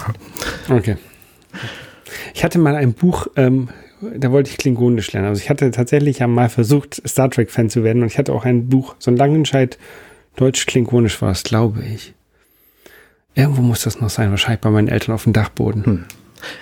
Okay. 0.69 0.99
Ich 2.35 2.45
hatte 2.45 2.59
mal 2.59 2.75
ein 2.75 2.93
Buch, 2.93 3.29
ähm, 3.37 3.71
da 4.01 4.31
wollte 4.33 4.51
ich 4.51 4.57
Klingonisch 4.57 5.13
lernen. 5.13 5.29
Also 5.29 5.43
ich 5.43 5.51
hatte 5.51 5.71
tatsächlich 5.71 6.23
einmal 6.23 6.49
versucht, 6.49 7.03
Star 7.07 7.31
Trek-Fan 7.31 7.71
zu 7.71 7.85
werden 7.85 8.03
und 8.03 8.09
ich 8.09 8.19
hatte 8.19 8.33
auch 8.33 8.45
ein 8.45 8.69
Buch, 8.69 8.95
so 8.99 9.11
ein 9.11 9.17
Langenscheid 9.17 9.79
Deutsch-Klingonisch 10.37 11.21
war 11.21 11.33
es, 11.33 11.43
glaube 11.43 11.83
ich. 11.83 12.15
Irgendwo 13.35 13.63
muss 13.63 13.83
das 13.83 14.01
noch 14.01 14.11
sein, 14.11 14.31
wahrscheinlich 14.31 14.61
bei 14.61 14.71
meinen 14.71 14.89
Eltern 14.89 15.15
auf 15.15 15.25
dem 15.25 15.33
Dachboden. 15.33 15.85
Hm. 15.85 16.05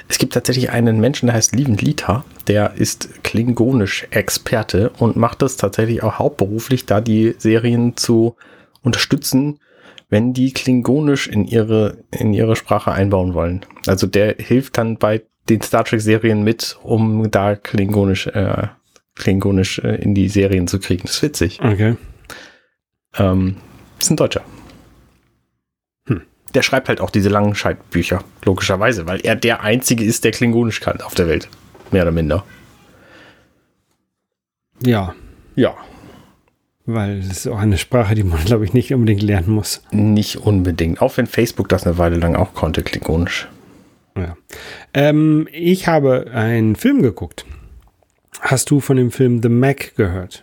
Es 0.08 0.18
gibt 0.18 0.32
tatsächlich 0.32 0.70
einen 0.70 1.00
Menschen, 1.00 1.26
der 1.26 1.34
heißt 1.34 1.54
Lieven 1.54 1.76
Lita, 1.76 2.24
der 2.48 2.74
ist 2.76 3.22
klingonisch-Experte 3.24 4.90
und 4.98 5.16
macht 5.16 5.42
das 5.42 5.58
tatsächlich 5.58 6.02
auch 6.02 6.18
hauptberuflich, 6.18 6.86
da 6.86 7.02
die 7.02 7.34
Serien 7.38 7.96
zu 7.96 8.36
unterstützen, 8.82 9.58
wenn 10.08 10.32
die 10.32 10.52
klingonisch 10.52 11.26
in 11.26 11.44
ihre, 11.44 11.98
in 12.10 12.32
ihre 12.32 12.56
Sprache 12.56 12.92
einbauen 12.92 13.34
wollen. 13.34 13.66
Also 13.86 14.06
der 14.06 14.36
hilft 14.38 14.78
dann 14.78 14.96
bei 14.96 15.22
den 15.48 15.60
Star 15.60 15.84
Trek-Serien 15.84 16.42
mit, 16.42 16.78
um 16.82 17.30
da 17.30 17.54
klingonisch, 17.54 18.26
äh, 18.28 18.68
klingonisch 19.14 19.78
äh, 19.78 19.96
in 19.96 20.14
die 20.14 20.28
Serien 20.28 20.68
zu 20.68 20.78
kriegen. 20.78 21.02
Das 21.04 21.16
ist 21.16 21.22
witzig. 21.22 21.60
Okay. 21.62 21.96
Ähm, 23.18 23.56
ist 23.98 24.10
ein 24.10 24.16
Deutscher 24.16 24.42
der 26.56 26.62
schreibt 26.62 26.88
halt 26.88 27.02
auch 27.02 27.10
diese 27.10 27.28
langen 27.28 27.54
Scheidbücher, 27.54 28.24
logischerweise, 28.44 29.06
weil 29.06 29.20
er 29.20 29.36
der 29.36 29.62
Einzige 29.62 30.02
ist, 30.02 30.24
der 30.24 30.32
Klingonisch 30.32 30.80
kann 30.80 31.02
auf 31.02 31.14
der 31.14 31.28
Welt. 31.28 31.48
Mehr 31.90 32.02
oder 32.02 32.12
minder. 32.12 32.44
Ja. 34.80 35.14
Ja. 35.54 35.74
Weil 36.86 37.18
es 37.18 37.28
ist 37.28 37.46
auch 37.48 37.58
eine 37.58 37.76
Sprache, 37.76 38.14
die 38.14 38.24
man, 38.24 38.42
glaube 38.44 38.64
ich, 38.64 38.72
nicht 38.72 38.94
unbedingt 38.94 39.22
lernen 39.22 39.50
muss. 39.50 39.82
Nicht 39.90 40.36
unbedingt. 40.36 41.02
Auch 41.02 41.18
wenn 41.18 41.26
Facebook 41.26 41.68
das 41.68 41.86
eine 41.86 41.98
Weile 41.98 42.16
lang 42.16 42.36
auch 42.36 42.54
konnte, 42.54 42.82
Klingonisch. 42.82 43.48
Ja. 44.16 44.36
Ähm, 44.94 45.48
ich 45.52 45.88
habe 45.88 46.26
einen 46.32 46.76
Film 46.76 47.02
geguckt. 47.02 47.44
Hast 48.40 48.70
du 48.70 48.80
von 48.80 48.96
dem 48.96 49.10
Film 49.10 49.42
The 49.42 49.48
Mac 49.48 49.94
gehört? 49.96 50.42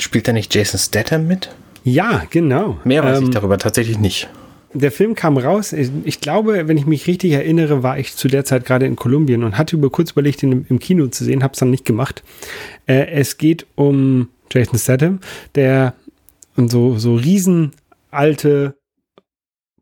Spielt 0.00 0.28
da 0.28 0.32
nicht 0.32 0.54
Jason 0.54 0.78
Statham 0.78 1.26
mit? 1.26 1.54
Ja, 1.84 2.24
genau. 2.30 2.78
Mehr 2.84 3.04
weiß 3.04 3.18
ähm, 3.18 3.24
ich 3.24 3.30
darüber 3.30 3.58
tatsächlich 3.58 3.98
nicht 3.98 4.28
der 4.72 4.92
Film 4.92 5.14
kam 5.14 5.36
raus. 5.36 5.72
Ich 5.72 6.20
glaube, 6.20 6.68
wenn 6.68 6.76
ich 6.76 6.86
mich 6.86 7.06
richtig 7.06 7.32
erinnere, 7.32 7.82
war 7.82 7.98
ich 7.98 8.14
zu 8.14 8.28
der 8.28 8.44
Zeit 8.44 8.64
gerade 8.64 8.86
in 8.86 8.96
Kolumbien 8.96 9.42
und 9.42 9.58
hatte 9.58 9.76
über 9.76 9.90
kurz 9.90 10.12
überlegt, 10.12 10.42
ihn 10.42 10.66
im 10.68 10.78
Kino 10.78 11.08
zu 11.08 11.24
sehen, 11.24 11.42
habe 11.42 11.54
es 11.54 11.58
dann 11.58 11.70
nicht 11.70 11.84
gemacht. 11.84 12.22
Äh, 12.86 13.06
es 13.10 13.36
geht 13.36 13.66
um 13.74 14.28
Jason 14.52 14.78
Statham, 14.78 15.20
der 15.54 15.94
und 16.56 16.70
so, 16.70 16.98
so 16.98 17.14
riesenalte, 17.14 18.76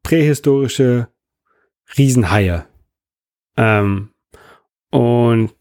prähistorische 0.03 1.09
Riesenhaie. 1.97 2.65
Ähm, 3.59 4.11
und 4.91 5.53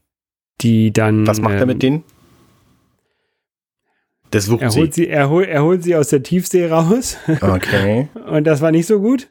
die 0.60 0.92
dann. 0.92 1.26
Was 1.26 1.40
macht 1.40 1.54
ähm, 1.54 1.60
er 1.60 1.66
mit 1.66 1.82
denen? 1.82 2.04
Das 4.30 4.50
wucht 4.50 4.62
er 4.62 4.70
holt 4.70 4.94
sie, 4.94 5.08
er, 5.08 5.30
hol, 5.30 5.44
er 5.44 5.62
holt 5.62 5.82
sie 5.82 5.96
aus 5.96 6.08
der 6.08 6.22
Tiefsee 6.22 6.66
raus. 6.66 7.16
Okay. 7.40 8.08
Und 8.26 8.44
das 8.44 8.60
war 8.60 8.70
nicht 8.70 8.86
so 8.86 9.00
gut. 9.00 9.30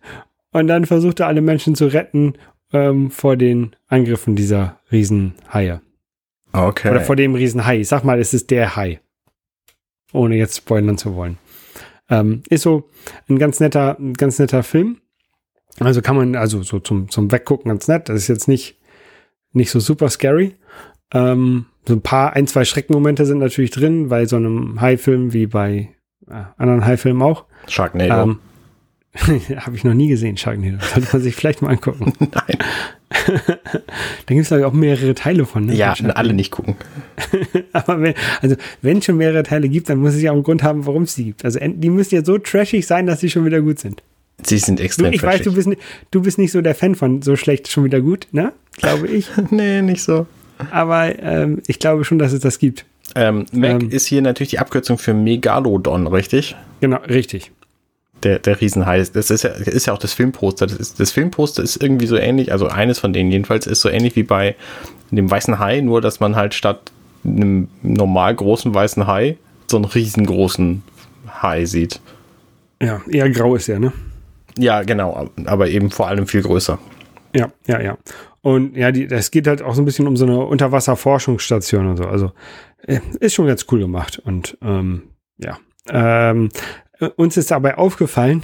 Und 0.52 0.68
dann 0.68 0.86
versucht 0.86 1.20
er 1.20 1.28
alle 1.28 1.42
Menschen 1.42 1.76
zu 1.76 1.86
retten 1.86 2.34
ähm, 2.74 3.12
vor 3.12 3.38
den 3.38 3.76
Angriffen 3.88 4.36
dieser 4.36 4.80
Riesenhaie. 4.92 5.82
Okay. 6.52 6.90
Oder 6.90 7.02
vor 7.02 7.16
dem 7.16 7.36
Riesenhai. 7.36 7.82
Ich 7.82 7.90
sag 7.90 8.04
mal, 8.04 8.20
es 8.20 8.34
ist 8.34 8.50
der 8.50 8.76
Hai. 8.76 9.00
Ohne 10.14 10.36
jetzt 10.36 10.58
spoilern 10.58 10.98
zu 10.98 11.16
wollen. 11.16 11.38
Ähm, 12.10 12.42
ist 12.50 12.64
so 12.64 12.90
ein 13.30 13.38
ganz 13.38 13.60
netter, 13.60 13.98
ein 14.00 14.14
ganz 14.14 14.40
netter 14.40 14.64
Film. 14.64 15.02
Also 15.80 16.02
kann 16.02 16.16
man, 16.16 16.36
also 16.36 16.64
so 16.64 16.80
zum, 16.80 17.10
zum 17.10 17.32
Weggucken 17.32 17.70
ganz 17.70 17.88
nett. 17.88 18.10
Das 18.10 18.18
ist 18.18 18.28
jetzt 18.28 18.48
nicht, 18.48 18.78
nicht 19.54 19.70
so 19.70 19.80
super 19.80 20.10
scary. 20.10 20.56
Ähm, 21.14 21.66
so 21.88 21.94
ein 21.94 22.02
paar, 22.02 22.34
ein, 22.34 22.48
zwei 22.48 22.66
Schreckenmomente 22.66 23.26
sind 23.26 23.40
natürlich 23.40 23.72
drin, 23.72 24.10
bei 24.10 24.26
so 24.26 24.36
einem 24.36 24.82
Hai-Film 24.82 25.34
wie 25.34 25.48
bei 25.48 25.90
äh, 26.28 26.44
anderen 26.58 26.86
Hai-Filmen 26.86 27.22
auch. 27.22 27.46
Sharknado. 27.68 28.24
Ähm, 28.24 28.40
Habe 29.58 29.76
ich 29.76 29.84
noch 29.84 29.94
nie 29.94 30.08
gesehen, 30.10 30.36
Sharknado. 30.38 30.78
Sollte 30.94 31.10
man 31.14 31.22
sich 31.22 31.36
vielleicht 31.36 31.62
mal 31.62 31.70
angucken. 31.70 32.14
Nein. 32.20 32.58
da 33.46 33.56
gibt 34.28 34.42
es, 34.42 34.48
glaube 34.48 34.62
ich, 34.62 34.66
auch 34.66 34.74
mehrere 34.74 35.16
Teile 35.16 35.46
von. 35.46 35.68
Ne? 35.68 35.76
Ja, 35.76 35.94
alle 36.14 36.34
nicht 36.34 36.52
gucken. 36.52 36.76
Aber 37.74 38.02
wenn, 38.02 38.14
also, 38.42 38.56
wenn 38.82 38.98
es 38.98 39.06
schon 39.06 39.18
mehrere 39.18 39.44
Teile 39.44 39.70
gibt, 39.70 39.90
dann 39.90 40.00
muss 40.00 40.14
es 40.14 40.22
ja 40.22 40.32
auch 40.32 40.36
einen 40.36 40.44
Grund 40.44 40.64
haben, 40.64 40.86
warum 40.86 41.04
es 41.04 41.16
die 41.16 41.26
gibt. 41.26 41.46
Also, 41.46 41.60
die 41.60 41.90
müssen 41.90 42.16
ja 42.16 42.24
so 42.24 42.38
trashig 42.38 42.86
sein, 42.86 43.06
dass 43.06 43.22
sie 43.22 43.30
schon 43.30 43.46
wieder 43.46 43.62
gut 43.62 43.80
sind. 43.80 44.04
Sie 44.46 44.58
sind 44.58 44.80
Du, 44.80 44.84
extrem 44.84 45.14
ich 45.14 45.24
weiß, 45.24 45.42
du 45.42 45.54
bist, 45.54 45.70
du 46.12 46.22
bist 46.22 46.38
nicht 46.38 46.52
so 46.52 46.62
der 46.62 46.76
Fan 46.76 46.96
von 46.96 47.22
so 47.22 47.36
schlecht 47.36 47.70
schon 47.70 47.84
wieder 47.84 48.02
gut, 48.02 48.28
ne? 48.32 48.54
Glaube 48.78 49.08
ich. 49.08 49.28
Nee, 49.50 49.82
nicht 49.82 50.04
so. 50.04 50.28
Aber 50.72 51.18
ähm, 51.20 51.62
ich 51.68 51.80
glaube 51.80 52.04
schon, 52.06 52.20
dass 52.20 52.34
es 52.34 52.40
das 52.42 52.60
gibt. 52.60 52.86
Ähm, 53.16 53.46
Meg 53.52 53.82
Ähm. 53.84 53.90
ist 53.90 54.06
hier 54.06 54.22
natürlich 54.22 54.50
die 54.52 54.60
Abkürzung 54.60 54.98
für 54.98 55.14
Megalodon, 55.14 56.08
richtig? 56.08 56.56
Genau, 56.82 56.98
richtig. 56.98 57.52
Der, 58.24 58.40
der 58.40 58.60
Riesenhai. 58.60 59.04
Das 59.14 59.30
ist 59.30 59.44
ja, 59.44 59.52
ist 59.52 59.86
ja 59.88 59.94
auch 59.94 60.00
das 60.00 60.14
Filmposter. 60.14 60.68
Das, 60.68 60.78
ist, 60.78 61.00
das 61.00 61.12
Filmposter 61.12 61.64
ist 61.64 61.82
irgendwie 61.82 62.08
so 62.08 62.16
ähnlich, 62.18 62.52
also 62.52 62.68
eines 62.68 63.00
von 63.00 63.14
denen 63.14 63.32
jedenfalls, 63.32 63.68
ist 63.68 63.82
so 63.82 63.90
ähnlich 63.90 64.16
wie 64.16 64.24
bei 64.24 64.56
dem 65.12 65.30
weißen 65.30 65.60
Hai, 65.60 65.82
nur 65.82 66.02
dass 66.02 66.20
man 66.20 66.36
halt 66.36 66.54
statt 66.54 66.92
einem 67.24 67.68
normal 67.84 68.36
großen 68.36 68.74
weißen 68.74 69.08
Hai 69.08 69.38
so 69.70 69.78
einen 69.78 69.86
riesengroßen 69.86 70.84
Hai 71.42 71.66
sieht. 71.66 72.00
Ja, 72.82 73.02
eher 73.10 73.30
grau 73.30 73.56
ist 73.56 73.70
er, 73.70 73.80
ne? 73.80 73.94
Ja, 74.58 74.84
genau, 74.84 75.30
aber 75.46 75.70
eben 75.70 75.92
vor 75.92 76.08
allem 76.08 76.28
viel 76.28 76.42
größer. 76.42 76.80
Ja, 77.36 77.52
ja, 77.68 77.82
ja. 77.82 77.98
Und 78.42 78.78
ja, 78.78 78.92
die, 78.92 79.08
das 79.08 79.32
geht 79.32 79.48
halt 79.48 79.62
auch 79.62 79.76
so 79.76 79.82
ein 79.82 79.86
bisschen 79.86 80.08
um 80.08 80.16
so 80.16 80.26
eine 80.26 80.40
Unterwasserforschungsstation 80.40 81.88
und 81.88 81.98
so. 81.98 82.06
Also 82.06 82.32
äh, 82.84 83.00
ist 83.20 83.34
schon 83.34 83.48
ganz 83.48 83.66
cool 83.72 83.80
gemacht. 83.80 84.20
Und 84.24 84.58
ähm, 84.62 85.10
ja. 85.38 85.60
Ähm, 85.90 86.50
äh, 87.00 87.08
uns 87.16 87.38
ist 87.38 87.52
dabei 87.52 87.78
aufgefallen, 87.78 88.44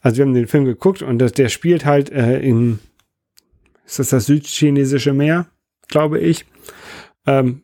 also 0.00 0.18
wir 0.18 0.26
haben 0.26 0.34
den 0.34 0.46
Film 0.46 0.64
geguckt 0.64 1.02
und 1.02 1.18
das, 1.18 1.32
der 1.32 1.48
spielt 1.48 1.84
halt 1.84 2.10
äh, 2.10 2.40
in, 2.40 2.78
ist 3.84 3.98
das 3.98 4.10
das 4.10 4.26
südchinesische 4.26 5.12
Meer, 5.12 5.46
glaube 5.88 6.18
ich. 6.20 6.46
Ähm, 7.26 7.62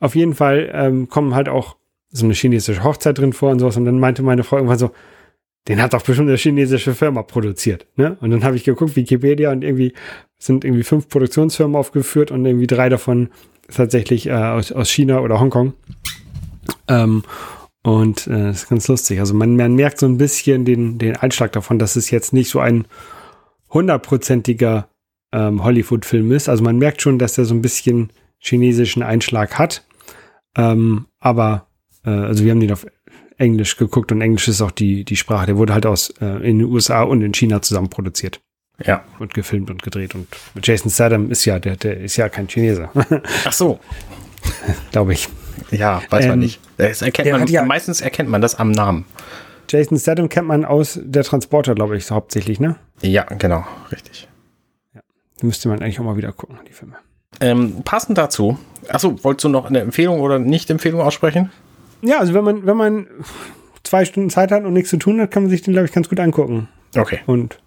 auf 0.00 0.14
jeden 0.14 0.34
Fall 0.34 0.70
ähm, 0.72 1.08
kommen 1.08 1.34
halt 1.34 1.48
auch 1.48 1.76
so 2.08 2.24
eine 2.24 2.34
chinesische 2.34 2.82
Hochzeit 2.82 3.18
drin 3.18 3.32
vor 3.32 3.50
und 3.50 3.58
sowas. 3.58 3.76
Und 3.76 3.84
dann 3.84 3.98
meinte 3.98 4.22
meine 4.22 4.44
Frau 4.44 4.56
irgendwann 4.56 4.78
so, 4.78 4.90
den 5.68 5.82
hat 5.82 5.94
doch 5.94 6.02
bestimmt 6.02 6.28
eine 6.28 6.38
chinesische 6.38 6.94
Firma 6.94 7.22
produziert. 7.22 7.86
Ne? 7.96 8.16
Und 8.20 8.30
dann 8.30 8.44
habe 8.44 8.56
ich 8.56 8.64
geguckt, 8.64 8.96
Wikipedia, 8.96 9.50
und 9.50 9.64
irgendwie 9.64 9.94
sind 10.38 10.64
irgendwie 10.64 10.84
fünf 10.84 11.08
Produktionsfirmen 11.08 11.76
aufgeführt 11.76 12.30
und 12.30 12.44
irgendwie 12.44 12.66
drei 12.66 12.88
davon 12.88 13.30
tatsächlich 13.68 14.26
äh, 14.26 14.32
aus, 14.32 14.70
aus 14.70 14.90
China 14.90 15.20
oder 15.20 15.40
Hongkong. 15.40 15.72
Ähm, 16.88 17.22
und 17.82 18.26
äh, 18.26 18.48
das 18.48 18.62
ist 18.62 18.68
ganz 18.68 18.88
lustig. 18.88 19.20
Also 19.20 19.34
man, 19.34 19.56
man 19.56 19.74
merkt 19.74 19.98
so 19.98 20.06
ein 20.06 20.18
bisschen 20.18 20.64
den, 20.64 20.98
den 20.98 21.16
Einschlag 21.16 21.52
davon, 21.52 21.78
dass 21.78 21.96
es 21.96 22.10
jetzt 22.10 22.32
nicht 22.32 22.50
so 22.50 22.60
ein 22.60 22.86
hundertprozentiger 23.70 24.88
ähm, 25.32 25.64
Hollywood-Film 25.64 26.32
ist. 26.32 26.48
Also 26.48 26.62
man 26.62 26.78
merkt 26.78 27.02
schon, 27.02 27.18
dass 27.18 27.38
er 27.38 27.44
so 27.44 27.54
ein 27.54 27.62
bisschen 27.62 28.10
chinesischen 28.38 29.02
Einschlag 29.02 29.58
hat. 29.58 29.84
Ähm, 30.56 31.06
aber, 31.18 31.66
äh, 32.04 32.10
also 32.10 32.44
wir 32.44 32.52
haben 32.52 32.60
den 32.60 32.72
auf 32.72 32.86
Englisch 33.38 33.76
geguckt 33.76 34.12
und 34.12 34.20
Englisch 34.20 34.48
ist 34.48 34.60
auch 34.62 34.70
die, 34.70 35.04
die 35.04 35.16
Sprache. 35.16 35.46
Der 35.46 35.56
wurde 35.56 35.74
halt 35.74 35.86
aus 35.86 36.10
äh, 36.20 36.24
in 36.48 36.58
den 36.58 36.64
USA 36.64 37.02
und 37.02 37.22
in 37.22 37.32
China 37.32 37.60
zusammen 37.62 37.90
produziert 37.90 38.40
Ja. 38.84 39.04
und 39.18 39.34
gefilmt 39.34 39.70
und 39.70 39.82
gedreht. 39.82 40.14
Und 40.14 40.26
Jason 40.62 40.90
Statham 40.90 41.30
ist 41.30 41.44
ja, 41.44 41.58
der, 41.58 41.76
der 41.76 41.98
ist 42.00 42.16
ja 42.16 42.28
kein 42.28 42.48
Chineser, 42.48 42.90
Ach 43.44 43.52
so. 43.52 43.78
glaube 44.92 45.12
ich. 45.12 45.28
Ja, 45.70 46.02
weiß 46.10 46.26
man 46.26 46.34
Ähm, 46.34 46.38
nicht. 46.40 46.60
Das 46.76 47.02
erkennt 47.02 47.30
man, 47.30 47.46
ja- 47.48 47.64
meistens 47.64 48.00
erkennt 48.00 48.28
man 48.28 48.40
das 48.40 48.54
am 48.56 48.70
Namen. 48.70 49.04
Jason 49.68 49.98
Statham 49.98 50.28
kennt 50.28 50.46
man 50.46 50.64
aus 50.64 50.98
der 51.02 51.24
Transporter, 51.24 51.74
glaube 51.74 51.96
ich, 51.96 52.10
hauptsächlich, 52.10 52.60
ne? 52.60 52.76
Ja, 53.02 53.24
genau, 53.24 53.64
richtig. 53.90 54.28
Die 55.40 55.46
müsste 55.46 55.68
man 55.68 55.82
eigentlich 55.82 55.98
auch 55.98 56.04
mal 56.04 56.16
wieder 56.16 56.32
gucken, 56.32 56.58
die 56.68 56.72
Filme. 56.72 56.94
Ähm, 57.40 57.82
passend 57.84 58.16
dazu, 58.16 58.58
achso, 58.88 59.22
wolltest 59.24 59.44
du 59.44 59.48
noch 59.48 59.66
eine 59.66 59.80
Empfehlung 59.80 60.20
oder 60.20 60.38
Nicht-Empfehlung 60.38 61.00
aussprechen? 61.00 61.50
Ja, 62.02 62.18
also 62.18 62.34
wenn 62.34 62.44
man, 62.44 62.66
wenn 62.66 62.76
man 62.76 63.06
zwei 63.82 64.04
Stunden 64.04 64.30
Zeit 64.30 64.50
hat 64.52 64.64
und 64.64 64.72
nichts 64.72 64.90
zu 64.90 64.96
tun 64.96 65.20
hat, 65.20 65.30
kann 65.30 65.44
man 65.44 65.50
sich 65.50 65.62
den, 65.62 65.72
glaube 65.72 65.86
ich, 65.86 65.92
ganz 65.92 66.08
gut 66.08 66.20
angucken. 66.20 66.68
Okay. 66.96 67.20
Und 67.26 67.58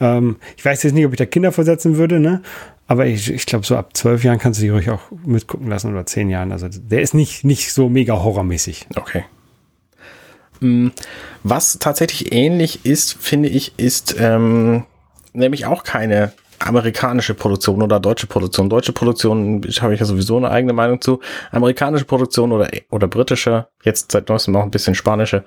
ähm, 0.00 0.36
ich 0.56 0.64
weiß 0.64 0.82
jetzt 0.82 0.92
nicht, 0.92 1.06
ob 1.06 1.12
ich 1.12 1.18
da 1.18 1.26
Kinder 1.26 1.52
versetzen 1.52 1.96
würde, 1.96 2.20
ne? 2.20 2.42
Aber 2.88 3.06
ich, 3.06 3.30
ich 3.30 3.46
glaube, 3.46 3.66
so 3.66 3.76
ab 3.76 3.96
zwölf 3.96 4.22
Jahren 4.22 4.38
kannst 4.38 4.60
du 4.60 4.64
dich 4.64 4.72
ruhig 4.72 4.90
auch 4.90 5.10
mitgucken 5.24 5.68
lassen 5.68 5.92
oder 5.92 6.06
zehn 6.06 6.30
Jahren. 6.30 6.52
Also 6.52 6.68
der 6.68 7.02
ist 7.02 7.14
nicht, 7.14 7.44
nicht 7.44 7.72
so 7.72 7.88
mega 7.88 8.14
horrormäßig. 8.22 8.86
Okay. 8.94 9.24
Mm, 10.60 10.88
Was 11.42 11.78
tatsächlich 11.80 12.32
ähnlich 12.32 12.84
ist, 12.84 13.14
finde 13.20 13.48
ich, 13.48 13.78
ist 13.78 14.16
ähm, 14.18 14.84
nämlich 15.32 15.66
auch 15.66 15.82
keine 15.82 16.32
amerikanische 16.60 17.34
Produktion 17.34 17.82
oder 17.82 18.00
deutsche 18.00 18.26
Produktion. 18.26 18.68
Deutsche 18.70 18.92
Produktion 18.92 19.62
habe 19.80 19.94
ich 19.94 20.00
ja 20.00 20.06
sowieso 20.06 20.36
eine 20.36 20.50
eigene 20.50 20.72
Meinung 20.72 21.00
zu. 21.00 21.20
Amerikanische 21.50 22.04
Produktion 22.04 22.52
oder, 22.52 22.68
oder 22.90 23.08
britische, 23.08 23.66
jetzt 23.82 24.12
seit 24.12 24.28
neuestem 24.28 24.54
auch 24.56 24.62
ein 24.62 24.70
bisschen 24.70 24.94
spanische, 24.94 25.44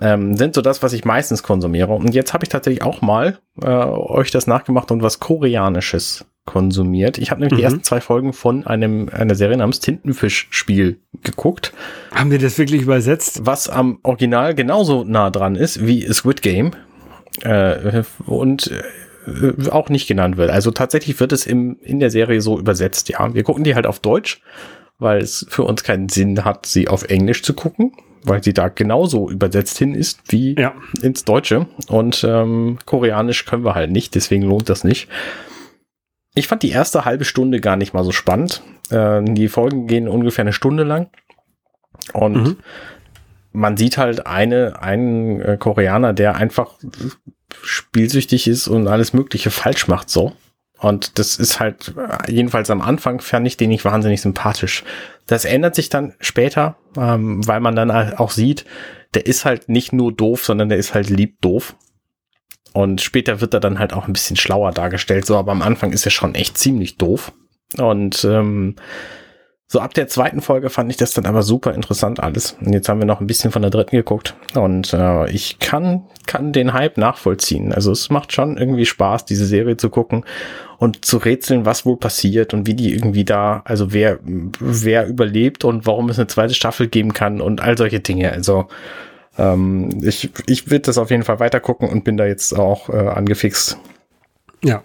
ähm, 0.00 0.36
sind 0.36 0.54
so 0.54 0.60
das, 0.62 0.82
was 0.82 0.92
ich 0.92 1.04
meistens 1.04 1.42
konsumiere. 1.42 1.92
Und 1.92 2.14
jetzt 2.14 2.34
habe 2.34 2.44
ich 2.44 2.48
tatsächlich 2.48 2.82
auch 2.82 3.00
mal 3.02 3.38
äh, 3.62 3.66
euch 3.68 4.30
das 4.30 4.46
nachgemacht 4.46 4.90
und 4.90 5.02
was 5.02 5.20
Koreanisches 5.20 6.24
konsumiert. 6.44 7.18
Ich 7.18 7.30
habe 7.30 7.40
nämlich 7.42 7.56
die 7.58 7.62
Mhm. 7.62 7.64
ersten 7.72 7.82
zwei 7.84 8.00
Folgen 8.00 8.32
von 8.32 8.66
einem 8.66 9.10
einer 9.12 9.34
Serie 9.34 9.58
namens 9.58 9.80
Tintenfisch-Spiel 9.80 10.98
geguckt 11.22 11.74
Haben 12.14 12.30
wir 12.30 12.38
das 12.38 12.56
wirklich 12.56 12.80
übersetzt? 12.82 13.40
was 13.44 13.68
am 13.68 13.98
Original 14.02 14.54
genauso 14.54 15.04
nah 15.04 15.28
dran 15.28 15.56
ist 15.56 15.86
wie 15.86 16.10
Squid 16.10 16.40
Game 16.40 16.70
äh, 17.42 18.02
und 18.24 18.70
äh, 19.28 19.68
auch 19.70 19.88
nicht 19.88 20.06
genannt 20.06 20.36
wird. 20.36 20.50
Also 20.50 20.70
tatsächlich 20.70 21.18
wird 21.20 21.32
es 21.32 21.46
im, 21.46 21.78
in 21.82 22.00
der 22.00 22.10
Serie 22.10 22.40
so 22.40 22.58
übersetzt, 22.58 23.08
ja. 23.08 23.34
Wir 23.34 23.42
gucken 23.44 23.64
die 23.64 23.74
halt 23.74 23.86
auf 23.86 24.00
Deutsch, 24.00 24.40
weil 24.98 25.18
es 25.20 25.46
für 25.48 25.62
uns 25.64 25.82
keinen 25.84 26.08
Sinn 26.08 26.44
hat, 26.44 26.66
sie 26.66 26.88
auf 26.88 27.04
Englisch 27.04 27.42
zu 27.42 27.54
gucken, 27.54 27.92
weil 28.24 28.42
sie 28.42 28.52
da 28.52 28.68
genauso 28.68 29.30
übersetzt 29.30 29.78
hin 29.78 29.94
ist 29.94 30.20
wie 30.32 30.54
Ja. 30.58 30.74
ins 31.02 31.24
Deutsche. 31.24 31.66
Und 31.88 32.24
ähm, 32.28 32.78
Koreanisch 32.84 33.44
können 33.44 33.64
wir 33.64 33.74
halt 33.74 33.90
nicht, 33.92 34.14
deswegen 34.14 34.42
lohnt 34.42 34.68
das 34.68 34.82
nicht. 34.84 35.08
Ich 36.34 36.46
fand 36.48 36.62
die 36.62 36.70
erste 36.70 37.04
halbe 37.04 37.24
Stunde 37.24 37.60
gar 37.60 37.76
nicht 37.76 37.94
mal 37.94 38.04
so 38.04 38.12
spannend. 38.12 38.62
Äh, 38.90 39.22
die 39.24 39.48
Folgen 39.48 39.86
gehen 39.86 40.08
ungefähr 40.08 40.42
eine 40.44 40.52
Stunde 40.52 40.84
lang. 40.84 41.08
Und 42.12 42.34
Mhm. 42.36 42.56
man 43.52 43.76
sieht 43.76 43.98
halt 43.98 44.26
eine, 44.26 44.80
einen 44.80 45.40
äh, 45.40 45.56
Koreaner, 45.58 46.12
der 46.12 46.36
einfach 46.36 46.74
spielsüchtig 47.62 48.46
ist 48.46 48.68
und 48.68 48.88
alles 48.88 49.12
Mögliche 49.12 49.50
falsch 49.50 49.88
macht, 49.88 50.10
so. 50.10 50.34
Und 50.78 51.18
das 51.18 51.36
ist 51.36 51.58
halt, 51.58 51.94
äh, 51.96 52.30
jedenfalls 52.30 52.70
am 52.70 52.80
Anfang 52.80 53.20
fand 53.20 53.46
ich 53.46 53.56
den 53.56 53.70
nicht 53.70 53.84
wahnsinnig 53.84 54.20
sympathisch. 54.20 54.84
Das 55.26 55.44
ändert 55.44 55.74
sich 55.74 55.88
dann 55.88 56.14
später, 56.20 56.76
ähm, 56.96 57.46
weil 57.46 57.60
man 57.60 57.74
dann 57.74 57.92
halt 57.92 58.18
auch 58.18 58.30
sieht, 58.30 58.64
der 59.14 59.26
ist 59.26 59.44
halt 59.44 59.68
nicht 59.68 59.92
nur 59.92 60.12
doof, 60.12 60.44
sondern 60.44 60.68
der 60.68 60.78
ist 60.78 60.94
halt 60.94 61.10
lieb 61.10 61.40
doof. 61.40 61.74
Und 62.72 63.00
später 63.00 63.40
wird 63.40 63.54
er 63.54 63.60
dann 63.60 63.78
halt 63.78 63.92
auch 63.92 64.06
ein 64.06 64.12
bisschen 64.12 64.36
schlauer 64.36 64.70
dargestellt, 64.72 65.26
so, 65.26 65.36
aber 65.36 65.52
am 65.52 65.62
Anfang 65.62 65.92
ist 65.92 66.04
er 66.04 66.12
schon 66.12 66.34
echt 66.34 66.58
ziemlich 66.58 66.96
doof. 66.96 67.32
Und 67.76 68.24
ähm, 68.24 68.76
So 69.70 69.80
ab 69.80 69.92
der 69.92 70.08
zweiten 70.08 70.40
Folge 70.40 70.70
fand 70.70 70.90
ich 70.90 70.96
das 70.96 71.12
dann 71.12 71.26
aber 71.26 71.42
super 71.42 71.74
interessant 71.74 72.20
alles. 72.20 72.56
Und 72.58 72.72
jetzt 72.72 72.88
haben 72.88 73.00
wir 73.00 73.06
noch 73.06 73.20
ein 73.20 73.26
bisschen 73.26 73.52
von 73.52 73.60
der 73.60 73.70
dritten 73.70 73.96
geguckt. 73.96 74.34
Und 74.54 74.94
äh, 74.94 75.30
ich 75.30 75.58
kann, 75.58 76.04
kann 76.26 76.54
den 76.54 76.72
Hype 76.72 76.96
nachvollziehen. 76.96 77.74
Also 77.74 77.92
es 77.92 78.08
macht 78.08 78.32
schon 78.32 78.56
irgendwie 78.56 78.86
Spaß, 78.86 79.26
diese 79.26 79.44
Serie 79.44 79.76
zu 79.76 79.90
gucken 79.90 80.24
und 80.78 81.04
zu 81.04 81.18
rätseln, 81.18 81.66
was 81.66 81.84
wohl 81.84 81.98
passiert 81.98 82.54
und 82.54 82.66
wie 82.66 82.72
die 82.72 82.94
irgendwie 82.94 83.26
da, 83.26 83.60
also 83.66 83.92
wer, 83.92 84.18
wer 84.24 85.06
überlebt 85.06 85.64
und 85.64 85.86
warum 85.86 86.08
es 86.08 86.18
eine 86.18 86.28
zweite 86.28 86.54
Staffel 86.54 86.88
geben 86.88 87.12
kann 87.12 87.42
und 87.42 87.60
all 87.60 87.76
solche 87.76 88.00
Dinge. 88.00 88.32
Also 88.32 88.68
ähm, 89.36 89.90
ich, 90.02 90.30
ich 90.46 90.70
würde 90.70 90.82
das 90.82 90.96
auf 90.96 91.10
jeden 91.10 91.24
Fall 91.24 91.40
weiter 91.40 91.60
gucken 91.60 91.90
und 91.90 92.04
bin 92.04 92.16
da 92.16 92.24
jetzt 92.24 92.58
auch 92.58 92.88
äh, 92.88 92.96
angefixt. 92.96 93.76
Ja. 94.64 94.82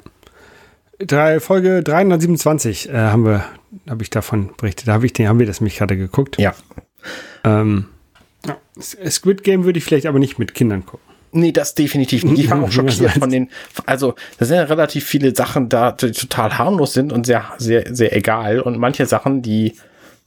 Drei, 0.99 1.39
Folge 1.39 1.83
327 1.83 2.89
äh, 2.89 2.93
haben 2.93 3.25
wir 3.25 3.45
habe 3.89 4.03
ich 4.03 4.09
davon 4.09 4.51
berichtet. 4.55 4.87
Da 4.87 4.93
habe 4.93 5.05
ich 5.05 5.13
den, 5.13 5.27
haben 5.27 5.39
wir 5.39 5.45
das 5.47 5.61
mich 5.61 5.77
gerade 5.77 5.97
geguckt. 5.97 6.37
Ja. 6.37 6.53
Ähm, 7.43 7.85
Squid 8.79 9.43
Game 9.43 9.63
würde 9.65 9.79
ich 9.79 9.85
vielleicht 9.85 10.05
aber 10.05 10.19
nicht 10.19 10.39
mit 10.39 10.53
Kindern 10.53 10.85
gucken. 10.85 11.05
Nee, 11.31 11.51
das 11.51 11.73
definitiv 11.73 12.23
nicht. 12.23 12.43
Ich 12.43 12.51
war 12.51 12.61
auch 12.61 12.71
schockiert 12.71 13.11
von 13.13 13.29
den, 13.29 13.49
also 13.85 14.13
da 14.37 14.45
sind 14.45 14.57
ja 14.57 14.63
relativ 14.63 15.05
viele 15.05 15.35
Sachen 15.35 15.67
da, 15.67 15.91
die 15.91 16.11
total 16.11 16.57
harmlos 16.57 16.93
sind 16.93 17.11
und 17.11 17.25
sehr, 17.25 17.45
sehr, 17.57 17.93
sehr 17.93 18.15
egal. 18.15 18.59
Und 18.59 18.77
manche 18.77 19.07
Sachen, 19.07 19.41
die 19.41 19.73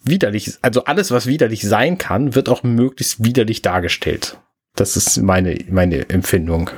widerlich, 0.02 0.54
also 0.62 0.84
alles, 0.84 1.12
was 1.12 1.26
widerlich 1.26 1.62
sein 1.62 1.98
kann, 1.98 2.34
wird 2.34 2.48
auch 2.48 2.64
möglichst 2.64 3.24
widerlich 3.24 3.62
dargestellt. 3.62 4.38
Das 4.74 4.96
ist 4.96 5.18
meine, 5.18 5.56
meine 5.70 6.08
Empfindung. 6.10 6.70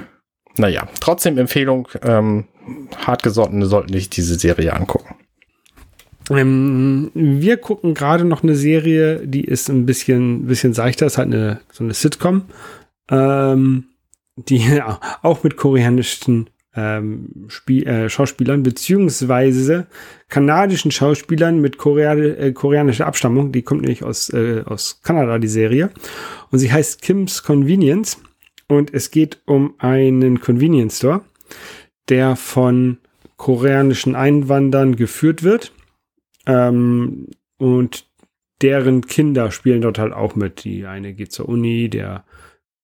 Naja, 0.57 0.89
trotzdem 1.01 1.39
Empfehlung, 1.39 1.89
ähm, 2.03 2.45
hartgesottene 2.97 3.66
sollten 3.66 3.93
sich 3.93 4.11
diese 4.11 4.37
Serie 4.37 4.75
angucken. 4.75 5.14
Ähm, 6.31 7.11
wir 7.14 7.57
gucken 7.57 7.95
gerade 7.95 8.25
noch 8.25 8.43
eine 8.43 8.55
Serie, 8.55 9.27
die 9.27 9.45
ist 9.45 9.69
ein 9.71 9.87
bisschen, 9.87 10.47
bisschen 10.47 10.75
seichter, 10.75 11.07
ist 11.07 11.19
halt 11.19 11.33
eine, 11.33 11.61
so 11.73 11.85
eine 11.85 11.95
Sitcom, 11.95 12.43
ähm, 13.11 13.85
die 14.37 14.59
ja, 14.77 15.01
auch 15.23 15.43
mit 15.43 15.57
koreanischen 15.57 16.51
ähm, 16.75 17.47
Spiel, 17.49 17.87
äh, 17.87 18.09
Schauspielern 18.09 18.62
beziehungsweise 18.62 19.87
kanadischen 20.29 20.91
Schauspielern 20.91 21.61
mit 21.61 21.79
Korea, 21.79 22.14
äh, 22.14 22.53
koreanischer 22.53 23.07
Abstammung. 23.07 23.51
Die 23.53 23.62
kommt 23.62 23.81
nämlich 23.81 24.05
aus, 24.05 24.31
äh, 24.31 24.62
aus 24.64 25.01
Kanada, 25.03 25.39
die 25.39 25.49
Serie. 25.49 25.91
Und 26.51 26.59
sie 26.59 26.71
heißt 26.71 27.03
Kim's 27.03 27.43
Convenience. 27.43 28.19
Und 28.69 28.93
es 28.93 29.11
geht 29.11 29.41
um 29.47 29.75
einen 29.79 30.41
Convenience 30.41 30.99
Store, 30.99 31.23
der 32.09 32.36
von 32.36 32.98
koreanischen 33.36 34.14
Einwanderern 34.14 34.96
geführt 34.96 35.42
wird. 35.42 35.72
Ähm, 36.46 37.28
und 37.59 38.06
deren 38.62 39.06
Kinder 39.06 39.50
spielen 39.50 39.82
dort 39.82 39.98
halt 39.98 40.12
auch 40.12 40.34
mit. 40.34 40.64
Die 40.64 40.86
eine 40.86 41.14
geht 41.14 41.32
zur 41.32 41.48
Uni, 41.48 41.88
der 41.88 42.24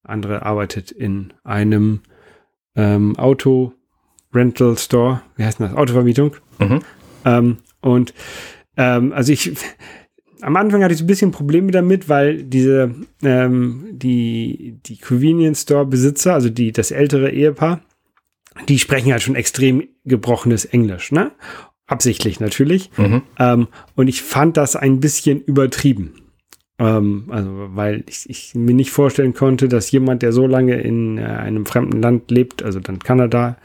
andere 0.02 0.42
arbeitet 0.42 0.90
in 0.90 1.32
einem 1.42 2.00
ähm, 2.76 3.16
Auto 3.16 3.72
Rental 4.32 4.76
Store, 4.78 5.22
wie 5.36 5.44
heißt 5.44 5.60
das? 5.60 5.74
Autovermietung. 5.74 6.36
Mhm. 6.58 6.80
Ähm, 7.24 7.58
und 7.80 8.14
ähm, 8.76 9.12
also 9.12 9.32
ich 9.32 9.52
am 10.40 10.56
Anfang 10.56 10.82
hatte 10.82 10.92
ich 10.92 10.98
so 10.98 11.04
ein 11.04 11.08
bisschen 11.08 11.30
Probleme 11.30 11.70
damit, 11.70 12.08
weil 12.08 12.42
diese 12.42 12.94
ähm, 13.22 13.86
die 13.92 14.78
die 14.84 14.98
Convenience 14.98 15.62
Store 15.62 15.86
Besitzer, 15.86 16.34
also 16.34 16.50
die 16.50 16.72
das 16.72 16.90
ältere 16.90 17.30
Ehepaar, 17.30 17.80
die 18.68 18.78
sprechen 18.78 19.12
halt 19.12 19.22
schon 19.22 19.36
extrem 19.36 19.88
gebrochenes 20.04 20.64
Englisch, 20.64 21.12
ne? 21.12 21.32
Absichtlich 21.86 22.40
natürlich. 22.40 22.90
Mhm. 22.96 23.22
Ähm, 23.38 23.68
und 23.94 24.08
ich 24.08 24.22
fand 24.22 24.56
das 24.56 24.74
ein 24.74 25.00
bisschen 25.00 25.42
übertrieben. 25.42 26.14
Ähm, 26.78 27.26
also, 27.28 27.68
weil 27.74 28.04
ich, 28.08 28.28
ich, 28.28 28.54
mir 28.54 28.74
nicht 28.74 28.90
vorstellen 28.90 29.34
konnte, 29.34 29.68
dass 29.68 29.90
jemand, 29.90 30.22
der 30.22 30.32
so 30.32 30.46
lange 30.46 30.80
in 30.80 31.18
äh, 31.18 31.22
einem 31.22 31.66
fremden 31.66 32.00
Land 32.00 32.30
lebt, 32.30 32.62
also 32.62 32.80
dann 32.80 32.98
Kanada, 32.98 33.58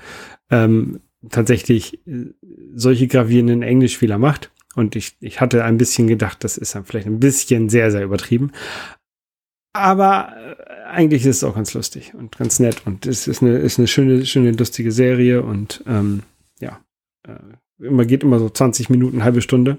ähm, 0.52 1.00
tatsächlich 1.30 2.06
äh, 2.08 2.34
solche 2.76 3.08
gravierenden 3.08 3.62
Englischfehler 3.62 4.18
macht. 4.18 4.52
Und 4.76 4.96
ich, 4.96 5.16
ich 5.20 5.42
hatte 5.42 5.64
ein 5.64 5.78
bisschen 5.78 6.08
gedacht, 6.08 6.44
das 6.44 6.58
ist 6.58 6.76
dann 6.76 6.86
vielleicht 6.86 7.08
ein 7.08 7.20
bisschen 7.20 7.70
sehr, 7.70 7.90
sehr 7.90 8.04
übertrieben. 8.04 8.52
Aber 9.74 10.34
äh, 10.36 10.84
eigentlich 10.90 11.26
ist 11.26 11.38
es 11.38 11.44
auch 11.44 11.56
ganz 11.56 11.74
lustig 11.74 12.14
und 12.16 12.38
ganz 12.38 12.60
nett. 12.60 12.82
Und 12.86 13.06
es 13.06 13.28
ist 13.28 13.42
eine, 13.42 13.58
ist 13.58 13.78
eine 13.78 13.88
schöne, 13.88 14.26
schöne, 14.26 14.52
lustige 14.52 14.92
Serie. 14.92 15.44
Und 15.44 15.84
ähm, 15.88 16.24
ja, 16.60 16.80
äh, 17.28 17.86
immer 17.86 18.06
geht 18.06 18.24
immer 18.24 18.40
so 18.40 18.50
20 18.50 18.90
Minuten, 18.90 19.24
halbe 19.24 19.42
Stunde. 19.42 19.78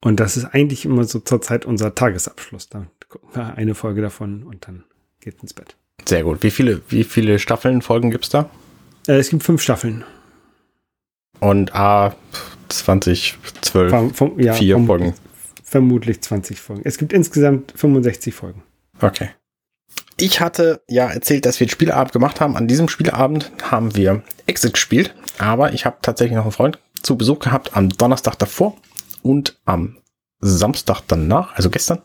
Und 0.00 0.20
das 0.20 0.36
ist 0.36 0.44
eigentlich 0.44 0.84
immer 0.84 1.04
so 1.04 1.18
zur 1.18 1.42
Zeit 1.42 1.66
unser 1.66 1.94
Tagesabschluss. 1.94 2.68
Da 2.68 2.86
gucken 3.08 3.30
wir 3.32 3.54
eine 3.56 3.74
Folge 3.74 4.00
davon 4.00 4.44
und 4.44 4.68
dann 4.68 4.84
geht 5.20 5.42
ins 5.42 5.54
Bett. 5.54 5.76
Sehr 6.06 6.22
gut. 6.22 6.42
Wie 6.42 6.50
viele, 6.50 6.80
wie 6.88 7.04
viele 7.04 7.38
Staffeln, 7.38 7.82
Folgen 7.82 8.10
gibt's 8.10 8.28
da? 8.28 8.48
Äh, 9.08 9.14
es 9.14 9.30
gibt 9.30 9.42
fünf 9.42 9.60
Staffeln. 9.60 10.04
Und 11.40 11.74
A, 11.74 12.14
20, 12.68 13.38
12, 13.60 13.90
vom, 13.90 14.14
vom, 14.14 14.40
ja, 14.40 14.54
vier 14.54 14.78
Folgen. 14.78 15.14
Vermutlich 15.70 16.22
20 16.22 16.62
Folgen. 16.62 16.80
Es 16.86 16.96
gibt 16.96 17.12
insgesamt 17.12 17.74
65 17.76 18.34
Folgen. 18.34 18.62
Okay. 19.02 19.28
Ich 20.16 20.40
hatte 20.40 20.80
ja 20.88 21.08
erzählt, 21.10 21.44
dass 21.44 21.60
wir 21.60 21.66
einen 21.66 21.70
Spieleabend 21.70 22.14
gemacht 22.14 22.40
haben. 22.40 22.56
An 22.56 22.68
diesem 22.68 22.88
Spieleabend 22.88 23.52
haben 23.62 23.94
wir 23.94 24.22
Exit 24.46 24.72
gespielt, 24.72 25.14
aber 25.36 25.74
ich 25.74 25.84
habe 25.84 25.98
tatsächlich 26.00 26.36
noch 26.36 26.44
einen 26.44 26.52
Freund 26.52 26.78
zu 27.02 27.18
Besuch 27.18 27.40
gehabt 27.40 27.76
am 27.76 27.90
Donnerstag 27.90 28.36
davor 28.38 28.76
und 29.20 29.58
am 29.66 29.98
Samstag 30.40 31.02
danach, 31.06 31.54
also 31.54 31.68
gestern. 31.68 32.00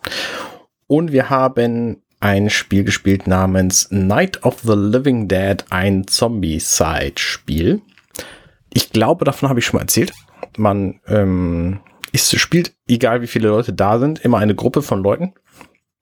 Und 0.88 1.14
wir 1.14 1.30
haben 1.30 2.04
ein 2.20 2.50
Spiel 2.50 2.84
gespielt 2.84 3.28
namens 3.28 3.88
Night 3.92 4.44
of 4.44 4.60
the 4.64 4.76
Living 4.76 5.30
Dead, 5.30 5.64
ein 5.70 6.06
Zombie-Side-Spiel. 6.06 7.80
Ich 8.74 8.90
glaube, 8.90 9.24
davon 9.24 9.48
habe 9.48 9.60
ich 9.60 9.66
schon 9.66 9.78
mal 9.78 9.84
erzählt. 9.84 10.12
Man 10.58 11.00
ähm, 11.08 11.80
ist, 12.14 12.40
spielt, 12.40 12.74
egal 12.88 13.22
wie 13.22 13.28
viele 13.28 13.50
Leute 13.50 13.74
da 13.74 14.00
sind, 14.00 14.24
immer 14.24 14.38
eine 14.38 14.56
Gruppe 14.56 14.82
von 14.82 15.04
Leuten. 15.04 15.34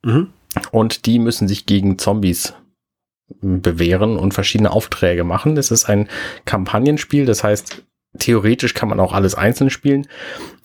Mhm. 0.03 0.27
Und 0.71 1.05
die 1.05 1.17
müssen 1.17 1.47
sich 1.47 1.65
gegen 1.65 1.97
Zombies 1.97 2.53
bewähren 3.39 4.17
und 4.17 4.33
verschiedene 4.33 4.71
Aufträge 4.71 5.23
machen. 5.23 5.57
Es 5.57 5.71
ist 5.71 5.85
ein 5.85 6.09
Kampagnenspiel, 6.45 7.25
das 7.25 7.43
heißt, 7.43 7.83
theoretisch 8.19 8.73
kann 8.73 8.89
man 8.89 8.99
auch 8.99 9.13
alles 9.13 9.35
einzeln 9.35 9.69
spielen, 9.69 10.07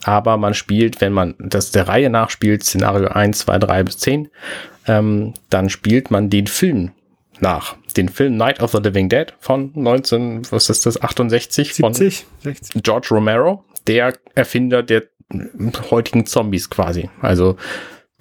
aber 0.03 0.37
man 0.37 0.53
spielt, 0.53 1.01
wenn 1.01 1.13
man 1.13 1.37
das 1.39 1.71
der 1.71 1.87
Reihe 1.87 2.11
nach 2.11 2.31
spielt, 2.31 2.65
Szenario 2.65 3.07
1, 3.09 3.39
2, 3.39 3.59
3 3.59 3.83
bis 3.85 3.99
10, 3.99 4.29
ähm, 4.89 5.35
dann 5.49 5.71
spielt 5.71 6.11
man 6.11 6.29
den 6.29 6.49
Film 6.49 6.91
nach. 7.39 7.77
Den 7.97 8.09
Film 8.09 8.37
Night 8.37 8.61
of 8.61 8.73
the 8.73 8.79
Living 8.79 9.09
Dead 9.09 9.33
von 9.39 9.71
19, 9.75 10.51
was 10.51 10.69
ist 10.69 10.87
das, 10.87 11.01
68 11.01 11.75
70, 11.75 11.81
von 11.81 11.95
60. 11.95 12.83
George 12.83 13.09
Romero, 13.13 13.65
der 13.87 14.15
Erfinder 14.35 14.83
der 14.83 15.05
heutigen 15.91 16.27
Zombies 16.27 16.71
quasi. 16.71 17.11
Also 17.21 17.57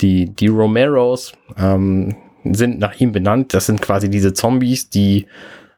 die, 0.02 0.34
die 0.34 0.48
Romeros 0.48 1.34
ähm, 1.58 2.16
sind 2.44 2.80
nach 2.80 3.00
ihm 3.00 3.12
benannt. 3.12 3.54
Das 3.54 3.66
sind 3.66 3.82
quasi 3.82 4.10
diese 4.10 4.34
Zombies, 4.34 4.90
die 4.90 5.28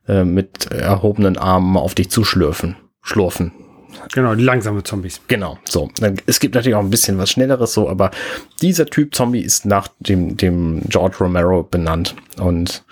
äh, 0.07 0.23
mit 0.23 0.71
erhobenen 0.71 1.37
Armen 1.37 1.77
auf 1.77 1.95
dich 1.95 2.09
zuschlürfen, 2.09 2.75
schlurfen. 3.01 3.51
Genau, 4.13 4.33
langsame 4.33 4.83
Zombies. 4.83 5.21
Genau, 5.27 5.57
so. 5.65 5.89
Es 6.25 6.39
gibt 6.39 6.55
natürlich 6.55 6.75
auch 6.75 6.83
ein 6.83 6.89
bisschen 6.89 7.17
was 7.17 7.31
Schnelleres 7.31 7.73
so, 7.73 7.89
aber 7.89 8.11
dieser 8.61 8.85
Typ 8.85 9.15
Zombie 9.15 9.41
ist 9.41 9.65
nach 9.65 9.87
dem, 9.99 10.37
dem 10.37 10.81
George 10.87 11.17
Romero 11.19 11.63
benannt. 11.63 12.15
Und 12.39 12.83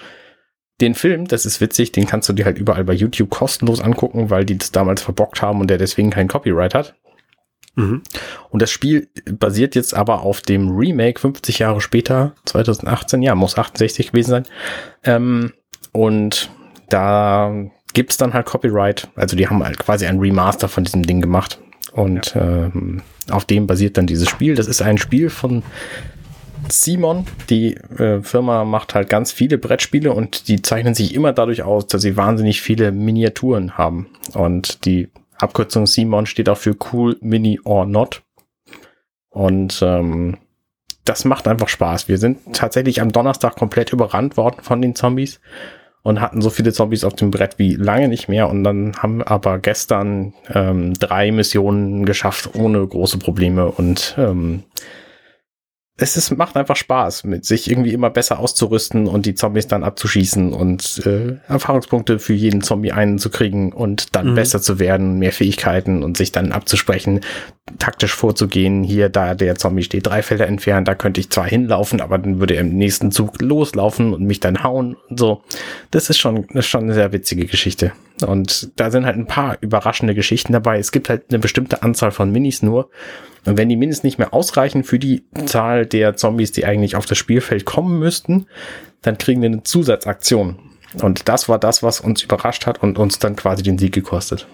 den 0.81 0.95
Film, 0.95 1.27
das 1.27 1.45
ist 1.45 1.61
witzig, 1.61 1.91
den 1.91 2.05
kannst 2.05 2.27
du 2.27 2.33
dir 2.33 2.45
halt 2.45 2.57
überall 2.57 2.83
bei 2.83 2.93
YouTube 2.93 3.29
kostenlos 3.29 3.81
angucken, 3.81 4.29
weil 4.29 4.45
die 4.45 4.57
das 4.57 4.71
damals 4.71 5.01
verbockt 5.01 5.41
haben 5.41 5.61
und 5.61 5.69
der 5.69 5.77
deswegen 5.77 6.09
kein 6.09 6.27
Copyright 6.27 6.73
hat. 6.73 6.95
Mhm. 7.75 8.01
Und 8.49 8.61
das 8.61 8.71
Spiel 8.71 9.09
basiert 9.31 9.75
jetzt 9.75 9.93
aber 9.93 10.21
auf 10.21 10.41
dem 10.41 10.69
Remake 10.69 11.19
50 11.19 11.59
Jahre 11.59 11.81
später, 11.81 12.33
2018, 12.45 13.21
ja, 13.21 13.35
muss 13.35 13.57
68 13.57 14.11
gewesen 14.11 14.29
sein. 14.29 14.43
Ähm, 15.03 15.53
und 15.91 16.49
da 16.89 17.53
gibt's 17.93 18.17
dann 18.17 18.33
halt 18.33 18.45
Copyright. 18.45 19.09
Also 19.15 19.35
die 19.35 19.47
haben 19.47 19.63
halt 19.63 19.79
quasi 19.79 20.05
ein 20.05 20.19
Remaster 20.19 20.67
von 20.67 20.83
diesem 20.83 21.03
Ding 21.03 21.21
gemacht. 21.21 21.59
Und 21.91 22.35
ja. 22.35 22.65
ähm, 22.65 23.01
auf 23.29 23.45
dem 23.45 23.67
basiert 23.67 23.97
dann 23.97 24.07
dieses 24.07 24.29
Spiel. 24.29 24.55
Das 24.55 24.67
ist 24.67 24.81
ein 24.81 24.97
Spiel 24.97 25.29
von 25.29 25.63
Simon. 26.69 27.25
Die 27.49 27.75
äh, 27.97 28.21
Firma 28.21 28.65
macht 28.65 28.95
halt 28.95 29.09
ganz 29.09 29.31
viele 29.31 29.57
Brettspiele 29.57 30.11
und 30.11 30.47
die 30.47 30.61
zeichnen 30.61 30.93
sich 30.93 31.13
immer 31.15 31.33
dadurch 31.33 31.63
aus, 31.63 31.87
dass 31.87 32.01
sie 32.01 32.17
wahnsinnig 32.17 32.61
viele 32.61 32.91
Miniaturen 32.91 33.77
haben. 33.77 34.07
Und 34.33 34.85
die 34.85 35.09
Abkürzung 35.37 35.87
Simon 35.87 36.25
steht 36.25 36.49
auch 36.49 36.57
für 36.57 36.75
Cool 36.91 37.17
Mini 37.21 37.59
or 37.63 37.85
Not. 37.85 38.23
Und 39.29 39.81
ähm, 39.81 40.37
das 41.03 41.25
macht 41.25 41.47
einfach 41.47 41.69
Spaß. 41.69 42.07
Wir 42.07 42.17
sind 42.17 42.53
tatsächlich 42.53 43.01
am 43.01 43.11
Donnerstag 43.11 43.55
komplett 43.55 43.93
überrannt 43.93 44.37
worden 44.37 44.61
von 44.61 44.81
den 44.81 44.95
Zombies. 44.95 45.39
und 46.05 46.21
hatten 46.21 46.39
so 46.39 46.51
viele 46.51 46.71
Zombies 46.71 47.03
auf 47.03 47.15
dem 47.15 47.31
Brett 47.31 47.57
wie 47.57 47.73
lange 47.73 48.07
nicht 48.07 48.29
mehr. 48.29 48.47
Und 48.47 48.63
dann 48.63 48.95
haben 48.97 49.23
aber 49.23 49.57
gestern 49.57 50.35
ähm, 50.53 50.93
drei 50.93 51.31
Missionen 51.31 52.05
geschafft 52.05 52.51
ohne 52.53 52.85
große 52.85 53.17
Probleme 53.17 53.65
und 53.65 54.13
ähm, 54.19 54.63
es 55.97 56.17
ist, 56.17 56.35
macht 56.35 56.57
einfach 56.57 56.75
Spaß, 56.75 57.23
mit 57.23 57.45
sich 57.45 57.71
irgendwie 57.71 57.93
immer 57.93 58.09
besser 58.09 58.39
auszurüsten 58.39 59.07
und 59.07 59.25
die 59.25 59.33
Zombies 59.33 59.67
dann 59.67 59.85
abzuschießen 59.85 60.51
und 60.51 61.01
äh, 61.05 61.37
Erfahrungspunkte 61.47 62.19
für 62.19 62.33
jeden 62.33 62.61
Zombie 62.61 62.91
einzukriegen 62.91 63.71
und 63.71 64.13
dann 64.13 64.31
mhm. 64.31 64.35
besser 64.35 64.61
zu 64.61 64.77
werden, 64.79 65.19
mehr 65.19 65.31
Fähigkeiten 65.31 66.03
und 66.03 66.17
sich 66.17 66.33
dann 66.33 66.51
abzusprechen, 66.51 67.21
taktisch 67.79 68.13
vorzugehen. 68.13 68.83
Hier, 68.83 69.07
da 69.07 69.35
der 69.35 69.55
Zombie 69.55 69.83
steht 69.83 70.07
drei 70.07 70.21
Felder 70.21 70.47
entfernt, 70.47 70.89
da 70.89 70.95
könnte 70.95 71.21
ich 71.21 71.29
zwar 71.29 71.45
hinlaufen, 71.45 72.01
aber 72.01 72.17
dann 72.17 72.41
würde 72.41 72.55
er 72.55 72.61
im 72.61 72.75
nächsten 72.75 73.11
Zug 73.13 73.41
loslaufen 73.41 74.13
und 74.13 74.23
mich 74.23 74.41
dann 74.41 74.63
hauen 74.63 74.97
und 75.09 75.17
so. 75.17 75.43
Das 75.91 76.09
ist 76.09 76.17
schon, 76.17 76.45
das 76.47 76.65
ist 76.65 76.67
schon 76.67 76.83
eine 76.83 76.93
sehr 76.93 77.13
witzige 77.13 77.45
Geschichte. 77.45 77.93
Und 78.25 78.71
da 78.79 78.91
sind 78.91 79.05
halt 79.05 79.17
ein 79.17 79.27
paar 79.27 79.57
überraschende 79.61 80.15
Geschichten 80.15 80.53
dabei. 80.53 80.79
Es 80.79 80.91
gibt 80.91 81.09
halt 81.09 81.25
eine 81.29 81.39
bestimmte 81.39 81.83
Anzahl 81.83 82.11
von 82.11 82.31
Minis 82.31 82.61
nur. 82.61 82.89
Und 83.45 83.57
wenn 83.57 83.69
die 83.69 83.75
Minis 83.75 84.03
nicht 84.03 84.17
mehr 84.17 84.33
ausreichen 84.33 84.83
für 84.83 84.99
die 84.99 85.23
Zahl 85.45 85.85
der 85.85 86.15
Zombies, 86.15 86.51
die 86.51 86.65
eigentlich 86.65 86.95
auf 86.95 87.05
das 87.05 87.17
Spielfeld 87.17 87.65
kommen 87.65 87.99
müssten, 87.99 88.47
dann 89.01 89.17
kriegen 89.17 89.41
wir 89.41 89.49
eine 89.49 89.63
Zusatzaktion. 89.63 90.57
Und 91.01 91.27
das 91.27 91.49
war 91.49 91.59
das, 91.59 91.83
was 91.83 91.99
uns 91.99 92.23
überrascht 92.23 92.65
hat 92.65 92.81
und 92.81 92.97
uns 92.97 93.19
dann 93.19 93.35
quasi 93.35 93.63
den 93.63 93.77
Sieg 93.77 93.93
gekostet. 93.93 94.47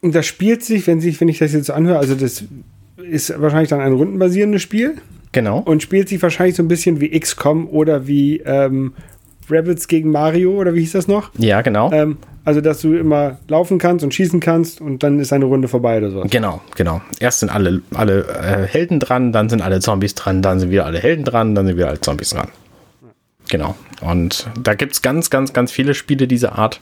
Und 0.00 0.14
das 0.14 0.26
spielt 0.26 0.62
sich, 0.62 0.86
wenn 0.86 1.00
sich, 1.00 1.20
wenn 1.20 1.28
ich 1.28 1.38
das 1.38 1.52
jetzt 1.52 1.70
anhöre, 1.70 1.98
also 1.98 2.14
das 2.14 2.44
ist 2.96 3.40
wahrscheinlich 3.40 3.70
dann 3.70 3.80
ein 3.80 3.92
rundenbasierendes 3.92 4.62
Spiel. 4.62 4.96
Genau. 5.32 5.58
Und 5.58 5.82
spielt 5.82 6.08
sich 6.08 6.22
wahrscheinlich 6.22 6.56
so 6.56 6.62
ein 6.62 6.68
bisschen 6.68 7.00
wie 7.00 7.18
XCOM 7.18 7.68
oder 7.68 8.06
wie 8.06 8.38
ähm, 8.40 8.94
Rebels 9.50 9.88
gegen 9.88 10.10
Mario 10.10 10.52
oder 10.52 10.74
wie 10.74 10.80
hieß 10.80 10.92
das 10.92 11.08
noch? 11.08 11.30
Ja, 11.38 11.62
genau. 11.62 11.90
Ähm, 11.92 12.18
also, 12.44 12.60
dass 12.60 12.80
du 12.80 12.94
immer 12.94 13.38
laufen 13.48 13.78
kannst 13.78 14.04
und 14.04 14.14
schießen 14.14 14.40
kannst 14.40 14.80
und 14.80 15.02
dann 15.02 15.20
ist 15.20 15.32
eine 15.32 15.44
Runde 15.44 15.68
vorbei 15.68 15.98
oder 15.98 16.10
so. 16.10 16.24
Genau, 16.30 16.62
genau. 16.76 17.00
Erst 17.20 17.40
sind 17.40 17.50
alle, 17.50 17.82
alle 17.94 18.26
äh, 18.26 18.66
Helden 18.66 19.00
dran, 19.00 19.32
dann 19.32 19.48
sind 19.48 19.60
alle 19.60 19.80
Zombies 19.80 20.14
dran, 20.14 20.40
dann 20.40 20.58
sind 20.58 20.70
wieder 20.70 20.86
alle 20.86 20.98
Helden 20.98 21.24
dran, 21.24 21.54
dann 21.54 21.66
sind 21.66 21.76
wieder 21.76 21.88
alle 21.88 22.00
Zombies 22.00 22.30
dran. 22.30 22.48
Genau. 23.48 23.74
Und 24.00 24.48
da 24.62 24.74
gibt 24.74 24.92
es 24.92 25.02
ganz, 25.02 25.30
ganz, 25.30 25.52
ganz 25.52 25.72
viele 25.72 25.94
Spiele 25.94 26.26
dieser 26.26 26.58
Art. 26.58 26.80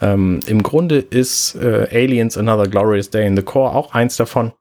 Ähm, 0.00 0.40
Im 0.46 0.62
Grunde 0.62 0.98
ist 0.98 1.54
äh, 1.56 1.88
Aliens 1.92 2.36
Another 2.36 2.68
Glorious 2.68 3.10
Day 3.10 3.26
in 3.26 3.36
the 3.36 3.42
Core 3.42 3.74
auch 3.74 3.94
eins 3.94 4.16
davon. 4.16 4.52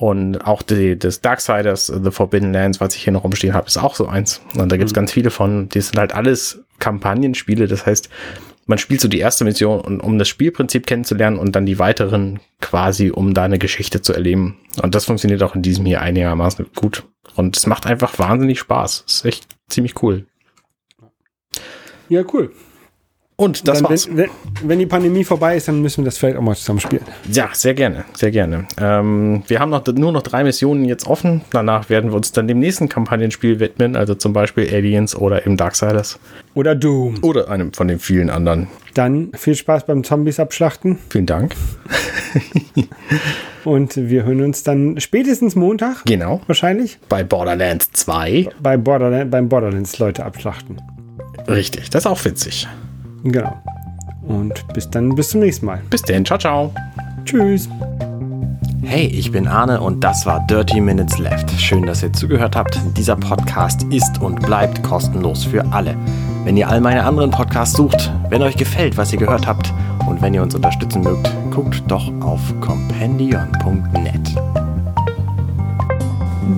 Und 0.00 0.38
auch 0.46 0.62
die, 0.62 0.98
das 0.98 1.20
Darksiders, 1.20 1.88
The 1.88 2.10
Forbidden 2.10 2.54
Lands, 2.54 2.80
was 2.80 2.96
ich 2.96 3.04
hier 3.04 3.12
noch 3.12 3.22
rumstehen 3.22 3.52
habe, 3.52 3.66
ist 3.66 3.76
auch 3.76 3.94
so 3.94 4.06
eins. 4.06 4.40
Und 4.54 4.72
da 4.72 4.78
gibt 4.78 4.86
es 4.86 4.94
mhm. 4.94 4.96
ganz 4.96 5.12
viele 5.12 5.30
von. 5.30 5.68
Die 5.68 5.80
sind 5.82 5.98
halt 5.98 6.14
alles 6.14 6.64
Kampagnenspiele. 6.78 7.68
Das 7.68 7.84
heißt, 7.84 8.08
man 8.64 8.78
spielt 8.78 9.02
so 9.02 9.08
die 9.08 9.18
erste 9.18 9.44
Mission, 9.44 10.00
um 10.00 10.18
das 10.18 10.26
Spielprinzip 10.26 10.86
kennenzulernen 10.86 11.38
und 11.38 11.54
dann 11.54 11.66
die 11.66 11.78
weiteren 11.78 12.40
quasi, 12.62 13.10
um 13.10 13.34
da 13.34 13.44
eine 13.44 13.58
Geschichte 13.58 14.00
zu 14.00 14.14
erleben. 14.14 14.56
Und 14.82 14.94
das 14.94 15.04
funktioniert 15.04 15.42
auch 15.42 15.54
in 15.54 15.60
diesem 15.60 15.84
hier 15.84 16.00
einigermaßen 16.00 16.64
gut. 16.74 17.04
Und 17.36 17.58
es 17.58 17.66
macht 17.66 17.84
einfach 17.84 18.18
wahnsinnig 18.18 18.58
Spaß. 18.58 19.04
ist 19.06 19.26
echt 19.26 19.48
ziemlich 19.68 20.02
cool. 20.02 20.24
Ja, 22.08 22.22
cool. 22.32 22.52
Und 23.40 23.66
das 23.66 23.78
dann, 23.78 23.88
war's. 23.88 24.06
Wenn, 24.06 24.16
wenn, 24.18 24.28
wenn, 24.64 24.78
die 24.80 24.86
Pandemie 24.86 25.24
vorbei 25.24 25.56
ist, 25.56 25.66
dann 25.66 25.80
müssen 25.80 26.02
wir 26.02 26.04
das 26.04 26.18
vielleicht 26.18 26.36
auch 26.36 26.42
mal 26.42 26.54
zusammen 26.54 26.80
spielen. 26.80 27.00
Ja, 27.32 27.48
sehr 27.54 27.72
gerne, 27.72 28.04
sehr 28.12 28.30
gerne. 28.30 28.66
Ähm, 28.78 29.44
wir 29.48 29.60
haben 29.60 29.70
noch, 29.70 29.86
nur 29.86 30.12
noch 30.12 30.20
drei 30.20 30.44
Missionen 30.44 30.84
jetzt 30.84 31.06
offen. 31.06 31.40
Danach 31.50 31.88
werden 31.88 32.10
wir 32.10 32.16
uns 32.16 32.32
dann 32.32 32.48
dem 32.48 32.58
nächsten 32.58 32.90
Kampagnenspiel 32.90 33.58
widmen, 33.58 33.96
also 33.96 34.14
zum 34.14 34.34
Beispiel 34.34 34.68
Aliens 34.70 35.16
oder 35.16 35.46
im 35.46 35.56
Darksiders. 35.56 36.18
Oder 36.52 36.74
Doom. 36.74 37.16
Oder 37.22 37.48
einem 37.48 37.72
von 37.72 37.88
den 37.88 37.98
vielen 37.98 38.28
anderen. 38.28 38.66
Dann 38.92 39.32
viel 39.32 39.54
Spaß 39.54 39.86
beim 39.86 40.04
Zombies 40.04 40.38
abschlachten. 40.38 40.98
Vielen 41.08 41.24
Dank. 41.24 41.56
Und 43.64 43.96
wir 43.96 44.24
hören 44.24 44.42
uns 44.42 44.64
dann 44.64 45.00
spätestens 45.00 45.56
Montag. 45.56 46.04
Genau. 46.04 46.42
Wahrscheinlich. 46.46 46.98
Bei 47.08 47.24
Borderlands 47.24 47.90
2. 47.92 48.50
Bei 48.62 48.76
Borderland, 48.76 49.30
beim 49.30 49.48
Borderlands 49.48 49.98
Leute 49.98 50.26
abschlachten. 50.26 50.82
Richtig, 51.48 51.88
das 51.88 52.04
ist 52.04 52.06
auch 52.06 52.22
witzig. 52.26 52.68
Genau. 53.24 53.56
Und 54.22 54.66
bis 54.74 54.88
dann, 54.90 55.14
bis 55.14 55.30
zum 55.30 55.40
nächsten 55.40 55.66
Mal. 55.66 55.80
Bis 55.90 56.02
dann, 56.02 56.24
ciao, 56.24 56.38
ciao. 56.38 56.74
Tschüss. 57.24 57.68
Hey, 58.82 59.06
ich 59.06 59.30
bin 59.30 59.46
Arne 59.46 59.80
und 59.80 60.02
das 60.02 60.26
war 60.26 60.44
Dirty 60.46 60.80
Minutes 60.80 61.18
Left. 61.18 61.50
Schön, 61.60 61.86
dass 61.86 62.02
ihr 62.02 62.12
zugehört 62.12 62.56
habt. 62.56 62.78
Dieser 62.96 63.14
Podcast 63.16 63.84
ist 63.90 64.20
und 64.20 64.40
bleibt 64.42 64.82
kostenlos 64.82 65.44
für 65.44 65.64
alle. 65.72 65.94
Wenn 66.44 66.56
ihr 66.56 66.68
all 66.68 66.80
meine 66.80 67.04
anderen 67.04 67.30
Podcasts 67.30 67.76
sucht, 67.76 68.10
wenn 68.30 68.42
euch 68.42 68.56
gefällt, 68.56 68.96
was 68.96 69.12
ihr 69.12 69.18
gehört 69.18 69.46
habt 69.46 69.72
und 70.08 70.20
wenn 70.22 70.34
ihr 70.34 70.42
uns 70.42 70.54
unterstützen 70.54 71.02
mögt, 71.02 71.30
guckt 71.50 71.82
doch 71.88 72.10
auf 72.20 72.40
compendion.net. 72.60 74.34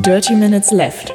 Dirty 0.04 0.34
Minutes 0.34 0.70
Left 0.70 1.14